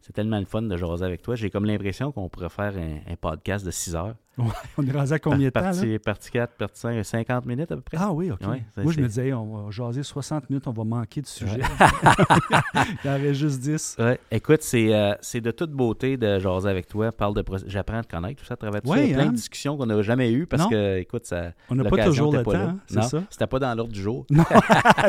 C'est 0.01 0.13
tellement 0.13 0.39
le 0.39 0.45
fun 0.47 0.63
de 0.63 0.77
jaser 0.77 1.05
avec 1.05 1.23
toi. 1.23 1.35
J'ai 1.35 1.51
comme 1.51 1.65
l'impression 1.65 2.13
qu'on 2.13 2.29
pourrait 2.29 2.49
faire 2.49 2.73
un, 2.77 3.13
un 3.13 3.17
podcast 3.17 3.67
de 3.67 3.73
6 3.73 3.97
heures. 3.97 4.15
On 4.79 4.87
est 4.87 4.93
rendu 4.93 5.13
à 5.13 5.19
combien 5.19 5.49
de 5.49 5.51
temps, 5.51 5.59
là? 5.61 5.73
Partie, 5.73 5.99
partie 5.99 6.31
4, 6.31 6.53
partie 6.55 6.81
5, 6.81 7.03
50 7.05 7.45
minutes 7.47 7.73
à 7.73 7.75
peu 7.75 7.83
près. 7.83 7.97
Ah 8.01 8.13
oui, 8.13 8.31
OK. 8.31 8.39
Ouais, 8.47 8.63
Moi, 8.77 8.93
je 8.93 9.01
me 9.01 9.09
disais, 9.09 9.27
hey, 9.27 9.33
on 9.33 9.65
va 9.65 9.71
jaser 9.73 10.05
60 10.05 10.49
minutes, 10.49 10.69
on 10.69 10.73
va 10.73 10.85
manquer 10.85 11.21
de 11.23 11.27
sujet. 11.27 11.59
Il 13.05 13.07
y 13.07 13.09
en 13.09 13.17
aurait 13.17 13.35
juste 13.35 13.59
10. 13.59 13.97
Ouais. 13.99 14.21
Écoute, 14.31 14.63
c'est 14.63 14.95
euh, 14.95 15.15
c'est 15.21 15.41
de 15.41 15.51
toute 15.51 15.73
beauté 15.73 16.17
de 16.17 16.39
jaser 16.39 16.69
avec 16.69 16.87
toi. 16.87 17.11
Parle 17.11 17.35
de 17.35 17.45
J'apprends 17.67 17.99
à 17.99 18.05
te 18.05 18.09
connaître, 18.15 18.41
tout 18.41 18.47
ça, 18.47 18.55
à 18.55 18.57
travers 18.57 18.81
tout 18.81 18.87
ça. 18.89 18.95
Ouais, 18.95 19.07
Il 19.07 19.11
y 19.11 19.15
a 19.15 19.17
plein 19.17 19.27
hein? 19.27 19.31
de 19.31 19.35
discussions 19.35 19.77
qu'on 19.77 19.87
n'a 19.87 20.01
jamais 20.03 20.31
eues 20.31 20.47
parce 20.47 20.63
Non. 20.63 20.69
que, 20.71 20.99
écoute, 20.99 21.27
ça. 21.27 21.51
On 21.69 21.75
n'a 21.75 21.83
pas 21.91 22.05
toujours 22.05 22.33
le 22.33 22.45
pas 22.45 22.53
temps, 22.53 22.59
hein, 22.59 22.79
c'est 22.87 23.03
ça? 23.03 23.25
C'était 23.31 23.49
pas 23.49 23.59
dans 23.59 23.75
l'ordre 23.75 23.93
du 23.93 24.01
jour. 24.01 24.25
Non, 24.31 24.45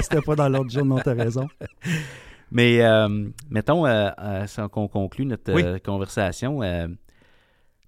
c'était 0.01 0.22
pas 0.22 0.36
dans 0.36 0.49
l'ordre 0.49 0.67
du 0.72 0.76
jour, 0.76 0.86
non, 0.86 0.97
t'as 0.97 1.13
raison. 1.13 1.47
Mais 2.52 2.82
euh, 2.82 3.30
mettons, 3.50 3.86
euh, 3.86 4.10
euh, 4.20 4.47
sans 4.47 4.70
qu'on 4.70 4.88
conclue 4.88 5.26
notre 5.26 5.54
Oui. 5.54 5.82
conversation, 5.82 6.62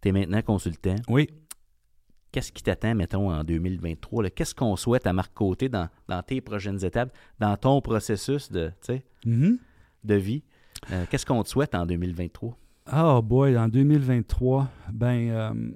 tu 0.01 0.09
es 0.09 0.11
maintenant 0.11 0.41
consultant. 0.41 0.95
Oui. 1.07 1.29
Qu'est-ce 2.31 2.51
qui 2.53 2.63
t'attend, 2.63 2.95
mettons, 2.95 3.29
en 3.29 3.43
2023? 3.43 4.23
là? 4.23 4.29
Qu'est-ce 4.29 4.55
qu'on 4.55 4.75
souhaite 4.77 5.05
à 5.05 5.11
Marc 5.13 5.33
Côté 5.33 5.67
dans, 5.67 5.89
dans 6.07 6.21
tes 6.23 6.39
prochaines 6.39 6.83
étapes, 6.85 7.11
dans 7.39 7.57
ton 7.57 7.81
processus 7.81 8.49
de, 8.51 8.71
Mhm. 9.25 9.57
de 10.05 10.15
vie? 10.15 10.43
Qu'est-ce 11.09 11.25
qu'on 11.25 11.43
te 11.43 11.49
souhaite 11.49 11.75
en 11.75 11.85
2023? 11.85 12.57
Oh 12.93 13.21
boy, 13.21 13.57
en 13.57 13.67
2023, 13.67 14.69
ben, 14.91 15.73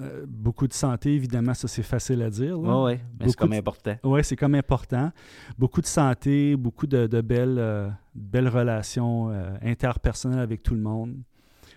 euh, 0.00 0.24
beaucoup 0.28 0.66
de 0.68 0.72
santé, 0.72 1.14
évidemment, 1.14 1.54
ça 1.54 1.68
c'est 1.68 1.82
facile 1.82 2.22
à 2.22 2.30
dire. 2.30 2.58
Oui, 2.58 2.68
oui, 2.68 2.98
mais 3.18 3.28
c'est 3.28 3.36
comme 3.36 3.50
de- 3.50 3.56
important. 3.56 3.96
Oui, 4.04 4.24
c'est 4.24 4.36
comme 4.36 4.54
important. 4.54 5.12
Beaucoup 5.58 5.80
de 5.80 5.86
santé, 5.86 6.56
beaucoup 6.56 6.86
de, 6.86 7.06
de 7.06 7.20
belles, 7.20 7.56
euh, 7.58 7.88
belles 8.14 8.48
relations 8.48 9.30
euh, 9.30 9.56
interpersonnelles 9.62 10.40
avec 10.40 10.62
tout 10.62 10.74
le 10.74 10.80
monde. 10.80 11.14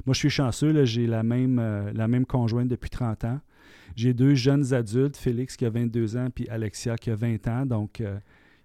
Moi, 0.06 0.14
je 0.14 0.20
suis 0.20 0.30
chanceux, 0.30 0.84
j'ai 0.86 1.08
la 1.08 1.24
même, 1.24 1.62
la 1.94 2.08
même 2.08 2.26
conjointe 2.26 2.68
depuis 2.68 2.90
30 2.90 3.24
ans. 3.26 3.40
J'ai 3.96 4.14
deux 4.14 4.34
jeunes 4.34 4.74
adultes, 4.74 5.16
Félix 5.16 5.56
qui 5.56 5.66
a 5.66 5.70
22 5.70 6.18
ans, 6.18 6.28
puis 6.34 6.48
Alexia 6.50 6.98
qui 6.98 7.10
a 7.12 7.16
20 7.16 7.48
ans. 7.48 7.66
Donc, 7.66 8.04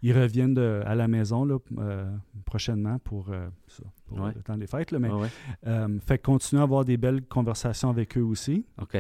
ils 0.02 0.12
reviennent 0.18 0.54
de- 0.54 0.80
à 0.86 0.94
la 0.94 1.06
maison 1.06 1.44
là, 1.44 1.59
euh, 1.78 2.11
prochainement 2.44 2.98
pour, 3.00 3.26
euh, 3.30 3.46
ça, 3.68 3.82
pour 4.06 4.20
Ouais. 4.20 4.32
le 4.34 4.42
temps 4.42 4.56
des 4.56 4.66
fêtes. 4.66 4.90
là, 4.90 4.98
mais, 4.98 5.11
Ouais, 5.11 5.22
ouais. 5.22 5.28
euh, 5.66 5.98
fait 6.06 6.18
continuer 6.18 6.61
à 6.61 6.64
avoir 6.64 6.84
des 6.84 6.96
belles 6.96 7.22
conversations 7.22 7.90
avec 7.90 8.16
eux 8.16 8.22
aussi. 8.22 8.64
OK. 8.80 8.96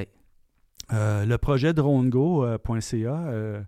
Euh, 0.92 1.24
le 1.26 1.38
projet 1.38 1.74
dronego.ca, 1.74 3.28
euh, 3.28 3.60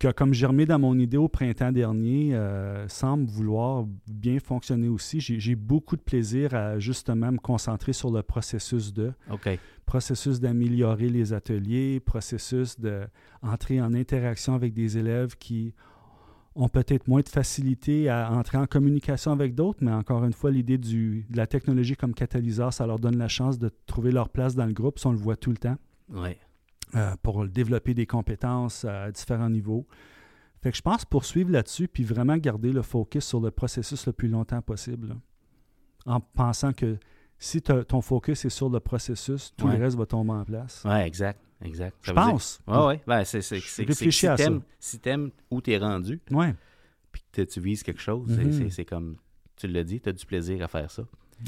qui 0.00 0.06
a 0.06 0.12
comme 0.12 0.32
germé 0.32 0.66
dans 0.66 0.78
mon 0.78 0.98
idée 0.98 1.16
au 1.16 1.28
printemps 1.28 1.70
dernier, 1.70 2.34
euh, 2.34 2.88
semble 2.88 3.26
vouloir 3.26 3.84
bien 4.08 4.40
fonctionner 4.40 4.88
aussi. 4.88 5.20
J'ai 5.20 5.54
beaucoup 5.54 5.96
de 5.96 6.00
plaisir 6.00 6.54
à 6.54 6.78
justement 6.78 7.30
me 7.30 7.38
concentrer 7.38 7.92
sur 7.92 8.10
le 8.10 8.22
processus 8.22 8.92
de, 8.92 9.12
processus 9.84 10.40
d'améliorer 10.40 11.08
les 11.08 11.32
ateliers, 11.32 12.00
processus 12.00 12.76
d'entrer 12.80 13.80
en 13.80 13.94
interaction 13.94 14.54
avec 14.54 14.72
des 14.72 14.98
élèves 14.98 15.36
qui 15.36 15.72
ont 16.56 16.68
peut-être 16.68 17.06
moins 17.06 17.20
de 17.20 17.28
facilité 17.28 18.08
à 18.08 18.32
entrer 18.32 18.56
en 18.58 18.66
communication 18.66 19.30
avec 19.30 19.54
d'autres, 19.54 19.78
mais 19.82 19.92
encore 19.92 20.24
une 20.24 20.32
fois, 20.32 20.50
l'idée 20.50 20.78
de 20.78 21.22
la 21.36 21.46
technologie 21.46 21.96
comme 21.96 22.14
catalyseur, 22.14 22.72
ça 22.72 22.86
leur 22.86 22.98
donne 22.98 23.16
la 23.18 23.28
chance 23.28 23.58
de 23.58 23.70
trouver 23.86 24.10
leur 24.10 24.30
place 24.30 24.54
dans 24.54 24.66
le 24.66 24.72
groupe, 24.72 24.98
ça 24.98 25.10
on 25.10 25.12
le 25.12 25.18
voit 25.18 25.36
tout 25.36 25.50
le 25.50 25.58
temps, 25.58 25.76
Ouais. 26.10 26.38
euh, 26.94 27.14
pour 27.22 27.46
développer 27.46 27.92
des 27.94 28.06
compétences 28.06 28.84
à 28.86 29.10
différents 29.12 29.50
niveaux. 29.50 29.86
Fait 30.62 30.70
que 30.70 30.76
je 30.78 30.82
pense 30.82 31.04
poursuivre 31.04 31.50
là-dessus, 31.50 31.88
puis 31.88 32.02
vraiment 32.04 32.36
garder 32.38 32.72
le 32.72 32.82
focus 32.82 33.24
sur 33.24 33.40
le 33.40 33.50
processus 33.50 34.06
le 34.06 34.12
plus 34.12 34.28
longtemps 34.28 34.62
possible, 34.62 35.08
là. 35.08 35.14
en 36.06 36.20
pensant 36.20 36.72
que 36.72 36.96
si 37.38 37.60
ton 37.60 38.00
focus 38.00 38.46
est 38.46 38.50
sur 38.50 38.70
le 38.70 38.80
processus, 38.80 39.52
tout 39.56 39.66
Ouais. 39.66 39.76
le 39.76 39.84
reste 39.84 39.96
va 39.98 40.06
tomber 40.06 40.32
en 40.32 40.44
place. 40.44 40.82
Ouais, 40.86 41.06
exact. 41.06 41.38
Exact. 41.64 41.96
Je 42.02 42.10
veut 42.12 42.16
dire- 42.20 42.30
pense. 42.32 42.60
Ouais, 42.66 42.84
ouais. 42.86 43.00
Ben, 43.06 43.24
c'est, 43.24 43.40
c'est, 43.40 43.56
Je 43.56 43.62
c'est, 43.62 43.68
c'est- 43.68 43.82
réfléchis 43.84 44.18
si 44.20 44.26
à 44.26 44.36
ça. 44.36 44.44
t'aimes, 44.44 44.60
si 44.78 44.98
t'aimes 44.98 45.30
où 45.50 45.60
t'es 45.60 45.78
rendu, 45.78 46.20
Ouais. 46.30 46.54
puis 47.12 47.22
que 47.32 47.42
tu 47.42 47.60
vises 47.60 47.82
quelque 47.82 48.00
chose, 48.00 48.26
c'est- 48.28 48.44
Mhm. 48.44 48.52
c'est, 48.52 48.70
c'est 48.70 48.84
comme, 48.84 49.16
tu 49.56 49.66
l'as 49.68 49.84
dit, 49.84 50.00
tu 50.00 50.08
as 50.08 50.12
du 50.12 50.24
plaisir 50.26 50.62
à 50.62 50.68
faire 50.68 50.90
ça. 50.90 51.02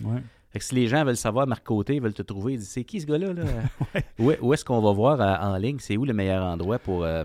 Ouais. 0.05 0.23
Fait 0.51 0.59
que 0.61 0.65
si 0.65 0.75
les 0.75 0.87
gens 0.89 1.05
veulent 1.05 1.17
savoir, 1.17 1.47
Marc 1.47 1.63
Côté, 1.65 1.97
ils 1.97 2.01
veulent 2.01 2.15
te 2.15 2.23
trouver, 2.23 2.55
ils 2.55 2.59
disent, 2.59 2.71
c'est 2.71 2.85
qui 2.85 3.01
ce 3.03 3.07
gars-là? 3.07 3.35
Là? 3.35 3.43
Ouais. 3.95 4.05
où, 4.19 4.31
est, 4.31 4.41
où 4.41 4.55
est-ce 4.55 4.65
qu'on 4.65 4.81
va 4.81 4.93
voir 4.93 5.21
euh, 5.21 5.47
en 5.53 5.57
ligne? 5.59 5.79
C'est 5.79 5.97
où 5.99 6.05
le 6.07 6.15
meilleur 6.15 6.43
endroit 6.43 6.79
pour 6.79 7.05
euh, 7.05 7.25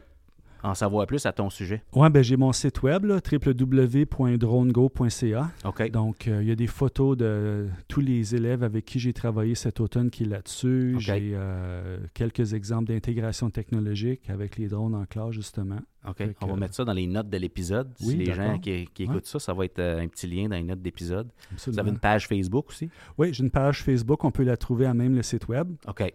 en 0.63 0.73
savoir 0.73 1.05
plus 1.07 1.25
à 1.25 1.31
ton 1.33 1.49
sujet? 1.49 1.83
Ouais, 1.93 2.09
ben 2.09 2.23
j'ai 2.23 2.37
mon 2.37 2.51
site 2.53 2.81
web, 2.83 3.05
www.dronego.ca. 3.05 5.51
OK. 5.65 5.91
Donc, 5.91 6.27
euh, 6.27 6.41
il 6.41 6.47
y 6.47 6.51
a 6.51 6.55
des 6.55 6.67
photos 6.67 7.17
de 7.17 7.67
tous 7.87 8.01
les 8.01 8.35
élèves 8.35 8.63
avec 8.63 8.85
qui 8.85 8.99
j'ai 8.99 9.13
travaillé 9.13 9.55
cet 9.55 9.79
automne 9.79 10.09
qui 10.09 10.23
est 10.23 10.27
là-dessus. 10.27 10.95
J'ai 10.99 11.31
euh, 11.33 11.97
quelques 12.13 12.53
exemples 12.53 12.85
d'intégration 12.91 13.49
technologique 13.49 14.29
avec 14.29 14.57
les 14.57 14.67
drones 14.67 14.95
en 14.95 15.05
classe, 15.05 15.31
justement. 15.31 15.79
OK. 16.07 16.23
On 16.41 16.47
va 16.47 16.55
mettre 16.55 16.75
ça 16.75 16.83
dans 16.83 16.93
les 16.93 17.07
notes 17.07 17.29
de 17.29 17.37
l'épisode. 17.37 17.89
si 17.97 18.07
Oui, 18.07 18.15
les 18.15 18.33
gens 18.33 18.59
qui, 18.59 18.71
Ouais. 18.71 18.87
écoutent 18.99 19.25
ça, 19.25 19.39
ça 19.39 19.53
va 19.53 19.65
être 19.65 19.79
euh, 19.79 20.01
un 20.01 20.07
petit 20.07 20.27
lien 20.27 20.47
dans 20.49 20.55
les 20.55 20.63
notes 20.63 20.81
d'épisode. 20.81 21.29
Vous 21.67 21.79
avez 21.79 21.89
une 21.91 21.99
page 21.99 22.27
Facebook 22.27 22.69
aussi? 22.69 22.89
Oui, 23.17 23.33
j'ai 23.33 23.43
une 23.43 23.51
page 23.51 23.83
Facebook. 23.83 24.23
On 24.23 24.31
peut 24.31 24.43
la 24.43 24.57
trouver 24.57 24.85
à 24.85 24.93
même 24.93 25.15
le 25.15 25.23
site 25.23 25.47
web. 25.47 25.67
OK. 25.87 26.13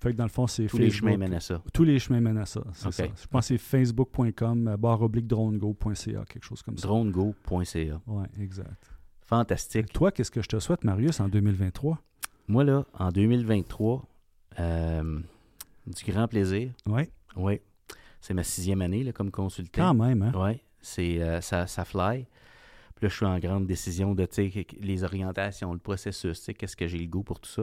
Fait 0.00 0.12
que 0.12 0.16
dans 0.16 0.24
le 0.24 0.30
fond, 0.30 0.46
c'est 0.46 0.66
Tous 0.66 0.78
les 0.78 0.90
chemins 0.90 1.16
mènent 1.18 1.34
à 1.34 1.40
ça. 1.40 1.62
Tous 1.74 1.84
les 1.84 1.98
chemins 1.98 2.20
mènent 2.20 2.38
à 2.38 2.46
ça. 2.46 2.62
c'est 2.72 2.86
Ok. 2.86 2.92
ça. 2.94 3.04
Je 3.04 3.26
pense 3.26 3.48
que 3.48 3.48
c'est 3.48 3.58
facebook.com, 3.58 4.68
euh, 4.68 4.76
barre 4.78 5.02
oblique 5.02 5.26
dronego.ca, 5.26 6.24
quelque 6.26 6.42
chose 6.44 6.62
comme 6.62 6.78
ça. 6.78 6.86
Dronego.ca. 6.86 8.00
Oui, 8.06 8.24
exact. 8.40 8.90
Fantastique. 9.26 9.92
Toi, 9.92 10.10
qu'est-ce 10.10 10.30
que 10.30 10.40
je 10.42 10.48
te 10.48 10.58
souhaite, 10.58 10.84
Marius, 10.84 11.20
en 11.20 11.28
2023? 11.28 11.98
Moi, 12.48 12.64
là, 12.64 12.84
en 12.98 13.10
2023, 13.10 14.04
euh, 14.58 15.20
du 15.86 16.10
grand 16.10 16.26
plaisir. 16.28 16.72
Oui, 16.86 17.02
Oui. 17.36 17.60
C'est 18.22 18.34
ma 18.34 18.42
sixième 18.42 18.82
année 18.82 19.02
là, 19.04 19.12
comme 19.12 19.30
consultant. 19.30 19.82
quand 19.82 19.94
même. 19.94 20.22
Hein? 20.22 20.32
Oui. 20.34 20.60
C'est, 20.82 21.22
euh, 21.22 21.40
ça, 21.40 21.66
ça 21.66 21.84
fly. 21.84 22.26
Puis 22.94 23.04
là, 23.04 23.08
je 23.08 23.14
suis 23.16 23.24
en 23.26 23.38
grande 23.38 23.66
décision 23.66 24.14
de 24.14 24.26
les 24.80 25.04
orientations, 25.04 25.72
le 25.72 25.78
processus, 25.78 26.38
tu 26.38 26.44
sais, 26.44 26.54
qu'est-ce 26.54 26.76
que 26.76 26.86
j'ai 26.86 26.98
le 26.98 27.06
goût 27.06 27.22
pour 27.22 27.40
tout 27.40 27.48
ça. 27.50 27.62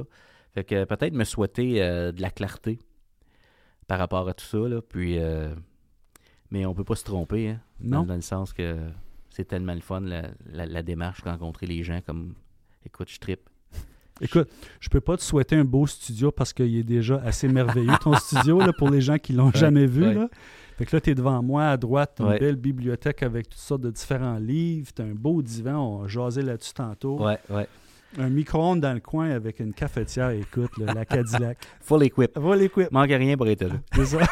Fait 0.57 0.63
que 0.63 0.85
peut-être 0.85 1.13
me 1.13 1.23
souhaiter 1.23 1.83
euh, 1.83 2.11
de 2.11 2.19
la 2.19 2.31
clarté 2.31 2.79
par 3.85 3.99
rapport 3.99 4.27
à 4.27 4.33
tout 4.33 4.43
ça. 4.43 4.57
Là, 4.57 4.81
puis, 4.81 5.19
euh, 5.19 5.53
mais 6.49 6.65
on 6.65 6.73
peut 6.73 6.83
pas 6.83 6.95
se 6.95 7.03
tromper. 7.03 7.49
Hein, 7.49 7.59
dans, 7.79 7.99
Non? 7.99 8.05
dans 8.07 8.15
le 8.15 8.21
sens 8.21 8.53
que 8.53 8.75
c'est 9.29 9.45
tellement 9.45 9.75
le 9.75 9.81
fun, 9.81 9.99
la, 9.99 10.29
la- 10.51 10.65
la 10.65 10.81
démarche, 10.81 11.21
rencontrer 11.21 11.67
les 11.67 11.83
gens 11.83 11.99
comme 12.03 12.33
écoute, 12.83 13.07
je 13.11 13.19
tripe. 13.19 13.47
Écoute, 14.19 14.49
je 14.79 14.89
peux 14.89 14.99
pas 14.99 15.15
te 15.15 15.21
souhaiter 15.21 15.55
un 15.57 15.63
beau 15.63 15.85
studio 15.85 16.31
parce 16.31 16.53
qu'il 16.53 16.75
est 16.75 16.83
déjà 16.83 17.17
assez 17.23 17.47
merveilleux, 17.47 17.93
ton 18.01 18.13
studio, 18.17 18.57
là, 18.59 18.73
pour 18.75 18.89
les 18.89 18.99
gens 19.01 19.19
qui 19.19 19.33
l'ont 19.33 19.51
jamais 19.51 19.85
vu. 19.85 20.07
ouais. 20.07 20.13
Là. 20.15 20.27
Fait 20.79 20.87
que 20.87 20.95
là, 20.95 21.01
tu 21.01 21.11
es 21.11 21.13
devant 21.15 21.43
moi, 21.43 21.67
à 21.69 21.77
droite, 21.77 22.19
Ouais. 22.19 22.33
une 22.33 22.39
belle 22.39 22.55
bibliothèque 22.55 23.21
avec 23.21 23.47
toutes 23.47 23.59
sortes 23.59 23.81
de 23.81 23.91
différents 23.91 24.39
livres. 24.39 24.91
Tu 24.95 25.03
un 25.03 25.13
beau 25.13 25.43
divan, 25.43 25.75
on 25.99 26.03
a 26.05 26.07
jasé 26.07 26.41
là-dessus 26.41 26.73
tantôt. 26.73 27.23
Ouais, 27.23 27.37
ouais. 27.51 27.67
Un 28.17 28.29
micro-ondes 28.29 28.79
dans 28.81 28.93
le 28.93 28.99
coin 28.99 29.29
avec 29.31 29.59
une 29.59 29.73
cafetière, 29.73 30.29
écoute, 30.29 30.71
là, 30.77 30.93
la 30.93 31.05
Cadillac. 31.05 31.57
Full 31.81 32.03
equip. 32.03 32.37
Va 32.37 32.55
l'équipe. 32.55 32.91
Manque 32.91 33.09
rien 33.09 33.35
pour 33.35 33.47
être 33.47 33.63
là. 33.65 33.75
C'est 33.95 34.05
ça. 34.05 34.19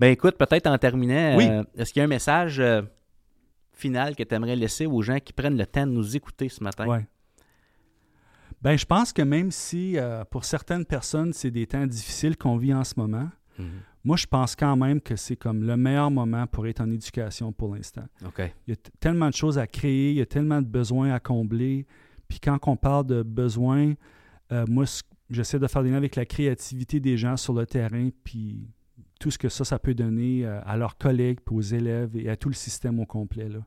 Ben 0.00 0.08
écoute, 0.10 0.36
peut-être 0.36 0.66
en 0.66 0.76
terminant, 0.76 1.36
Oui. 1.36 1.48
euh, 1.48 1.62
est-ce 1.76 1.92
qu'il 1.92 2.00
y 2.00 2.02
a 2.02 2.04
un 2.04 2.08
message 2.08 2.58
euh, 2.58 2.82
final 3.72 4.16
que 4.16 4.24
tu 4.24 4.34
aimerais 4.34 4.56
laisser 4.56 4.86
aux 4.86 5.02
gens 5.02 5.20
qui 5.20 5.32
prennent 5.32 5.56
le 5.56 5.66
temps 5.66 5.86
de 5.86 5.92
nous 5.92 6.16
écouter 6.16 6.48
ce 6.48 6.62
matin? 6.64 6.86
Ouais. 6.86 7.06
Ben, 8.60 8.76
je 8.76 8.84
pense 8.84 9.12
que 9.12 9.22
même 9.22 9.52
si 9.52 9.96
euh, 9.96 10.24
pour 10.24 10.44
certaines 10.44 10.84
personnes, 10.84 11.32
c'est 11.32 11.52
des 11.52 11.66
temps 11.66 11.86
difficiles 11.86 12.36
qu'on 12.36 12.56
vit 12.56 12.74
en 12.74 12.82
ce 12.84 12.94
moment, 12.96 13.28
Mhm. 13.56 13.66
Moi, 14.04 14.16
je 14.16 14.26
pense 14.26 14.54
quand 14.54 14.76
même 14.76 15.00
que 15.00 15.16
c'est 15.16 15.36
comme 15.36 15.64
le 15.64 15.76
meilleur 15.76 16.10
moment 16.10 16.46
pour 16.46 16.66
être 16.66 16.80
en 16.80 16.90
éducation 16.90 17.52
pour 17.52 17.74
l'instant. 17.74 18.04
Il 18.66 18.70
y 18.70 18.72
a 18.74 18.80
tellement 19.00 19.28
de 19.30 19.34
choses 19.34 19.58
à 19.58 19.66
créer, 19.66 20.10
il 20.10 20.16
y 20.16 20.20
a 20.20 20.26
tellement 20.26 20.60
de 20.60 20.66
besoins 20.66 21.12
à 21.12 21.20
combler. 21.20 21.86
Puis 22.28 22.38
quand 22.38 22.58
on 22.66 22.76
parle 22.76 23.06
de 23.06 23.22
besoins, 23.22 23.94
euh, 24.52 24.66
moi, 24.68 24.84
j'essaie 25.30 25.58
de 25.58 25.66
faire 25.66 25.82
des 25.82 25.90
liens 25.90 25.96
avec 25.96 26.16
la 26.16 26.26
créativité 26.26 27.00
des 27.00 27.16
gens 27.16 27.38
sur 27.38 27.54
le 27.54 27.64
terrain, 27.64 28.10
puis 28.24 28.68
tout 29.20 29.30
ce 29.30 29.38
que 29.38 29.48
ça, 29.48 29.64
ça 29.64 29.78
peut 29.78 29.94
donner 29.94 30.44
euh, 30.44 30.60
à 30.66 30.76
leurs 30.76 30.98
collègues, 30.98 31.40
puis 31.44 31.56
aux 31.56 31.62
élèves 31.62 32.14
et 32.14 32.28
à 32.28 32.36
tout 32.36 32.50
le 32.50 32.54
système 32.54 33.00
au 33.00 33.06
complet. 33.06 33.48
Il 33.50 33.62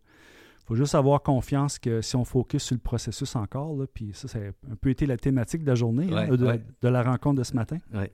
faut 0.66 0.76
juste 0.76 0.94
avoir 0.94 1.24
confiance 1.24 1.80
que 1.80 2.02
si 2.02 2.16
on 2.16 2.26
focus 2.26 2.62
sur 2.64 2.76
le 2.76 2.82
processus 2.82 3.36
encore, 3.36 3.76
là, 3.76 3.86
puis 3.92 4.12
ça, 4.14 4.28
ça 4.28 4.38
a 4.38 4.72
un 4.72 4.76
peu 4.80 4.90
été 4.90 5.08
la 5.08 5.18
thématique 5.18 5.64
de 5.64 5.68
la 5.70 5.76
journée, 5.76 6.14
hein, 6.14 6.28
de, 6.28 6.46
ouais. 6.46 6.62
de 6.82 6.88
la 6.90 7.02
rencontre 7.02 7.40
de 7.40 7.44
ce 7.44 7.56
matin, 7.56 7.78
Ouais. 7.94 8.12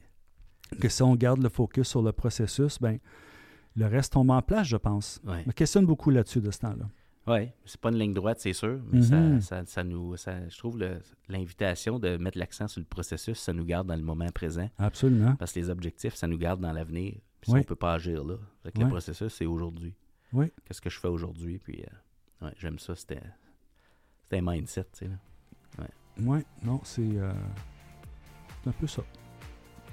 Que 0.79 0.89
si 0.89 1.01
on 1.03 1.15
garde 1.15 1.41
le 1.41 1.49
focus 1.49 1.87
sur 1.87 2.01
le 2.01 2.11
processus, 2.11 2.79
ben 2.79 2.99
le 3.75 3.85
reste 3.87 4.13
tombe 4.13 4.29
en 4.31 4.41
place, 4.41 4.67
je 4.67 4.77
pense. 4.77 5.19
Ouais. 5.25 5.41
Je 5.43 5.47
me 5.47 5.51
questionne 5.53 5.85
beaucoup 5.85 6.09
là-dessus 6.11 6.41
de 6.41 6.51
ce 6.51 6.59
temps-là. 6.59 6.85
Oui, 7.25 7.49
c'est 7.65 7.79
pas 7.79 7.89
une 7.89 7.97
ligne 7.99 8.13
droite, 8.13 8.39
c'est 8.41 8.51
sûr, 8.51 8.79
mais 8.91 9.01
ça, 9.01 9.39
ça, 9.39 9.65
ça 9.65 9.83
nous, 9.85 10.17
ça- 10.17 10.47
je 10.49 10.57
trouve 10.57 10.77
l'invitation 11.29 11.97
de 11.97 12.17
mettre 12.17 12.37
l'accent 12.37 12.67
sur 12.67 12.81
le 12.81 12.85
processus, 12.85 13.39
ça 13.39 13.53
nous 13.53 13.63
garde 13.63 13.87
dans 13.87 13.95
le 13.95 14.01
moment 14.03 14.27
présent, 14.33 14.69
Absolument. 14.77 15.35
parce 15.37 15.53
que 15.53 15.59
les 15.61 15.69
objectifs, 15.69 16.15
ça 16.15 16.27
nous 16.27 16.37
garde 16.37 16.59
dans 16.59 16.73
l'avenir. 16.73 17.13
Puis 17.39 17.51
ça, 17.51 17.57
on 17.57 17.63
peut 17.63 17.75
pas 17.77 17.93
agir 17.93 18.23
là. 18.25 18.35
Fait 18.63 18.71
que 18.73 18.77
Oui. 18.79 18.83
Le 18.83 18.89
processus, 18.89 19.33
c'est 19.33 19.45
aujourd'hui. 19.45 19.95
Oui. 20.33 20.51
Qu'est-ce 20.65 20.81
que 20.81 20.89
je 20.89 20.99
fais 20.99 21.07
aujourd'hui? 21.07 21.59
Puis, 21.59 21.81
euh, 21.81 22.45
ouais, 22.45 22.53
j'aime 22.57 22.77
ça. 22.79 22.93
C'était, 22.95 23.21
c'était 24.23 24.37
un 24.39 24.41
mindset, 24.51 24.85
tu 24.97 25.05
sais. 25.05 25.11
Oui, 26.19 26.39
non, 26.61 26.79
c'est 26.83 27.01
euh, 27.01 27.33
c'est 28.63 28.69
un 28.69 28.73
peu 28.73 28.85
ça. 28.87 29.01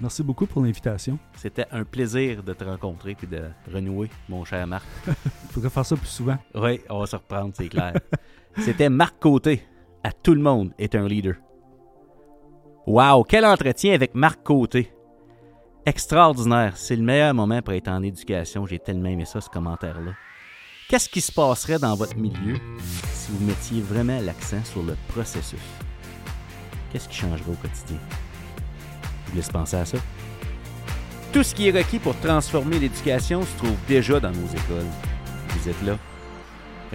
Merci 0.01 0.23
beaucoup 0.23 0.47
pour 0.47 0.63
l'invitation. 0.63 1.19
C'était 1.35 1.67
un 1.71 1.83
plaisir 1.83 2.41
de 2.41 2.53
te 2.53 2.63
rencontrer 2.63 3.13
puis 3.13 3.27
de 3.27 3.43
renouer, 3.71 4.09
mon 4.27 4.43
cher 4.43 4.65
Marc. 4.65 4.83
Il 5.07 5.13
faudrait 5.51 5.69
faire 5.69 5.85
ça 5.85 5.95
plus 5.95 6.07
souvent. 6.07 6.37
Oui, 6.55 6.81
on 6.89 6.99
va 6.99 7.05
se 7.05 7.15
reprendre, 7.15 7.53
c'est 7.55 7.69
clair. 7.69 7.93
C'était 8.57 8.89
Marc 8.89 9.19
Côté. 9.19 9.63
À 10.03 10.11
tout 10.11 10.33
le 10.33 10.41
monde 10.41 10.71
est 10.79 10.95
un 10.95 11.07
leader. 11.07 11.35
Wow, 12.87 13.23
quel 13.25 13.45
entretien 13.45 13.93
avec 13.93 14.15
Marc 14.15 14.41
Côté. 14.41 14.91
Extraordinaire. 15.85 16.77
C'est 16.77 16.95
le 16.95 17.03
meilleur 17.03 17.35
moment 17.35 17.61
pour 17.61 17.75
être 17.75 17.87
en 17.87 18.01
éducation. 18.01 18.65
J'ai 18.65 18.79
tellement 18.79 19.09
aimé 19.09 19.25
ça, 19.25 19.39
ce 19.39 19.49
commentaire-là. 19.49 20.13
Qu'est-ce 20.89 21.09
qui 21.09 21.21
se 21.21 21.31
passerait 21.31 21.77
dans 21.77 21.93
votre 21.93 22.17
milieu 22.17 22.55
si 23.13 23.31
vous 23.31 23.45
mettiez 23.45 23.81
vraiment 23.81 24.19
l'accent 24.19 24.63
sur 24.63 24.81
le 24.81 24.95
processus? 25.09 25.61
Qu'est-ce 26.91 27.07
qui 27.07 27.17
changerait 27.17 27.51
au 27.51 27.55
quotidien? 27.55 27.99
Je 29.31 29.37
laisse 29.37 29.49
penser 29.49 29.77
à 29.77 29.85
ça. 29.85 29.97
Tout 31.31 31.43
ce 31.43 31.55
qui 31.55 31.69
est 31.69 31.71
requis 31.71 31.99
pour 31.99 32.17
transformer 32.19 32.77
l'éducation 32.79 33.41
se 33.43 33.57
trouve 33.57 33.75
déjà 33.87 34.19
dans 34.19 34.31
nos 34.31 34.47
écoles. 34.47 34.87
Vous 35.49 35.69
êtes 35.69 35.81
là. 35.83 35.97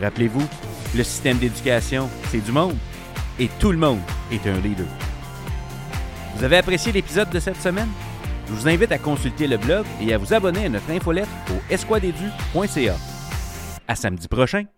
Rappelez-vous, 0.00 0.46
le 0.94 1.02
système 1.02 1.38
d'éducation, 1.38 2.10
c'est 2.30 2.44
du 2.44 2.52
monde. 2.52 2.76
Et 3.38 3.48
tout 3.58 3.72
le 3.72 3.78
monde 3.78 4.00
est 4.30 4.46
un 4.46 4.58
leader. 4.60 4.86
Vous 6.36 6.44
avez 6.44 6.58
apprécié 6.58 6.92
l'épisode 6.92 7.30
de 7.30 7.40
cette 7.40 7.60
semaine? 7.60 7.88
Je 8.46 8.52
vous 8.52 8.68
invite 8.68 8.92
à 8.92 8.98
consulter 8.98 9.46
le 9.46 9.56
blog 9.56 9.84
et 10.00 10.12
à 10.12 10.18
vous 10.18 10.32
abonner 10.32 10.66
à 10.66 10.68
notre 10.68 10.90
infolettre 10.90 11.30
au 11.50 11.72
esquadedu.ca. 11.72 12.96
À 13.88 13.94
samedi 13.94 14.28
prochain! 14.28 14.75